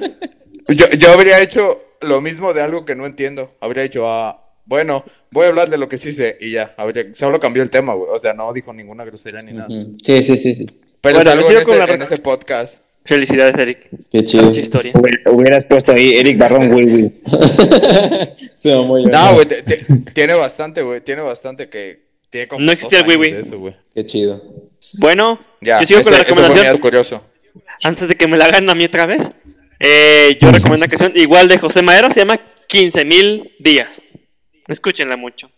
[0.69, 3.55] yo, yo habría hecho lo mismo de algo que no entiendo.
[3.59, 6.73] Habría dicho, ah, bueno, voy a hablar de lo que sí sé y ya.
[6.77, 8.09] Habría, solo cambió el tema, güey.
[8.11, 9.67] O sea, no dijo ninguna grosería ni nada.
[10.01, 10.65] Sí, sí, sí, sí.
[11.01, 12.82] Pero Bueno, es algo sigo en con ese, la en ese podcast.
[13.05, 13.89] Felicidades, Eric.
[14.11, 14.43] Qué chido.
[14.45, 14.93] Mucha historia.
[14.95, 17.11] Hubiera- Hubieras puesto ahí Eric Barrón, güey.
[18.53, 19.11] Se va muy bien.
[19.11, 19.47] No, güey,
[20.13, 21.01] tiene bastante, güey.
[21.01, 22.03] Tiene bastante que.
[22.29, 23.75] Tiene como No existía el güey.
[23.93, 24.41] Qué chido.
[24.93, 26.81] Bueno, Ya, yo sigo con la ese- fue mi recomendación.
[26.81, 27.23] curioso.
[27.83, 29.31] Antes de que me la hagan a mí otra vez,
[29.79, 32.39] eh, yo recomiendo una canción igual de José Madero, se llama
[32.69, 34.17] 15.000 días.
[34.67, 35.51] Escúchenla mucho.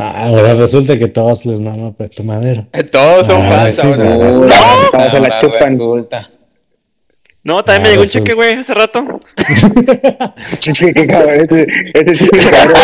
[0.00, 2.66] Ah, ahora resulta que todos les mama Pepe Madero.
[2.90, 4.20] Todos son Ah, fans ahora.
[4.92, 5.68] Todos se la chupan.
[5.70, 6.30] resulta.
[7.44, 9.04] No, también me Ah, llegó un cheque, güey, hace rato.
[10.62, 12.76] Qué cabrón, ese, es cabrón.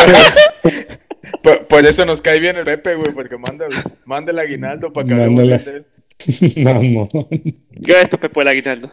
[1.43, 3.66] Por, por eso nos cae bien el Pepe, güey, porque manda,
[4.05, 5.62] manda el aguinaldo para que hablemos Mándala.
[5.77, 5.85] él.
[6.65, 7.09] Mamón.
[7.73, 8.91] Gracias, Pepe, por el aguinaldo.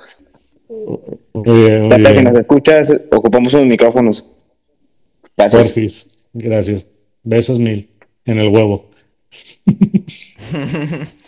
[0.69, 4.25] Muy bien, muy Hasta que nos escuchas, ocupamos unos micrófonos.
[5.37, 5.67] Gracias.
[5.67, 6.07] Porfis.
[6.33, 6.87] Gracias.
[7.23, 7.89] Besos mil
[8.25, 8.89] en el huevo.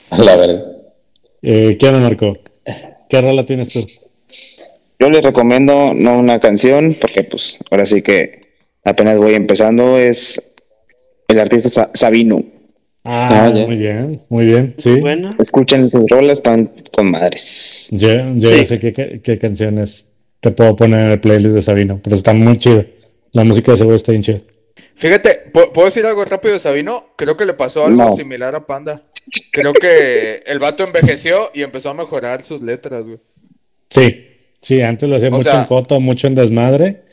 [0.09, 0.63] A la verga.
[1.41, 2.37] Eh, ¿Qué me marcó?
[3.09, 3.85] ¿Qué rola tienes tú?
[4.99, 8.39] Yo les recomiendo no una canción, porque pues ahora sí que
[8.83, 10.41] apenas voy empezando, es
[11.27, 12.43] el artista Sa- Sabino.
[13.03, 13.65] Ah, Ah, ya.
[13.65, 14.75] muy bien, muy bien.
[14.77, 14.95] Sí.
[15.01, 17.89] Bueno, Escuchen sus rolas, están con madres.
[17.91, 18.57] Yo, yo Sí.
[18.57, 20.07] ya sé qué, qué, qué canciones
[20.39, 22.85] te puedo poner en el playlist de Sabino, pero está muy chido.
[23.33, 24.39] La música de ese güey está bien chida.
[24.95, 27.09] Fíjate, ¿pu- ¿puedo decir algo rápido de Sabino?
[27.15, 28.15] Creo que le pasó algo No.
[28.15, 29.03] similar a Panda.
[29.51, 33.19] Creo que el vato envejeció y empezó a mejorar sus letras, güey.
[33.89, 34.27] Sí,
[34.61, 37.03] sí, antes lo hacía O mucho sea- en coto, mucho en desmadre.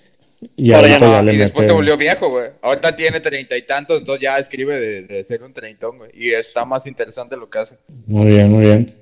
[0.56, 2.48] Y Ahora ya ahorita no, ya le Y después se volvió viejo, güey.
[2.62, 6.10] Ahorita tiene treinta y tantos, entonces ya escribe de, de ser un treintón, güey.
[6.14, 7.76] Y está más interesante lo que hace.
[8.06, 8.94] Muy bien, muy bien.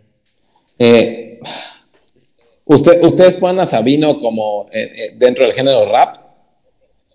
[0.81, 1.39] Eh,
[2.65, 6.17] usted, ¿Ustedes ponen a Sabino como eh, eh, dentro del género rap?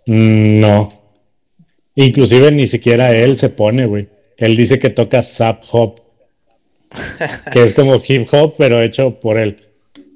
[0.05, 1.02] Mm, No.
[1.95, 4.07] Inclusive ni siquiera él se pone, güey.
[4.37, 5.99] Él dice que toca zap hop.
[7.51, 9.57] que es como hip hop, pero hecho por él.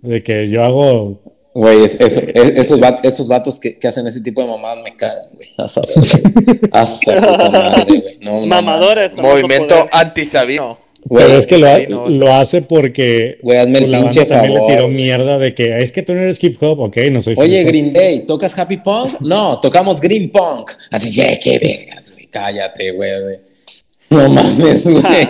[0.02, 1.22] De que yo hago.
[1.54, 4.84] Güey, es- eso- es- esos, va- esos vatos que, que hacen ese tipo de mamadas
[4.84, 5.48] me cagan, güey.
[5.58, 6.60] A saber, güey.
[6.72, 8.18] A saber, puta madre, güey.
[8.22, 9.16] No, no mamadores.
[9.16, 9.32] mames.
[9.32, 10.78] Movimiento anti-Sabino.
[11.10, 11.88] Güey, pero es que lo, ha- sea.
[11.88, 13.38] lo hace porque.
[13.42, 15.92] Güey, hazme el pues, la pinche banda también favor, le tiró mierda de que es
[15.92, 16.80] que tú no eres hip hop.
[16.80, 17.72] Ok, no soy Oye, hip hop.
[17.72, 19.20] Green Day, ¿tocas Happy Punk?
[19.22, 20.72] No, tocamos Green Punk.
[20.92, 22.28] Así que, qué vergas, güey.
[22.28, 23.12] Cállate, güey.
[23.22, 23.38] güey.
[24.10, 25.30] No mames, güey.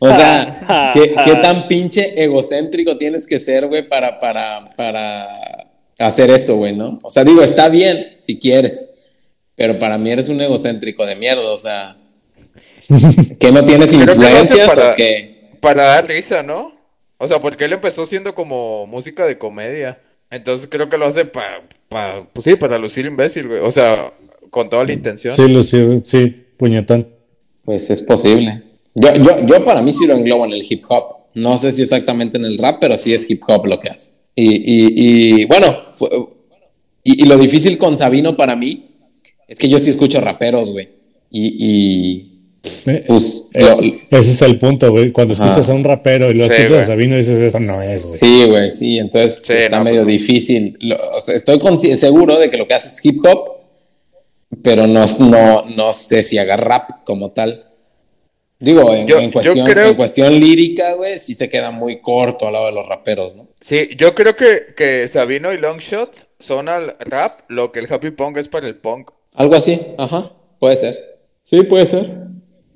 [0.00, 5.26] O sea, ¿qué, qué tan pinche egocéntrico tienes que ser, güey, para, para, para
[5.98, 6.98] hacer eso, güey, ¿no?
[7.02, 8.94] O sea, digo, está bien si quieres,
[9.56, 11.96] pero para mí eres un egocéntrico de mierda, o sea,
[13.40, 15.50] que no tienes Creo que influencias para- o qué.
[15.60, 16.72] Para dar risa, ¿no?
[17.18, 20.00] O sea, porque él empezó siendo como música de comedia.
[20.30, 23.60] Entonces creo que lo hace para, pues sí, para lucir imbécil, güey.
[23.60, 24.12] O sea,
[24.50, 25.34] con toda la intención.
[25.34, 27.08] Sí, lo sí, puñetón.
[27.64, 28.62] Pues es posible.
[28.94, 31.16] Yo, yo, yo para mí sí lo englobo en el hip hop.
[31.34, 34.20] No sé si exactamente en el rap, pero sí es hip hop lo que hace.
[34.34, 36.10] Y, y, y bueno, fue-
[37.02, 38.86] y, y lo difícil con Sabino para mí
[39.48, 40.88] es que yo sí escucho raperos, güey.
[41.30, 42.37] Y, y,
[43.06, 45.12] pues eh, lo- ese es el punto, güey.
[45.12, 45.44] Cuando Ajá.
[45.44, 48.30] escuchas a un rapero y lo Sí, escuchas a Sabino, dices, eso no es, güey.
[48.32, 48.98] sí, güey, sí.
[48.98, 50.12] Entonces Sí, está no, medio pues no.
[50.12, 50.76] difícil.
[50.80, 51.58] Lo- o sea, estoy
[51.96, 53.52] seguro de que lo que hace es hip hop,
[54.62, 57.64] pero no, no, no sé si haga rap como tal.
[58.60, 62.00] Digo, en, Yo- en yo cuestión, creo- en cuestión lírica, güey, sí se queda muy
[62.00, 63.46] corto al lado de los raperos, ¿no?
[63.60, 66.10] Sí, yo creo que, que Sabino y Longshot
[66.40, 69.10] son al rap lo que el Happy Punk es para el punk.
[69.34, 71.18] Algo así, ajá, puede ser.
[71.44, 72.12] Sí, puede ser.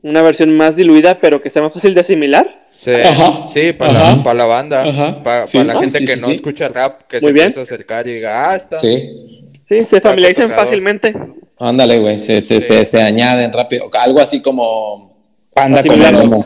[0.03, 2.67] Una versión más diluida, pero que sea más fácil de asimilar.
[2.73, 4.17] Sí, Ajá, sí para, ajá.
[4.17, 5.59] la, para la banda, Ajá, para, sí.
[5.59, 7.47] para la Ah, gente sí, que sí, no escucha rap, que Muy se bien.
[7.47, 8.77] empieza a acercar y diga, ah, está.
[8.79, 11.15] Sí, Sí, se familiarizan fácilmente.
[11.59, 12.67] ándale, güey, se, se, Sí.
[12.67, 13.89] se, se añaden rápido.
[14.01, 15.17] Algo así como...
[15.55, 16.45] Panda con el emo.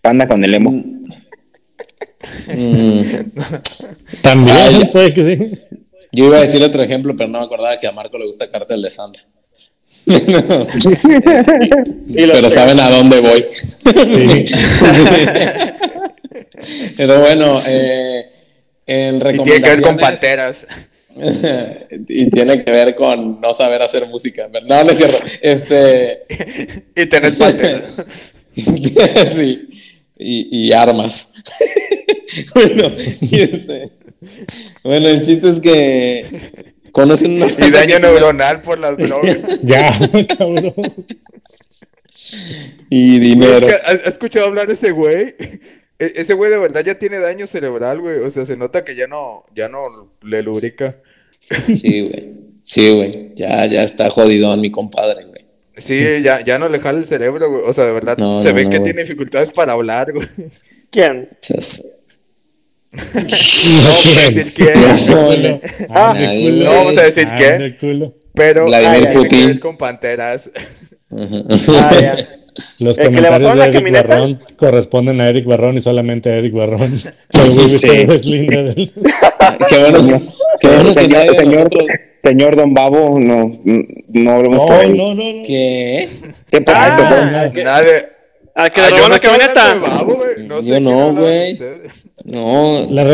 [0.00, 0.70] Panda con el emo.
[2.48, 3.00] mm,
[4.22, 5.78] También Ah, puede que sí.
[6.12, 8.50] yo iba a decir otro ejemplo, pero no me acordaba que a Marco le gusta
[8.50, 9.20] Cartel de Santa.
[12.14, 13.42] Pero saben a dónde voy.
[13.42, 14.44] Sí.
[16.96, 18.26] Pero bueno, eh,
[18.86, 20.00] En Y tiene que ver con recomendaciones.
[20.00, 20.66] panteras.
[22.08, 24.48] y tiene que ver con no saber hacer música.
[24.66, 25.18] No, no es cierto.
[25.40, 26.24] Este.
[26.96, 28.02] Y tener panteras.
[29.34, 29.66] sí.
[30.16, 31.32] Y, y armas.
[32.54, 32.90] bueno,
[33.20, 33.90] y este,
[34.82, 36.24] bueno, el chiste es que
[36.94, 39.36] conocen una Y daño neuronal por las drogas.
[39.62, 39.92] Ya,
[40.38, 40.72] cabrón.
[42.90, 43.66] y Es dinero.
[43.66, 45.34] que, ¿Has escuchado hablar de ese güey?
[45.98, 48.18] E- Ese güey de verdad ya tiene daño cerebral, güey.
[48.20, 50.96] O sea, se nota que ya no, ya no le lubrica.
[51.40, 52.32] Sí, güey.
[52.62, 53.32] Sí, güey.
[53.34, 55.44] Ya, ya está jodidón mi compadre, güey.
[55.76, 57.62] Sí, ya, ya no le jala el cerebro, güey.
[57.66, 58.84] O sea, de verdad, No, se no, ve no, que güey.
[58.92, 60.26] tiene dificultades para hablar, güey.
[60.90, 61.28] ¿Quién?
[61.48, 62.03] Es-
[62.94, 65.60] No vamos a decir quién.
[65.90, 67.76] Ah, no vamos a decir quién,
[68.34, 69.46] pero Vladimir que Putin.
[69.46, 70.50] ver con panteras.
[71.10, 72.16] Ah.
[72.78, 73.92] Los ¿El que le comentarios de Eric?
[74.08, 76.96] Barrón corresponden a Eric Barrón y solamente a Eric Barrón.
[76.98, 77.88] Sí.
[78.06, 78.90] deslinda del-
[79.68, 80.22] Qué bueno,
[80.60, 81.84] qué bueno que señor, nadie de señor, nosotros.
[82.22, 84.88] señor Don Babo, no, no hablemos por No, ahí.
[84.96, 85.42] no, no, no.
[85.44, 86.08] ¿Qué?
[86.48, 86.96] ¿Qué pasa?
[86.96, 87.90] Ah, que- Nadie.
[87.90, 88.10] que
[88.54, 89.74] Ah, le yo robó la camioneta.
[89.74, 90.22] Babo.
[90.46, 91.58] No sé Yo no, güey.
[92.24, 92.86] No.
[92.90, 93.04] La,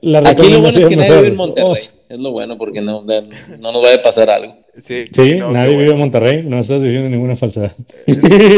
[0.00, 1.16] la Aquí lo bueno es que nadie mejor.
[1.18, 1.70] vive en Monterrey.
[1.70, 4.56] Oh, Es lo bueno porque no, no nos vaya a pasar algo.
[4.82, 5.98] Sí, Sí, no, nadie vive en.
[5.98, 7.72] Monterrey, no estás diciendo ninguna falsedad.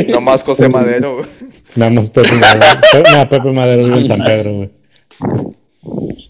[0.08, 1.18] Nomás José Madero.
[1.76, 2.66] Nada más Pepe Madero.
[3.12, 4.68] No, Pepe Madero vive en San Pedro, güey.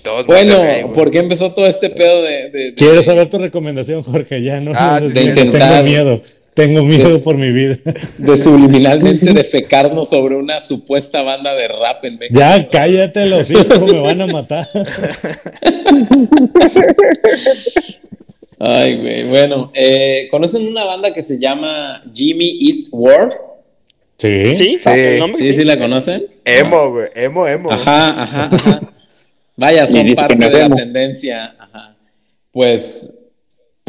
[0.02, 0.56] Todos Bueno.
[0.92, 2.50] ¿por qué empezó todo este pedo de.
[2.50, 4.42] de- de- Quiero saber tu recomendación, Jorge.
[4.42, 4.72] Ya no.
[4.74, 6.20] Ah, de tengo intentar- miedo.
[6.58, 7.76] Tengo miedo por mi vida.
[8.18, 12.36] de subliminalmente defecarnos sobre una supuesta banda de rap en México?
[12.36, 14.68] Ya, cállate los hijos, me van a matar.
[18.58, 19.28] Ay, güey.
[19.28, 23.34] Bueno, eh, ¿conocen una banda que se llama Jimmy Eat World?
[24.16, 24.56] Sí.
[24.56, 25.20] Sí, Sí.
[25.36, 26.26] Sí, sí la conocen.
[26.44, 27.06] Emo, güey.
[27.14, 27.70] Emo, emo.
[27.70, 28.80] Ajá, ajá, ajá.
[29.54, 31.54] Vaya, son parte de la tendencia.
[31.56, 31.94] Ajá.
[32.50, 33.17] Pues,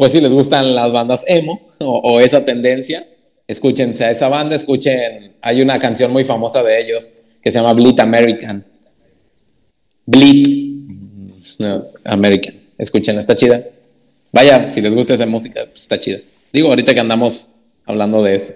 [0.00, 3.06] pues si les gustan las bandas emo o, o esa tendencia,
[3.46, 5.32] escúchense a esa banda, escuchen.
[5.42, 7.12] Hay una canción muy famosa de ellos
[7.42, 8.64] que se llama Bleed American.
[10.06, 10.46] Bleed
[11.58, 12.54] no, American.
[12.78, 13.62] Escuchen, está chida.
[14.32, 16.20] Vaya, si les gusta esa música, pues está chida.
[16.50, 17.52] Digo, ahorita que andamos
[17.84, 18.54] hablando de eso.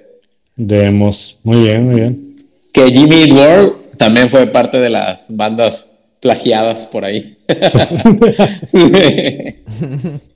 [0.57, 1.37] Demos.
[1.43, 2.47] Muy bien, muy bien.
[2.73, 7.37] Que Jimmy World también fue parte de las bandas plagiadas por ahí.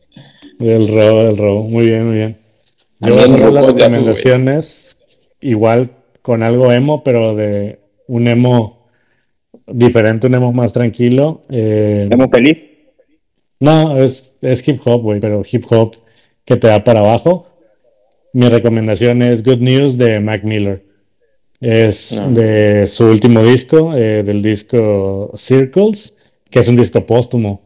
[0.58, 1.62] Del robo, del robo.
[1.64, 2.36] Muy bien, muy bien.
[3.00, 5.00] Yo voy a hacer las recomendaciones
[5.40, 5.90] igual
[6.22, 7.78] con algo emo, pero de
[8.08, 8.88] un emo
[9.66, 11.40] diferente, un emo más tranquilo.
[11.48, 12.66] Eh, Estamos feliz.
[13.60, 15.96] no, es, es hip hop, güey, pero hip hop
[16.44, 17.46] que te da para abajo.
[18.32, 20.84] Mi recomendación es Good News de Mac Miller.
[21.60, 22.30] Es No.
[22.32, 26.14] de su último disco, eh, del disco Circles,
[26.50, 27.62] que es un disco póstumo.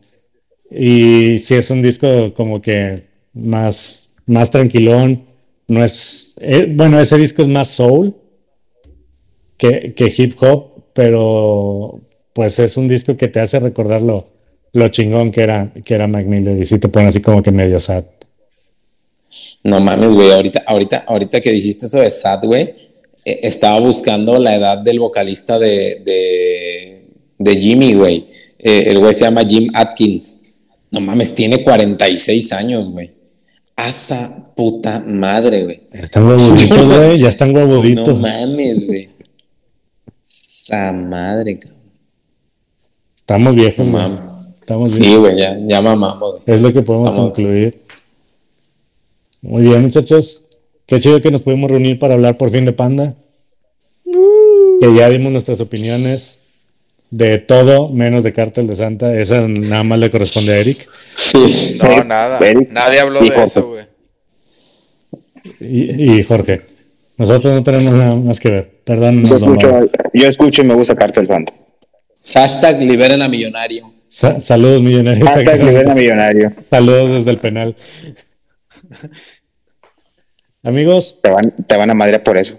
[0.74, 3.02] Y sí es un disco como que
[3.34, 5.24] más, más tranquilón.
[5.68, 8.14] No es, eh, bueno, ese disco es más soul
[9.56, 12.00] que, hip hop, pero
[12.32, 14.26] pues es un disco que te hace recordar lo,
[14.72, 16.58] lo chingón que era, que era Mac Miller.
[16.58, 18.04] Y sí te pone así como que medio sad.
[19.64, 22.74] No mames, güey, ahorita, ahorita, ahorita que dijiste eso de Sad, güey,
[23.24, 27.04] eh, estaba buscando la edad del vocalista de, de,
[27.38, 28.26] de Jimmy, güey.
[28.58, 30.38] Eh, el güey se llama Jim Atkins.
[30.92, 33.10] No mames, tiene 46 años, güey.
[33.74, 35.82] Asa puta madre, güey.
[35.92, 37.18] Ya están huevuditos, güey.
[37.18, 38.20] Ya están No huevuditos.
[38.20, 39.08] mames, güey.
[40.24, 41.80] Esa madre, cabrón.
[43.16, 44.02] Estamos viejos, No güey.
[44.08, 44.24] mames.
[44.60, 45.20] Estamos Sí, viejos.
[45.20, 46.42] güey, ya, ya mamamos, güey.
[46.46, 47.82] Es lo que podemos Estamos- concluir.
[49.40, 50.42] Muy bien, muchachos.
[50.86, 53.14] Qué chido que nos pudimos reunir para hablar por fin de Panda.
[54.04, 56.38] Que ya dimos nuestras opiniones
[57.12, 59.14] de todo menos de Cártel de Santa.
[59.14, 60.88] Esa nada más le corresponde a Eric.
[61.14, 61.78] Sí.
[61.80, 62.38] No, nada.
[62.38, 62.70] Eric.
[62.70, 63.84] Nadie habló de eso, güey.
[65.60, 66.62] Y, y Jorge.
[67.18, 68.64] Nosotros no tenemos nada más que ver.
[68.72, 71.52] Yo Perdónenos, don escucho, yo escucho y me gusta Cartel Santo.
[72.32, 73.92] Hashtag liberen a millonario.
[74.08, 75.28] Sa- saludos, millonarios.
[75.28, 75.60] Hasta que
[75.90, 76.50] a millonario.
[76.68, 77.76] Saludos desde el penal.
[80.64, 82.56] Amigos, Te van, te van a madrear por eso.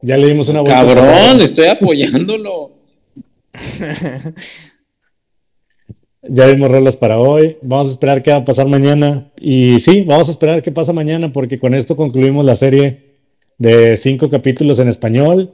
[0.00, 0.80] ya le dimos una vuelta.
[0.86, 2.79] Cabrón, estoy apoyándolo.
[6.22, 7.56] Ya vimos rolas para hoy.
[7.62, 9.30] Vamos a esperar qué va a pasar mañana.
[9.40, 13.14] Y sí, vamos a esperar qué pasa mañana porque con esto concluimos la serie
[13.56, 15.50] de cinco capítulos en español.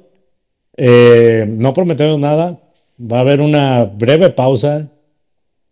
[0.77, 2.61] Eh, no prometemos nada.
[3.01, 4.89] Va a haber una breve pausa.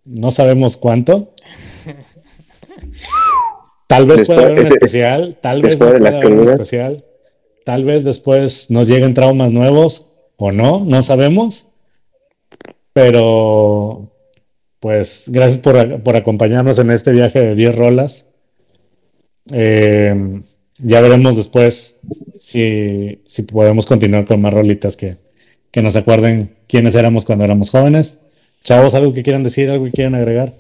[0.05, 1.35] No sabemos cuánto.
[3.89, 5.39] Tal vez Después- pueda haber un especial.
[5.40, 7.05] Tal vez no pueda haber un especial.
[7.65, 10.85] Tal vez después nos lleguen traumas nuevos o no.
[10.85, 11.66] No sabemos.
[12.95, 14.11] Pero
[14.81, 18.27] pues gracias por, por acompañarnos en este viaje de 10 rolas.
[19.53, 20.41] Eh,
[20.79, 21.97] ya veremos después
[22.39, 25.16] si, si podemos continuar con más rolitas que,
[25.71, 28.19] que nos acuerden quiénes éramos cuando éramos jóvenes.
[28.62, 29.71] Chavos, ¿algo que quieran decir?
[29.71, 30.53] ¿Algo que quieran agregar?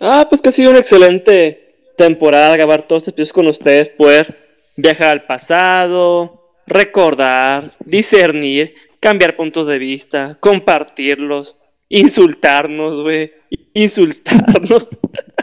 [0.00, 4.36] Ah, pues que ha sido una excelente temporada grabar todos estos episodios con ustedes, poder
[4.76, 11.56] viajar al pasado, recordar, discernir, cambiar puntos de vista, compartirlos,
[11.88, 13.32] insultarnos, güey,
[13.74, 14.90] insultarnos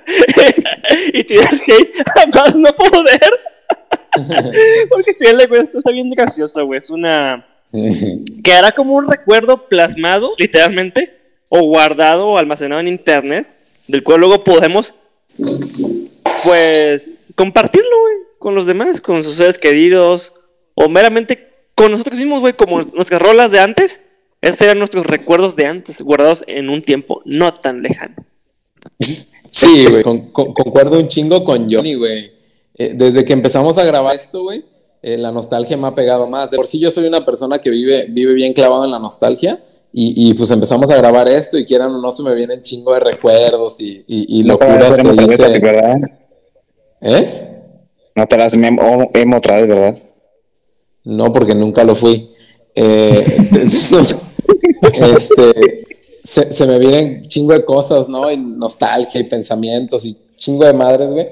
[1.13, 3.19] y tirar hate a más no poder.
[4.89, 7.45] Porque si le esto está bien gracioso, güey, es una...
[8.43, 11.19] Quedará como un recuerdo plasmado, literalmente,
[11.49, 13.45] o guardado o almacenado en internet,
[13.87, 14.95] del cual luego podemos,
[16.45, 20.33] pues, compartirlo, güey, con los demás, con sus seres queridos,
[20.75, 21.49] o meramente
[21.79, 24.01] con nosotros mismos, güey, como nuestras rolas de antes.
[24.41, 28.15] Esos eran nuestros recuerdos de antes, guardados en un tiempo no tan lejano.
[29.49, 32.33] Sí, güey, concuerdo un chingo con Johnny, güey.
[32.75, 34.65] Eh, desde que empezamos a grabar esto, güey,
[35.01, 36.51] eh, la nostalgia me ha pegado más.
[36.51, 39.63] De por sí yo soy una persona que vive, vive bien clavado en la nostalgia
[39.93, 42.99] y, pues empezamos a grabar esto y quieran o no se me vienen chingo de
[42.99, 45.61] recuerdos y, y, locuras que hice.
[47.01, 47.61] ¿Eh?
[48.15, 50.08] No te las hemos otra vez, ¿verdad?
[51.09, 52.31] No, porque nunca lo fui.
[52.75, 53.37] Eh,
[54.93, 55.87] este,
[56.23, 58.31] se, se, me vienen chingo de cosas, ¿no?
[58.31, 61.29] Y nostalgia y pensamientos y chingo de madres, güey.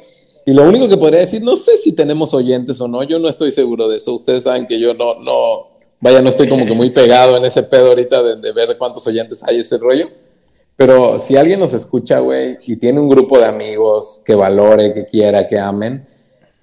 [0.47, 3.27] Y lo único que podría decir, no sé si tenemos oyentes o no, yo no
[3.27, 4.13] estoy seguro de eso.
[4.13, 5.67] Ustedes saben que yo no, no,
[5.99, 9.43] vaya, no estoy como que muy pegado en ese pedo ahorita de, ver cuántos oyentes
[9.43, 10.07] hay ese rollo.
[10.77, 15.05] Pero si alguien nos escucha, güey, y tiene un grupo de amigos que valore, que
[15.05, 16.07] quiera, que amen,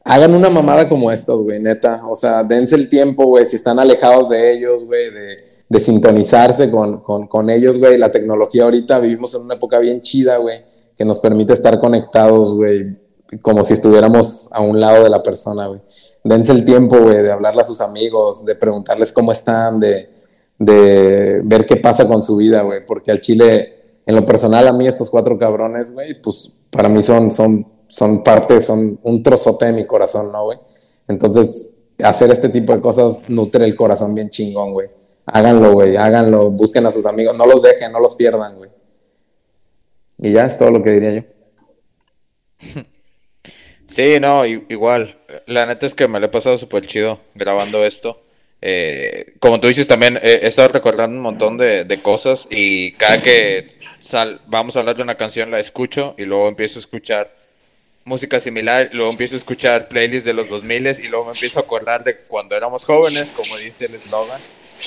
[0.05, 2.03] hagan una mamada como estos, güey, neta.
[2.07, 5.37] O sea, dense el tiempo, güey, si están alejados de ellos, güey, de,
[5.69, 7.97] de, sintonizarse con, con, con ellos, güey.
[7.97, 10.63] La tecnología ahorita vivimos en una época bien chida, güey,
[10.95, 12.99] que nos permite estar conectados, güey,
[13.41, 15.81] como si estuviéramos a un lado de la persona, güey.
[16.23, 20.11] Dense el tiempo, güey, de hablarle a sus amigos, de preguntarles cómo están, de,
[20.59, 24.73] de ver qué pasa con su vida, güey, porque al chile, en lo personal, a
[24.73, 29.67] mí estos cuatro cabrones, güey, pues para mí son, son, son parte, son un trozote
[29.67, 30.59] de mi corazón, ¿no, güey?
[31.07, 34.89] Entonces, hacer este tipo de cosas nutre el corazón bien chingón, güey.
[35.27, 38.69] Háganlo, güey, háganlo, busquen a sus amigos, no los dejen, no los pierdan, güey.
[40.19, 41.23] Y ya es todo lo que diría yo.
[43.89, 45.21] Sí, no, igual.
[45.47, 48.21] La neta es que me lo he pasado súper chido grabando esto.
[48.61, 53.65] Eh, como tú dices también, he estado recordando un montón de, cosas y cada que
[54.01, 57.44] sal, vamos a hablar de una canción la escucho y luego empiezo a escuchar
[58.05, 61.63] música similar, luego empiezo a escuchar playlists de los 2000 y luego me empiezo a
[61.63, 64.41] acordar de cuando éramos jóvenes, como dice el eslogan.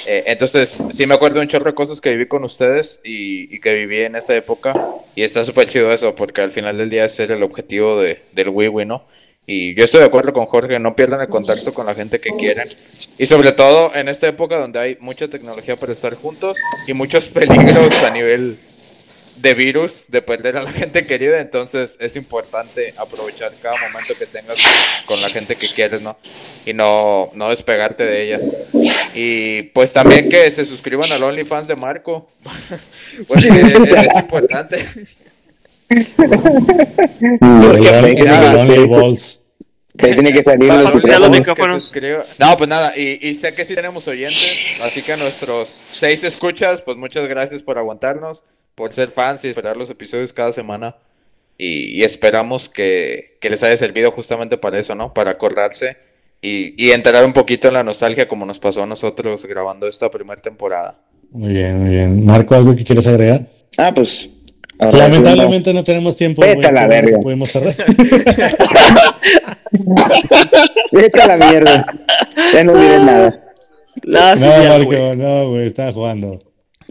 [0.06, 3.74] Eh, entonces, sí me acuerdo un chorro de cosas que viví con ustedes y, que
[3.74, 4.74] viví en esa época.
[5.16, 8.50] Y está súper chido eso, porque al final del día es el objetivo de, del
[8.50, 9.08] Wii ¿no?
[9.50, 12.32] Y yo estoy de acuerdo con Jorge, no pierdan el contacto con la gente que
[12.32, 12.68] quieren.
[13.18, 17.28] Y sobre todo en esta época donde hay mucha tecnología para estar juntos y muchos
[17.34, 18.60] peligros a nivel
[19.38, 24.26] de virus, de perder a la gente querida, entonces es importante aprovechar cada momento que
[24.26, 24.58] tengas
[25.06, 26.18] con la gente que quieres, ¿no?
[26.66, 28.40] Y no, no despegarte de ella.
[29.14, 32.30] Y pues también que se suscriban al OnlyFans de Marco,
[33.28, 34.86] pues es, importante.
[39.98, 40.72] tiene que salir
[42.38, 46.24] No, pues nada, y, y, sé que sí tenemos oyentes, así que a nuestros seis
[46.24, 48.44] escuchas, pues muchas gracias por aguantarnos
[48.78, 50.96] por ser fans y esperar los episodios cada semana.
[51.58, 55.16] Y, esperamos que, les haya servido justamente para eso, ¿no?
[55.16, 55.98] Para acordarse
[56.40, 60.12] y, y, entrar un poquito en la nostalgia como nos pasó a nosotros grabando esta
[60.12, 61.00] primera temporada.
[61.32, 62.24] Muy bien, muy bien.
[62.24, 63.48] Marco, ¿algo que quieres agregar?
[63.80, 64.30] Ah, pues...
[64.80, 66.44] Lamentablemente no tenemos tiempo.
[66.44, 67.18] Vete a la verga.
[67.20, 67.74] Podemos cerrar.
[70.92, 71.88] Vete a la mierda.
[72.54, 73.44] Ya no diré nada.
[74.04, 76.38] No, Marco, no, güey, estaba jugando.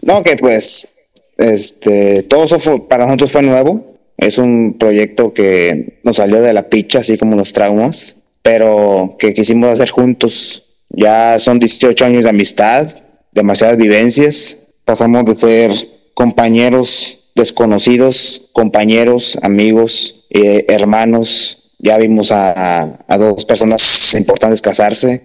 [0.01, 0.96] No, que pues
[1.37, 3.97] este, todo eso para nosotros fue nuevo.
[4.17, 9.33] Es un proyecto que nos salió de la picha, así como los traumas, pero que
[9.33, 10.63] quisimos hacer juntos.
[10.89, 12.89] Ya son 18 años de amistad,
[13.31, 14.57] demasiadas vivencias.
[14.85, 15.71] Pasamos de ser
[16.13, 21.73] compañeros desconocidos, compañeros, amigos, eh, hermanos.
[21.77, 25.21] Ya vimos a dos personas importantes casarse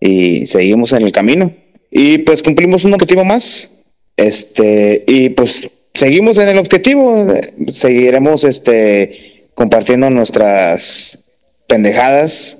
[0.00, 1.54] y seguimos en el camino.
[1.90, 3.70] Y pues cumplimos un objetivo más,
[4.16, 7.26] este, y pues seguimos en el objetivo,
[7.68, 11.18] seguiremos este, compartiendo nuestras
[11.66, 12.58] pendejadas,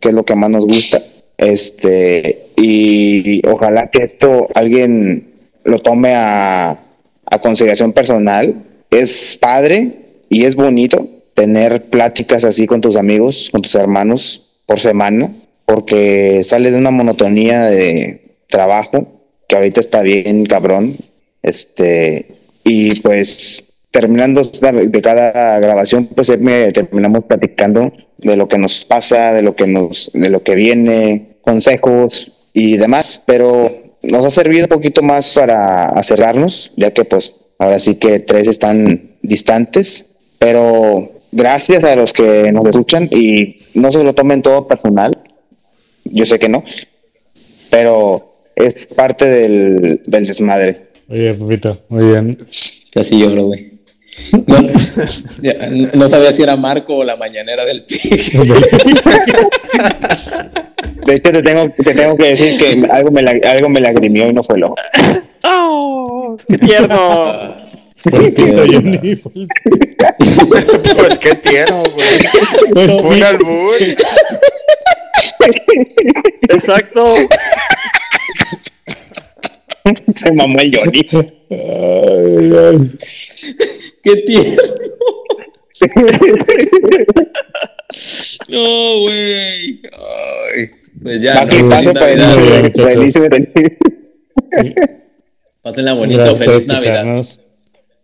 [0.00, 1.02] que es lo que más nos gusta.
[1.38, 5.34] Este, y ojalá que esto alguien
[5.64, 6.80] lo tome a,
[7.26, 8.54] a consideración personal,
[8.90, 9.90] es padre
[10.28, 15.30] y es bonito tener pláticas así con tus amigos, con tus hermanos por semana,
[15.66, 19.15] porque sales de una monotonía de trabajo
[19.48, 20.96] que ahorita está bien cabrón.
[21.42, 22.26] Este,
[22.64, 29.32] y pues terminando de cada grabación, pues siempre terminamos platicando de lo que nos pasa,
[29.32, 34.64] de lo que nos, de lo que viene, consejos y demás, pero nos ha servido
[34.64, 41.12] un poquito más para acercarnos, ya que pues ahora sí que tres están distantes, pero
[41.32, 45.16] gracias a los que nos escuchan y no se lo tomen todo personal,
[46.04, 46.62] yo sé que no,
[47.70, 50.86] pero es parte del, del desmadre.
[51.08, 52.36] Oye, Pupito, muy bien.
[52.92, 53.76] Casi lloro, güey.
[54.46, 54.56] No,
[55.94, 58.32] no sabía si era Marco o la mañanera del pig.
[61.04, 64.32] De hecho, te tengo, te tengo que decir que algo me, algo me lagrimió y
[64.32, 64.74] no fue lo.
[65.44, 66.36] ¡Oh!
[66.48, 67.54] ¡Qué tierno!
[67.96, 69.16] Fue el Johnny.
[69.16, 69.48] Fue el
[70.96, 72.08] Pues qué tierno, güey.
[72.74, 72.96] pito.
[73.02, 73.74] Un albur.
[76.48, 77.06] Exacto.
[80.14, 81.06] Se mamó el Johnny.
[81.50, 82.90] Ay, ay.
[84.02, 84.62] ¡Qué tierno!
[88.48, 89.80] No, güey.
[89.92, 90.70] Ay,
[91.02, 91.44] pues ya.
[91.44, 91.68] ¿no?
[91.70, 92.64] pase Feliz Navidad.
[92.64, 93.26] El buenísimo.
[95.62, 96.18] Pásenla bonito.
[96.18, 97.24] Gracias Feliz Navidad.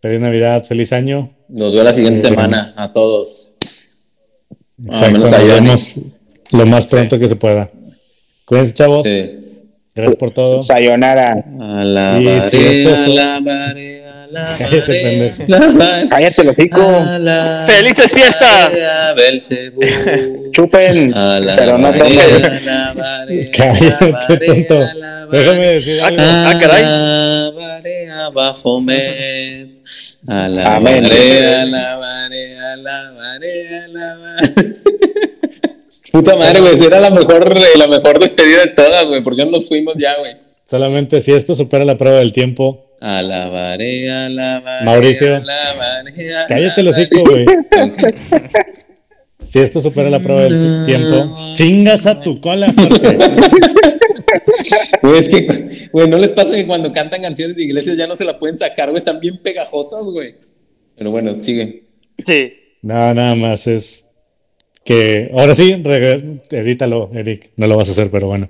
[0.00, 1.36] Feliz Navidad, feliz año.
[1.48, 2.50] Nos vemos la siguiente Muy bien.
[2.50, 3.56] semana a todos.
[4.84, 6.12] Exacto, menos a Johnny.
[6.52, 7.70] lo más pronto que se pueda.
[8.44, 9.02] Cuídense, chavos.
[9.04, 9.41] Sí.
[9.94, 10.60] Gracias por todo.
[10.60, 11.44] Sayonara.
[11.60, 14.02] Alabaré, Y si esto es- alabaré,
[14.32, 16.80] Cállate, alabaré, alabaré, Cállate, hocico.
[16.80, 18.72] alabaré ¡Felices fiestas!
[20.52, 21.12] Chupen.
[21.56, 23.50] Pero no tomen.
[23.56, 24.86] Cállate, tonto.
[25.30, 26.22] Déjame decir algo.
[26.22, 26.84] Ah, caray.
[26.84, 29.68] Alabaré a Baphomet.
[30.26, 31.04] Amén.
[31.04, 34.52] Alabaré, alabaré, alabaré, alabaré.
[36.24, 39.22] Puta madre, güey, esa era la mejor, la mejor despedida de todas, güey.
[39.22, 40.32] ¿Por qué no nos fuimos ya, güey?
[40.64, 44.84] Solamente si esto supera la prueba del tiempo, Alabaré, alabaré.
[44.84, 45.36] Mauricio.
[45.36, 46.12] alabaré,
[46.48, 46.88] cállate el alabaré.
[46.88, 47.46] hocico, güey.
[49.44, 53.16] Si esto supera la prueba del ti- tiempo, chingas a tu cola, Jorge.
[55.02, 58.14] Güey, es que, güey, ¿no les pasa que cuando cantan canciones de iglesias ya no
[58.16, 58.98] se la pueden sacar, güey?
[58.98, 60.36] Están bien pegajosas, güey.
[60.96, 61.82] Pero bueno, sigue.
[62.24, 62.52] Sí.
[62.82, 64.06] No, nada más es
[64.84, 65.82] que ahora sí,
[66.50, 67.50] edítalo, Eric.
[67.56, 68.48] No lo vas a hacer, pero bueno.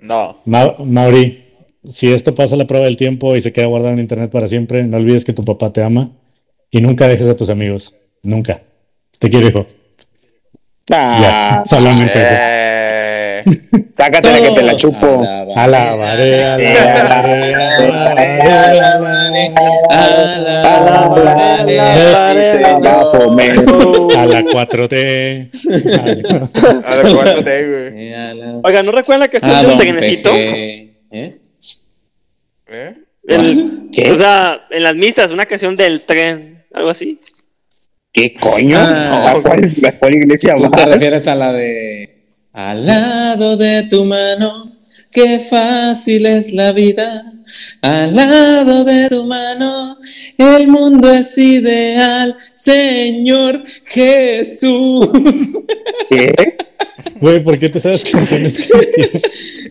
[0.00, 0.38] No.
[0.44, 1.44] Ma- Mauri,
[1.84, 4.84] si esto pasa la prueba del tiempo y se queda guardado en internet para siempre,
[4.84, 6.10] no olvides que tu papá te ama
[6.70, 7.96] y nunca dejes a tus amigos.
[8.22, 8.62] Nunca.
[9.18, 9.66] Te quiero, hijo.
[10.90, 12.34] Ah, Ya, solamente eso.
[13.38, 15.22] Eh, sácatela que te la chupo.
[15.56, 17.54] Alabaré, alabaré, alabaré,
[20.62, 22.86] Alabaré, Alabaré, Señor.
[24.16, 25.50] a la 4T.
[26.84, 28.12] a la cuarta T, güey.
[28.64, 30.30] Oiga, ¿no recuerdan la canción trenecito?
[30.30, 30.94] Peje.
[31.10, 31.40] ¿Eh?
[32.66, 32.94] ¿Eh?
[33.92, 34.12] ¿Qué?
[34.12, 37.18] O sea, en las misas, una canción del tren, algo así.
[38.12, 38.76] ¿Qué coño?
[38.78, 39.32] Ah.
[39.36, 42.17] ¿A cuál, a cuál iglesia ¿Tú te refieres a la de
[42.58, 44.64] Al lado de tu mano,
[45.12, 47.32] qué fácil es la vida.
[47.82, 49.96] Al lado de tu mano,
[50.36, 55.08] el mundo es ideal, Señor Jesús.
[56.10, 56.32] ¿Qué?
[57.20, 59.22] Güey, ¿por qué te sabes canciones cristianas?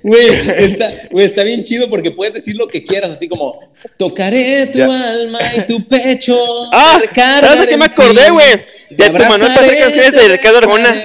[0.01, 0.27] Güey,
[0.57, 3.59] está, güey, está bien chido porque puedes decir lo que quieras, así como
[3.97, 5.09] tocaré tu Ya.
[5.11, 6.38] alma y tu pecho.
[6.72, 8.61] Ah, ¿sabes de qué me acordé, güey?
[8.91, 10.95] De tu Manuel para canciones de Ricardo Arjona.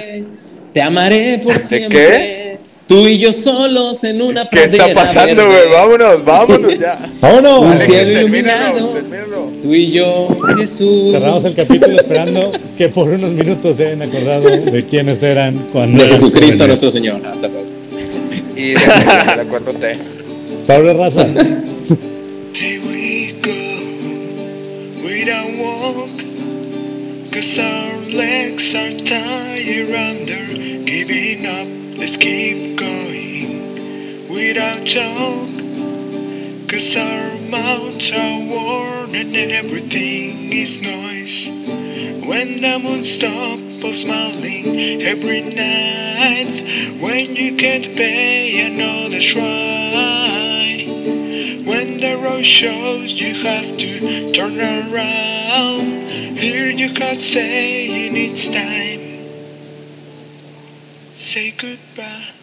[0.73, 1.99] Te amaré por ¿De siempre.
[1.99, 2.57] qué?
[2.87, 5.69] Tú y yo solos en una ¿Qué está pasando, güey?
[5.71, 6.99] Vámonos, vámonos ya.
[7.21, 7.59] ¡Vámonos!
[7.75, 8.89] Un cielo iluminado.
[8.89, 9.51] termínalo.
[9.61, 10.27] Tú y yo,
[10.57, 11.11] Jesús.
[11.11, 16.03] Cerramos el capítulo esperando que por unos minutos se hayan acordado de quiénes eran cuando
[16.03, 16.67] De Jesucristo jóvenes.
[16.67, 17.21] nuestro Señor.
[17.25, 17.67] Hasta luego.
[18.55, 19.97] Y de, la 4T.
[20.65, 21.21] Sobre raza.
[22.53, 23.51] Here we go
[25.03, 26.11] without walk,
[27.31, 31.67] cause our legs are tired under giving up.
[31.97, 35.49] Let's keep going without joke,
[36.69, 41.47] cause our mouths are worn and everything is noise.
[42.27, 50.83] When the moon stops smiling every night, when you can't pay another try.
[51.65, 59.02] When the road shows you have to turn around, hear your God saying it's time.
[61.15, 62.42] Say goodbye.